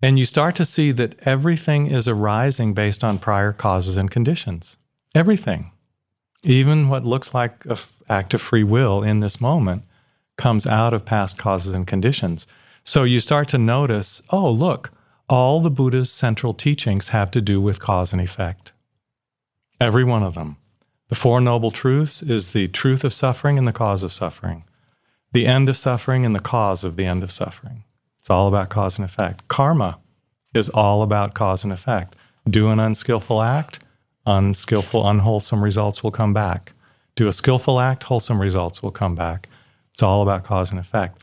and 0.00 0.16
you 0.16 0.26
start 0.26 0.54
to 0.56 0.64
see 0.64 0.92
that 0.92 1.18
everything 1.26 1.88
is 1.88 2.06
arising 2.06 2.72
based 2.72 3.02
on 3.02 3.18
prior 3.18 3.52
causes 3.52 3.96
and 3.96 4.12
conditions. 4.12 4.76
Everything. 5.12 5.72
Even 6.44 6.88
what 6.90 7.04
looks 7.04 7.32
like 7.32 7.64
an 7.64 7.78
act 8.08 8.34
of 8.34 8.42
free 8.42 8.64
will 8.64 9.02
in 9.02 9.20
this 9.20 9.40
moment 9.40 9.82
comes 10.36 10.66
out 10.66 10.92
of 10.92 11.04
past 11.04 11.38
causes 11.38 11.72
and 11.72 11.86
conditions. 11.86 12.46
So 12.84 13.04
you 13.04 13.20
start 13.20 13.48
to 13.48 13.58
notice 13.58 14.22
oh, 14.30 14.50
look, 14.50 14.90
all 15.28 15.60
the 15.60 15.70
Buddha's 15.70 16.10
central 16.10 16.52
teachings 16.52 17.08
have 17.08 17.30
to 17.30 17.40
do 17.40 17.60
with 17.60 17.80
cause 17.80 18.12
and 18.12 18.20
effect. 18.20 18.72
Every 19.80 20.04
one 20.04 20.22
of 20.22 20.34
them. 20.34 20.58
The 21.08 21.14
Four 21.14 21.40
Noble 21.40 21.70
Truths 21.70 22.22
is 22.22 22.52
the 22.52 22.68
truth 22.68 23.04
of 23.04 23.14
suffering 23.14 23.58
and 23.58 23.66
the 23.66 23.72
cause 23.72 24.02
of 24.02 24.12
suffering, 24.12 24.64
the 25.32 25.46
end 25.46 25.68
of 25.68 25.78
suffering 25.78 26.26
and 26.26 26.34
the 26.34 26.40
cause 26.40 26.84
of 26.84 26.96
the 26.96 27.06
end 27.06 27.22
of 27.22 27.32
suffering. 27.32 27.84
It's 28.18 28.30
all 28.30 28.48
about 28.48 28.70
cause 28.70 28.98
and 28.98 29.04
effect. 29.04 29.46
Karma 29.48 29.98
is 30.54 30.68
all 30.70 31.02
about 31.02 31.34
cause 31.34 31.64
and 31.64 31.72
effect. 31.72 32.16
Do 32.48 32.68
an 32.68 32.80
unskillful 32.80 33.40
act, 33.40 33.80
unskillful, 34.26 35.06
unwholesome 35.06 35.62
results 35.62 36.02
will 36.02 36.10
come 36.10 36.32
back. 36.32 36.72
Do 37.16 37.28
a 37.28 37.32
skillful 37.32 37.80
act, 37.80 38.02
wholesome 38.02 38.40
results 38.40 38.82
will 38.82 38.90
come 38.90 39.14
back. 39.14 39.48
It's 39.92 40.02
all 40.02 40.22
about 40.22 40.44
cause 40.44 40.70
and 40.70 40.80
effect. 40.80 41.22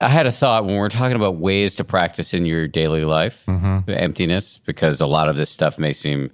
I 0.00 0.08
had 0.08 0.26
a 0.26 0.32
thought 0.32 0.64
when 0.64 0.76
we're 0.76 0.88
talking 0.88 1.16
about 1.16 1.36
ways 1.36 1.74
to 1.76 1.84
practice 1.84 2.32
in 2.32 2.46
your 2.46 2.68
daily 2.68 3.04
life, 3.04 3.44
mm-hmm. 3.46 3.90
emptiness, 3.90 4.58
because 4.58 5.00
a 5.00 5.06
lot 5.06 5.28
of 5.28 5.36
this 5.36 5.50
stuff 5.50 5.78
may 5.78 5.92
seem 5.92 6.30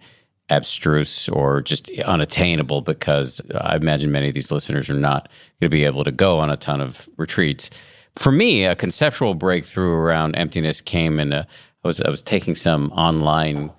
abstruse 0.51 1.29
or 1.31 1.63
just 1.63 1.89
unattainable 2.01 2.83
because 2.83 3.41
I 3.59 3.77
imagine 3.77 4.13
many 4.13 4.29
of 4.29 4.35
these 4.35 4.51
listeners 4.51 4.91
are 4.91 4.95
not 4.95 5.29
going 5.61 5.71
to 5.71 5.75
be 5.75 5.85
able 5.85 6.05
to 6.05 6.13
go 6.13 6.39
on 6.39 6.51
a 6.51 6.57
ton 6.59 6.83
of 6.83 7.09
retreats 7.17 7.71
for 8.17 8.31
me, 8.31 8.65
a 8.65 8.77
conceptual 8.77 9.35
breakthrough 9.35 9.93
around 9.93 10.37
emptiness 10.37 10.81
came 10.81 11.19
in 11.19 11.33
a, 11.33 11.47
I 11.85 11.89
was 11.89 12.01
I 12.01 12.09
was 12.09 12.23
taking 12.23 12.55
some 12.55 12.91
online 12.93 13.71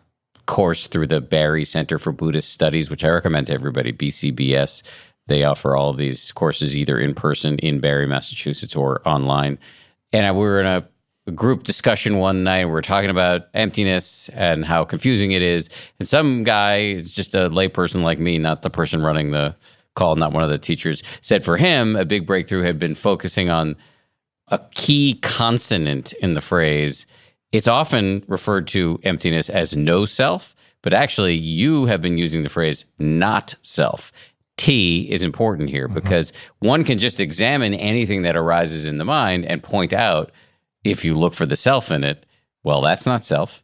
course 0.46 0.88
through 0.88 1.08
the 1.08 1.22
Barre 1.22 1.66
Center 1.66 1.98
for 1.98 2.12
Buddhist 2.12 2.50
Studies, 2.52 2.90
which 2.90 3.04
I 3.04 3.10
recommend 3.10 3.48
to 3.48 3.54
everybody, 3.54 3.92
BCBS. 3.92 4.82
They 5.28 5.44
offer 5.44 5.76
all 5.76 5.90
of 5.90 5.98
these 5.98 6.32
courses 6.34 6.76
either 6.76 7.00
in 7.00 7.16
person 7.16 7.58
in 7.60 7.80
Barre, 7.80 8.06
Massachusetts, 8.06 8.76
or 8.76 9.08
online. 9.08 9.58
And 10.14 10.36
we 10.36 10.44
were 10.44 10.60
in 10.60 10.68
a 10.68 10.88
group 11.32 11.64
discussion 11.64 12.20
one 12.20 12.44
night. 12.44 12.66
We 12.66 12.74
are 12.74 12.82
talking 12.82 13.10
about 13.10 13.48
emptiness 13.54 14.30
and 14.30 14.64
how 14.64 14.84
confusing 14.84 15.32
it 15.32 15.42
is. 15.42 15.70
And 16.00 16.08
some 16.08 16.44
guy, 16.44 16.76
it's 16.76 17.12
just 17.12 17.34
a 17.34 17.50
layperson 17.50 18.04
like 18.04 18.20
me, 18.20 18.38
not 18.38 18.62
the 18.62 18.70
person 18.70 19.02
running 19.02 19.32
the 19.32 19.56
call, 19.96 20.16
not 20.16 20.34
one 20.34 20.44
of 20.44 20.50
the 20.50 20.58
teachers, 20.58 21.02
said 21.22 21.44
for 21.44 21.58
him, 21.58 21.96
a 21.96 22.06
big 22.06 22.28
breakthrough 22.28 22.62
had 22.62 22.78
been 22.78 22.96
focusing 22.96 23.50
on 23.50 23.76
a 24.50 24.60
key 24.76 25.16
consonant 25.22 26.14
in 26.22 26.36
the 26.36 26.42
phrase. 26.42 27.08
It's 27.56 27.70
often 27.70 28.22
referred 28.28 28.68
to 28.68 29.00
emptiness 29.04 29.50
as 29.50 29.78
no 29.78 30.06
self, 30.06 30.54
but 30.82 30.94
actually, 30.94 31.36
you 31.36 31.86
have 31.86 32.02
been 32.02 32.18
using 32.18 32.44
the 32.44 32.50
phrase 32.50 32.86
not 33.00 33.56
self. 33.62 34.12
T 34.58 35.08
is 35.10 35.24
important 35.24 35.70
here 35.70 35.86
mm-hmm. 35.86 35.96
because 35.96 36.34
one 36.60 36.84
can 36.84 37.00
just 37.00 37.22
examine 37.22 37.74
anything 37.74 38.24
that 38.24 38.36
arises 38.36 38.84
in 38.84 38.98
the 38.98 39.06
mind 39.06 39.46
and 39.46 39.64
point 39.64 39.94
out 39.94 40.34
if 40.84 41.06
you 41.06 41.16
look 41.16 41.34
for 41.34 41.46
the 41.46 41.56
self 41.56 41.92
in 41.92 42.04
it, 42.04 42.26
well, 42.64 42.82
that's 42.82 43.06
not 43.06 43.24
self 43.24 43.64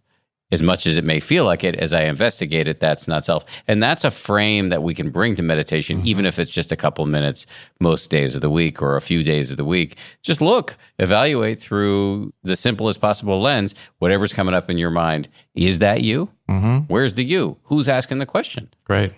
as 0.52 0.62
much 0.62 0.86
as 0.86 0.98
it 0.98 1.04
may 1.04 1.20
feel 1.20 1.46
like 1.46 1.64
it, 1.64 1.76
as 1.76 1.94
I 1.94 2.04
investigate 2.04 2.68
it, 2.68 2.80
that's 2.80 3.08
not 3.08 3.26
self. 3.26 3.46
And 3.68 3.82
that's 3.82 4.04
a 4.04 4.12
frame 4.12 4.70
that 4.70 4.84
we 4.84 4.94
can 4.94 5.10
bring 5.10 5.36
to 5.36 5.44
meditation, 5.44 6.00
mm-hmm. 6.00 6.08
even 6.08 6.26
if 6.26 6.40
it's 6.40 6.52
just 6.52 6.72
a 6.72 6.76
couple 6.76 7.06
minutes 7.06 7.46
most 7.80 8.10
days 8.10 8.36
of 8.36 8.42
the 8.42 8.50
week 8.50 8.82
or 8.82 8.96
a 8.96 9.02
few 9.02 9.24
days 9.24 9.52
of 9.52 9.58
the 9.58 9.66
week. 9.66 9.96
Just 10.22 10.42
look, 10.42 10.76
evaluate 11.00 11.62
through 11.62 12.34
the 12.44 12.56
simplest 12.56 13.00
possible 13.00 13.42
lens, 13.42 13.76
whatever's 14.00 14.34
coming 14.34 14.54
up 14.54 14.70
in 14.70 14.78
your 14.78 14.92
mind. 14.92 15.30
Is 15.56 15.80
that 15.80 16.02
you? 16.02 16.30
Mm-hmm. 16.50 16.80
Where's 16.88 17.14
the 17.14 17.24
you? 17.24 17.58
Who's 17.64 17.88
asking 17.88 18.20
the 18.20 18.26
question? 18.26 18.70
Great. 18.84 19.14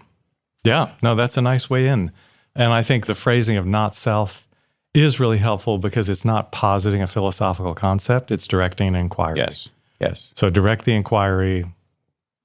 Yeah, 0.63 0.91
no, 1.01 1.15
that's 1.15 1.37
a 1.37 1.41
nice 1.41 1.69
way 1.69 1.87
in. 1.87 2.11
And 2.55 2.71
I 2.71 2.83
think 2.83 3.05
the 3.05 3.15
phrasing 3.15 3.57
of 3.57 3.65
not 3.65 3.95
self 3.95 4.47
is 4.93 5.19
really 5.19 5.39
helpful 5.39 5.79
because 5.79 6.07
it's 6.09 6.23
not 6.23 6.51
positing 6.51 7.01
a 7.01 7.07
philosophical 7.07 7.73
concept, 7.73 8.31
it's 8.31 8.45
directing 8.45 8.89
an 8.89 8.95
inquiry. 8.95 9.39
Yes. 9.39 9.69
Yes. 9.99 10.33
So 10.35 10.49
direct 10.49 10.85
the 10.85 10.93
inquiry. 10.93 11.65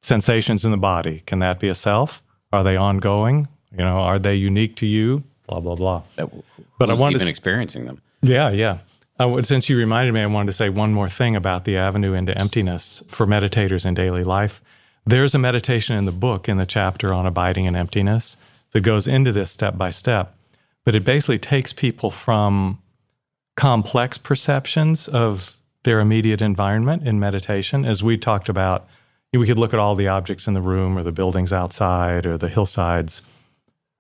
Sensations 0.03 0.65
in 0.65 0.71
the 0.71 0.77
body. 0.77 1.23
Can 1.27 1.41
that 1.41 1.59
be 1.59 1.69
a 1.69 1.75
self? 1.75 2.23
Are 2.53 2.63
they 2.63 2.77
ongoing? 2.77 3.49
You 3.73 3.79
know, 3.79 3.99
are 3.99 4.19
they 4.19 4.37
unique 4.37 4.77
to 4.77 4.87
you? 4.87 5.25
Blah 5.49 5.61
blah 5.61 5.75
blah. 5.75 6.03
That, 6.17 6.31
but 6.79 6.91
I 6.91 6.95
wanted 6.95 7.17
even 7.17 7.27
to, 7.27 7.31
experiencing 7.31 7.87
them. 7.87 8.01
Yeah, 8.23 8.51
yeah. 8.51 8.79
Uh, 9.19 9.43
since 9.43 9.69
you 9.69 9.77
reminded 9.77 10.13
me, 10.13 10.21
I 10.21 10.27
wanted 10.27 10.47
to 10.47 10.53
say 10.53 10.69
one 10.69 10.93
more 10.93 11.09
thing 11.09 11.35
about 11.35 11.65
the 11.65 11.77
avenue 11.77 12.13
into 12.13 12.37
emptiness 12.39 13.03
for 13.09 13.27
meditators 13.27 13.85
in 13.85 13.95
daily 13.95 14.23
life. 14.23 14.63
There's 15.05 15.35
a 15.35 15.39
meditation 15.39 15.97
in 15.97 16.05
the 16.05 16.13
book 16.13 16.49
in 16.49 16.59
the 16.59 16.67
chapter 16.67 17.13
on 17.13 17.27
abiding 17.27 17.65
in 17.65 17.75
emptiness 17.75 18.37
that 18.73 18.81
goes 18.83 19.09
into 19.09 19.33
this 19.33 19.51
step 19.51 19.77
by 19.77 19.91
step, 19.91 20.37
but 20.85 20.95
it 20.95 21.05
basically 21.05 21.39
takes 21.39 21.73
people 21.73 22.11
from 22.11 22.81
complex 23.57 24.19
perceptions 24.19 25.09
of 25.09 25.57
their 25.85 26.01
immediate 26.01 26.43
environment 26.43 27.07
in 27.07 27.21
meditation. 27.21 27.85
As 27.85 28.03
we 28.03 28.17
talked 28.17 28.49
about, 28.49 28.87
we 29.33 29.47
could 29.47 29.59
look 29.59 29.75
at 29.75 29.81
all 29.81 29.95
the 29.95 30.09
objects 30.09 30.47
in 30.47 30.55
the 30.55 30.61
room 30.63 30.97
or 30.97 31.03
the 31.03 31.13
buildings 31.13 31.53
outside 31.53 32.27
or 32.27 32.39
the 32.39 32.49
hillsides, 32.49 33.23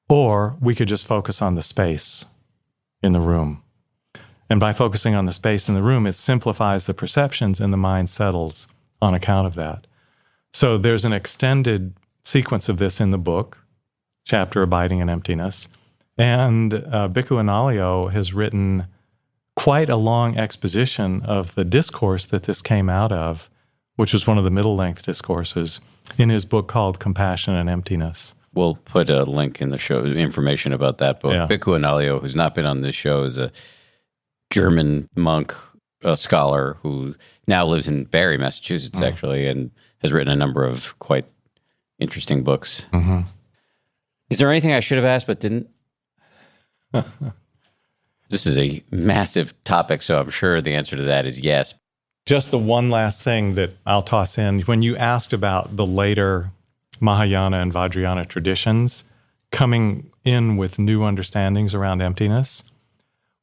or 0.08 0.56
we 0.60 0.74
could 0.74 0.88
just 0.88 1.06
focus 1.06 1.42
on 1.42 1.54
the 1.54 1.62
space 1.62 2.24
in 3.02 3.12
the 3.12 3.20
room. 3.20 3.62
And 4.50 4.58
by 4.58 4.72
focusing 4.72 5.14
on 5.14 5.26
the 5.26 5.32
space 5.32 5.68
in 5.68 5.74
the 5.74 5.82
room, 5.82 6.06
it 6.06 6.14
simplifies 6.14 6.86
the 6.86 6.94
perceptions 6.94 7.60
and 7.60 7.72
the 7.72 7.76
mind 7.76 8.08
settles 8.08 8.66
on 9.02 9.14
account 9.14 9.46
of 9.46 9.54
that. 9.54 9.86
So 10.52 10.78
there's 10.78 11.04
an 11.04 11.12
extended 11.12 11.94
sequence 12.24 12.68
of 12.68 12.78
this 12.78 13.00
in 13.00 13.10
the 13.10 13.18
book, 13.18 13.58
chapter 14.24 14.62
Abiding 14.62 15.00
in 15.00 15.10
Emptiness. 15.10 15.68
And 16.16 16.74
uh, 16.74 17.08
Bhikkhu 17.08 17.36
Analayo 17.36 18.10
has 18.10 18.32
written 18.32 18.86
quite 19.58 19.90
a 19.90 19.96
long 19.96 20.38
exposition 20.38 21.20
of 21.24 21.52
the 21.56 21.64
discourse 21.64 22.26
that 22.26 22.44
this 22.44 22.62
came 22.62 22.88
out 22.88 23.10
of, 23.10 23.50
which 23.96 24.12
was 24.12 24.24
one 24.24 24.38
of 24.38 24.44
the 24.44 24.52
middle 24.52 24.76
length 24.76 25.04
discourses 25.04 25.80
in 26.16 26.28
his 26.28 26.44
book 26.44 26.68
called 26.68 27.00
Compassion 27.00 27.54
and 27.54 27.68
Emptiness. 27.68 28.36
We'll 28.54 28.76
put 28.76 29.10
a 29.10 29.24
link 29.24 29.60
in 29.60 29.70
the 29.70 29.76
show, 29.76 30.04
information 30.04 30.72
about 30.72 30.98
that 30.98 31.18
book. 31.18 31.32
Yeah. 31.32 31.48
Bhikkhu 31.48 31.76
Analayo, 31.76 32.20
who's 32.20 32.36
not 32.36 32.54
been 32.54 32.66
on 32.66 32.82
this 32.82 32.94
show, 32.94 33.24
is 33.24 33.36
a 33.36 33.50
German 34.50 35.08
monk, 35.16 35.52
a 36.04 36.16
scholar 36.16 36.76
who 36.82 37.16
now 37.48 37.66
lives 37.66 37.88
in 37.88 38.04
Barre, 38.04 38.38
Massachusetts, 38.38 39.00
mm. 39.00 39.08
actually, 39.08 39.48
and 39.48 39.72
has 40.02 40.12
written 40.12 40.32
a 40.32 40.36
number 40.36 40.64
of 40.64 40.96
quite 41.00 41.26
interesting 41.98 42.44
books. 42.44 42.86
Mm-hmm. 42.92 43.22
Is 44.30 44.38
there 44.38 44.52
anything 44.52 44.72
I 44.72 44.78
should 44.78 44.98
have 44.98 45.04
asked 45.04 45.26
but 45.26 45.40
didn't? 45.40 45.68
This 48.30 48.46
is 48.46 48.58
a 48.58 48.82
massive 48.90 49.54
topic, 49.64 50.02
so 50.02 50.18
I'm 50.18 50.30
sure 50.30 50.60
the 50.60 50.74
answer 50.74 50.96
to 50.96 51.02
that 51.04 51.26
is 51.26 51.40
yes. 51.40 51.74
Just 52.26 52.50
the 52.50 52.58
one 52.58 52.90
last 52.90 53.22
thing 53.22 53.54
that 53.54 53.70
I'll 53.86 54.02
toss 54.02 54.36
in 54.36 54.60
when 54.62 54.82
you 54.82 54.96
asked 54.96 55.32
about 55.32 55.76
the 55.76 55.86
later 55.86 56.50
Mahayana 57.00 57.60
and 57.60 57.72
Vajrayana 57.72 58.28
traditions 58.28 59.04
coming 59.50 60.10
in 60.24 60.58
with 60.58 60.78
new 60.78 61.04
understandings 61.04 61.74
around 61.74 62.02
emptiness, 62.02 62.64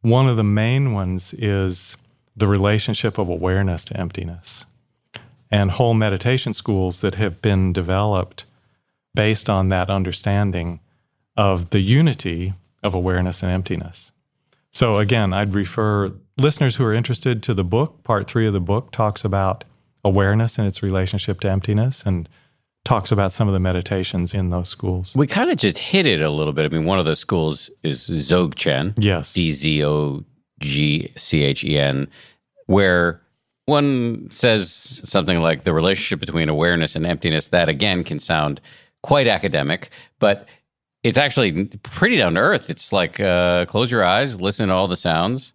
one 0.02 0.28
of 0.28 0.38
the 0.38 0.44
main 0.44 0.94
ones 0.94 1.34
is 1.34 1.98
the 2.36 2.48
relationship 2.48 3.18
of 3.18 3.28
awareness 3.28 3.86
to 3.86 4.00
emptiness. 4.00 4.68
And 5.50 5.72
whole 5.72 5.94
meditation 5.96 6.54
schools 6.54 7.02
that 7.02 7.16
have 7.16 7.42
been 7.42 7.74
developed 7.74 8.46
based 9.16 9.50
on 9.50 9.70
that 9.70 9.90
understanding 9.90 10.80
of 11.38 11.72
the 11.72 11.80
unity 11.80 12.54
of 12.84 12.94
awareness 12.94 13.42
and 13.42 13.52
emptiness. 13.52 14.12
So 14.76 14.98
again, 14.98 15.32
I'd 15.32 15.54
refer 15.54 16.12
listeners 16.38 16.76
who 16.76 16.84
are 16.84 16.94
interested 16.94 17.42
to 17.44 17.54
the 17.54 17.64
book. 17.64 18.04
Part 18.04 18.30
three 18.30 18.46
of 18.46 18.52
the 18.52 18.60
book 18.60 18.92
talks 18.92 19.24
about 19.24 19.64
awareness 20.04 20.58
and 20.60 20.68
its 20.68 20.84
relationship 20.84 21.40
to 21.40 21.50
emptiness 21.50 22.04
and 22.06 22.28
talks 22.84 23.10
about 23.10 23.32
some 23.32 23.48
of 23.48 23.54
the 23.54 23.60
meditations 23.62 24.34
in 24.34 24.50
those 24.50 24.68
schools. 24.68 25.16
We 25.16 25.28
kind 25.28 25.50
of 25.50 25.58
just 25.58 25.78
hit 25.78 26.06
it 26.06 26.22
a 26.22 26.30
little 26.30 26.52
bit. 26.52 26.66
I 26.66 26.68
mean, 26.76 26.84
one 26.84 27.00
of 27.00 27.06
the 27.06 27.16
schools 27.16 27.70
is 27.84 28.10
Dzogchen. 28.10 28.96
Yes. 28.98 29.34
D 29.34 29.54
Z 29.54 29.86
O 29.86 30.26
G 30.60 31.10
C 31.16 31.44
H 31.44 31.64
E 31.64 31.80
N, 31.80 32.10
where 32.66 33.22
one 33.68 34.30
says 34.30 35.02
something 35.06 35.40
like 35.40 35.64
the 35.64 35.72
relationship 35.72 36.20
between 36.20 36.50
awareness 36.50 36.98
and 36.98 37.06
emptiness. 37.06 37.48
That 37.48 37.70
again 37.70 38.04
can 38.04 38.20
sound 38.20 38.60
quite 39.04 39.28
academic, 39.28 39.90
but 40.20 40.50
it's 41.06 41.20
actually 41.20 41.66
pretty 41.84 42.18
down 42.18 42.34
to 42.34 42.40
earth. 42.40 42.68
It's 42.68 42.92
like 42.92 43.20
uh, 43.20 43.66
close 43.68 43.92
your 43.92 44.04
eyes, 44.04 44.42
listen 44.42 44.70
to 44.70 44.74
all 44.74 44.88
the 44.88 44.96
sounds, 44.96 45.54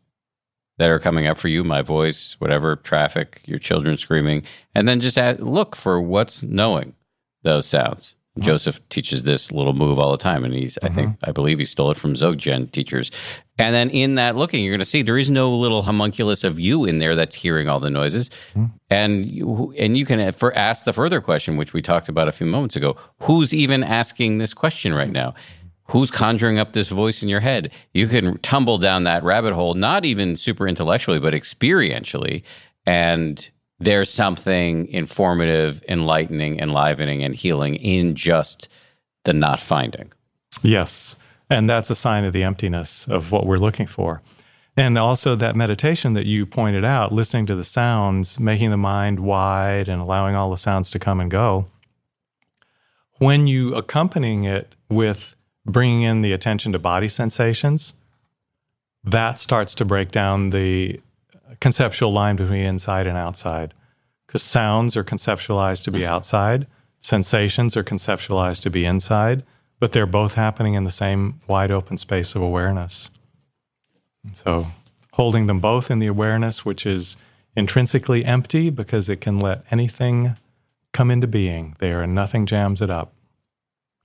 that 0.79 0.91
are 0.91 1.01
coming 1.01 1.27
up 1.27 1.39
for 1.39 1.49
you, 1.49 1.65
my 1.65 1.83
voice, 1.83 2.37
whatever, 2.39 2.77
traffic, 2.77 3.43
your 3.47 3.59
children 3.59 3.99
screaming, 3.99 4.45
and 4.77 4.87
then 4.87 5.01
just 5.01 5.19
add, 5.19 5.41
look 5.41 5.75
for 5.75 6.01
what's 6.01 6.45
knowing 6.45 6.95
those 7.43 7.67
sounds. 7.67 8.15
Mm-hmm. 8.39 8.47
Joseph 8.47 8.89
teaches 8.91 9.25
this 9.25 9.51
little 9.51 9.73
move 9.73 9.99
all 9.99 10.13
the 10.13 10.17
time, 10.17 10.45
and 10.45 10.55
he's, 10.55 10.77
mm-hmm. 10.77 10.87
I 10.87 10.95
think, 10.95 11.09
mm-hmm. 11.15 11.29
I 11.29 11.33
believe 11.33 11.59
he 11.59 11.65
stole 11.65 11.91
it 11.91 11.97
from 11.97 12.15
Dzogchen 12.15 12.71
teachers. 12.71 13.11
And 13.59 13.75
then 13.75 13.91
in 13.91 14.15
that 14.15 14.37
looking, 14.37 14.63
you're 14.63 14.71
going 14.71 14.79
to 14.79 14.85
see 14.85 15.03
there 15.03 15.19
is 15.19 15.31
no 15.31 15.53
little 15.53 15.83
homunculus 15.83 16.45
of 16.45 16.61
you 16.61 16.85
in 16.85 17.01
there 17.01 17.17
that's 17.17 17.35
hearing 17.35 17.69
all 17.69 17.81
the 17.81 17.91
noises, 17.91 18.31
mm-hmm. 18.55 18.67
and 18.89 19.27
you, 19.27 19.75
and 19.77 19.99
you 19.99 20.07
can 20.07 20.33
for 20.33 20.57
ask 20.57 20.85
the 20.85 20.93
further 20.93 21.21
question, 21.21 21.57
which 21.57 21.73
we 21.73 21.83
talked 21.83 22.09
about 22.09 22.29
a 22.29 22.33
few 22.33 22.47
moments 22.47 22.77
ago. 22.77 22.97
Who's 23.19 23.53
even 23.53 23.83
asking 23.83 24.39
this 24.39 24.55
question 24.55 24.95
right 24.95 25.11
now? 25.11 25.35
Who's 25.85 26.13
conjuring 26.13 26.61
up 26.61 26.73
this 26.73 26.89
voice 26.89 27.25
in 27.25 27.29
your 27.29 27.41
head? 27.41 27.73
You 27.95 28.07
can 28.07 28.39
tumble 28.39 28.79
down 28.79 29.03
that 29.05 29.25
rabbit 29.25 29.55
hole, 29.55 29.75
not 29.75 30.05
even 30.05 30.37
super 30.37 30.69
intellectually, 30.69 31.19
but 31.19 31.35
experientially, 31.35 32.45
and 32.87 33.51
there's 33.81 34.11
something 34.11 34.87
informative, 34.89 35.83
enlightening, 35.89 36.61
enlivening, 36.61 37.25
and 37.25 37.35
healing 37.35 37.77
in 37.77 38.15
just 38.15 38.69
the 39.25 39.33
not 39.33 39.59
finding. 39.59 40.13
Yes. 40.63 41.17
And 41.49 41.69
that's 41.69 41.91
a 41.91 41.97
sign 41.97 42.25
of 42.25 42.33
the 42.33 42.45
emptiness 42.45 43.09
of 43.09 43.33
what 43.33 43.47
we're 43.47 43.59
looking 43.59 43.87
for. 43.87 44.23
And 44.77 44.97
also 44.97 45.35
that 45.35 45.57
meditation 45.57 46.15
that 46.15 46.27
you 46.27 46.47
pointed 46.47 46.85
out, 46.85 47.13
listening 47.13 47.47
to 47.47 47.57
the 47.57 47.65
sounds, 47.65 48.39
making 48.39 48.71
the 48.71 48.77
mind 48.77 49.21
wide 49.21 49.89
and 49.89 50.01
allowing 50.01 50.37
all 50.37 50.51
the 50.51 50.57
sounds 50.57 50.91
to 50.93 50.99
come 50.99 51.19
and 51.19 51.31
go. 51.31 51.67
When 53.19 53.47
you 53.47 53.75
accompanying 53.75 54.45
it 54.45 54.75
with 54.89 55.35
bringing 55.67 56.03
in 56.03 56.23
the 56.23 56.33
attention 56.33 56.73
to 56.73 56.79
body 56.79 57.09
sensations, 57.09 57.95
that 59.05 59.39
starts 59.39 59.75
to 59.77 59.85
break 59.85 60.11
down 60.11 60.51
the 60.51 61.01
conceptual 61.61 62.13
line 62.13 62.37
between 62.37 62.65
inside 62.65 63.07
and 63.07 63.17
outside 63.17 63.75
because 64.27 64.43
sounds 64.45 64.97
are 64.97 65.03
conceptualized 65.03 65.83
to 65.83 65.91
be 65.91 66.07
outside, 66.07 66.69
sensations 67.01 67.77
are 67.77 67.83
conceptualized 67.83 68.63
to 68.63 68.71
be 68.71 68.85
inside, 68.85 69.43
but 69.81 69.91
they're 69.91 70.07
both 70.07 70.35
happening 70.35 70.75
in 70.75 70.85
the 70.85 70.91
same 70.93 71.41
wide 71.49 71.73
open 71.73 71.99
space 71.99 72.37
of 72.37 72.43
awareness. 72.43 73.11
And 74.23 74.37
so, 74.37 74.69
holding 75.15 75.47
them 75.47 75.59
both 75.59 75.91
in 75.91 75.99
the 75.99 76.07
awareness, 76.07 76.65
which 76.65 76.87
is 76.87 77.17
intrinsically 77.57 78.25
empty 78.25 78.71
because 78.71 79.09
it 79.09 79.21
can 79.21 79.41
let 79.41 79.65
anything 79.73 80.37
come 80.93 81.11
into 81.11 81.27
being 81.27 81.75
there 81.81 82.01
and 82.01 82.15
nothing 82.15 82.47
jams 82.47 82.81
it 82.81 82.91
up, 82.91 83.13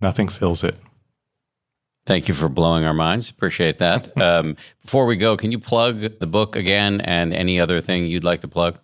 nothing 0.01 0.27
fills 0.27 0.63
it. 0.63 0.75
Thank 2.05 2.27
you 2.27 2.33
for 2.33 2.49
blowing 2.49 2.85
our 2.85 2.93
minds. 2.93 3.29
Appreciate 3.29 3.79
that. 3.79 4.11
Um, 4.21 4.57
before 4.81 5.05
we 5.05 5.17
go, 5.17 5.37
can 5.37 5.51
you 5.51 5.59
plug 5.59 6.19
the 6.19 6.27
book 6.27 6.55
again 6.55 7.01
and 7.01 7.33
any 7.33 7.59
other 7.59 7.81
thing 7.81 8.05
you'd 8.05 8.23
like 8.23 8.41
to 8.41 8.47
plug? 8.47 8.79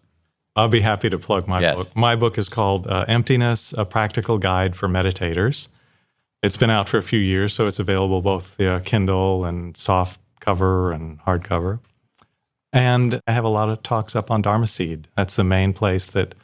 I'll 0.55 0.67
be 0.67 0.81
happy 0.81 1.09
to 1.09 1.17
plug 1.17 1.47
my 1.47 1.61
yes. 1.61 1.77
book. 1.77 1.95
My 1.95 2.15
book 2.15 2.37
is 2.37 2.49
called 2.49 2.85
uh, 2.87 3.05
Emptiness 3.07 3.73
A 3.77 3.85
Practical 3.85 4.37
Guide 4.37 4.75
for 4.75 4.87
Meditators. 4.87 5.69
It's 6.43 6.57
been 6.57 6.69
out 6.69 6.89
for 6.89 6.97
a 6.97 7.03
few 7.03 7.19
years, 7.19 7.53
so 7.53 7.67
it's 7.67 7.79
available 7.79 8.21
both 8.21 8.55
via 8.55 8.81
Kindle 8.81 9.45
and 9.45 9.77
soft 9.77 10.19
cover 10.39 10.91
and 10.91 11.19
hardcover. 11.21 11.79
And 12.73 13.21
I 13.27 13.31
have 13.31 13.45
a 13.45 13.49
lot 13.49 13.69
of 13.69 13.83
talks 13.83 14.15
up 14.15 14.31
on 14.31 14.41
Dharma 14.41 14.67
Seed. 14.67 15.07
That's 15.15 15.35
the 15.35 15.43
main 15.43 15.73
place 15.73 16.09
that 16.09 16.35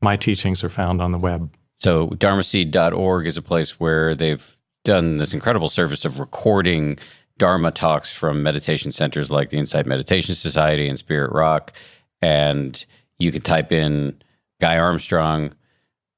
my 0.00 0.16
teachings 0.16 0.62
are 0.64 0.68
found 0.68 1.00
on 1.00 1.12
the 1.12 1.18
web. 1.18 1.54
So, 1.76 2.08
dharmaseed.org 2.08 3.26
is 3.26 3.36
a 3.36 3.42
place 3.42 3.78
where 3.78 4.14
they've 4.14 4.56
done 4.86 5.18
this 5.18 5.34
incredible 5.34 5.68
service 5.68 6.04
of 6.04 6.18
recording 6.20 6.96
Dharma 7.38 7.72
talks 7.72 8.10
from 8.10 8.42
meditation 8.42 8.92
centers 8.92 9.30
like 9.30 9.50
the 9.50 9.58
Insight 9.58 9.84
Meditation 9.84 10.34
Society 10.34 10.88
and 10.88 10.96
Spirit 10.98 11.32
Rock. 11.32 11.72
And 12.22 12.82
you 13.18 13.32
can 13.32 13.42
type 13.42 13.72
in 13.72 14.16
Guy 14.60 14.78
Armstrong 14.78 15.52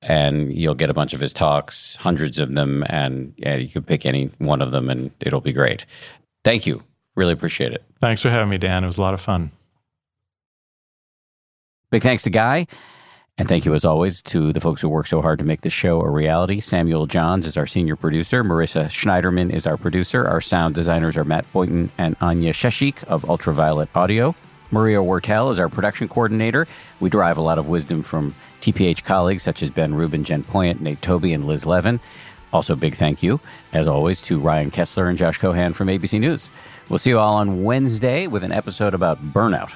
and 0.03 0.55
you'll 0.55 0.77
get 0.77 0.91
a 0.91 0.95
bunch 0.95 1.15
of 1.15 1.19
his 1.19 1.33
talks, 1.33 1.97
hundreds 1.97 2.39
of 2.39 2.55
them, 2.55 2.85
and 2.89 3.33
yeah, 3.37 3.57
you 3.57 3.69
can 3.69 3.83
pick 3.83 4.07
any 4.07 4.31
one 4.39 4.63
of 4.63 4.71
them 4.71 4.91
and 4.91 5.11
it'll 5.21 5.41
be 5.41 5.53
great. 5.53 5.85
Thank 6.45 6.67
you. 6.67 6.83
Really 7.17 7.33
appreciate 7.33 7.73
it. 7.73 7.83
Thanks 8.01 8.21
for 8.21 8.31
having 8.31 8.51
me, 8.51 8.59
Dan. 8.59 8.85
It 8.85 8.87
was 8.87 8.99
a 8.99 9.01
lot 9.01 9.15
of 9.15 9.21
fun. 9.21 9.51
Big 11.91 12.03
thanks 12.03 12.23
to 12.25 12.31
Guy. 12.31 12.67
And 13.39 13.47
thank 13.49 13.65
you, 13.65 13.75
as 13.75 13.85
always, 13.85 14.21
to 14.23 14.53
the 14.53 14.61
folks 14.61 14.81
who 14.81 14.89
work 14.89 15.07
so 15.07 15.23
hard 15.23 15.39
to 15.39 15.45
make 15.45 15.61
this 15.61 15.73
show 15.73 16.01
a 16.01 16.11
reality. 16.11 16.61
Samuel 16.61 17.07
Johns 17.07 17.47
is 17.47 17.57
our 17.57 17.69
senior 17.69 17.95
producer. 17.95 18.43
Marissa 18.43 18.87
Schneiderman 18.87 19.53
is 19.55 19.65
our 19.65 19.77
producer. 19.77 20.27
Our 20.27 20.41
sound 20.41 20.75
designers 20.75 21.17
are 21.17 21.25
Matt 21.25 21.51
Boynton 21.53 21.89
and 21.99 22.17
Anya 22.21 22.53
Sheshik 22.53 23.05
of 23.05 23.25
Ultraviolet 23.31 23.89
Audio. 23.95 24.35
Maria 24.73 24.99
Wartell 24.99 25.53
is 25.53 25.61
our 25.61 25.69
production 25.69 26.09
coordinator. 26.09 26.67
We 26.99 27.11
derive 27.11 27.39
a 27.39 27.43
lot 27.43 27.59
of 27.59 27.69
wisdom 27.69 28.03
from 28.03 28.35
TPH 28.61 29.05
colleagues 29.05 29.45
such 29.45 29.63
as 29.63 29.71
Ben 29.71 29.95
Rubin, 29.95 30.25
Jen 30.25 30.43
Poyant, 30.43 30.81
Nate 30.81 31.01
Toby, 31.01 31.33
and 31.33 31.45
Liz 31.45 31.65
Levin. 31.65 32.01
Also, 32.53 32.75
big 32.75 32.97
thank 32.97 33.23
you, 33.23 33.39
as 33.73 33.87
always, 33.87 34.21
to 34.23 34.41
Ryan 34.41 34.73
Kessler 34.73 35.09
and 35.09 35.17
Josh 35.17 35.39
Cohan 35.39 35.75
from 35.75 35.89
ABC 35.89 36.19
News. 36.19 36.51
We'll 36.89 36.99
see 36.99 37.11
you 37.11 37.19
all 37.19 37.35
on 37.35 37.63
Wednesday 37.63 38.27
with 38.27 38.43
an 38.43 38.53
episode 38.53 38.95
about 38.95 39.23
burnout. 39.33 39.71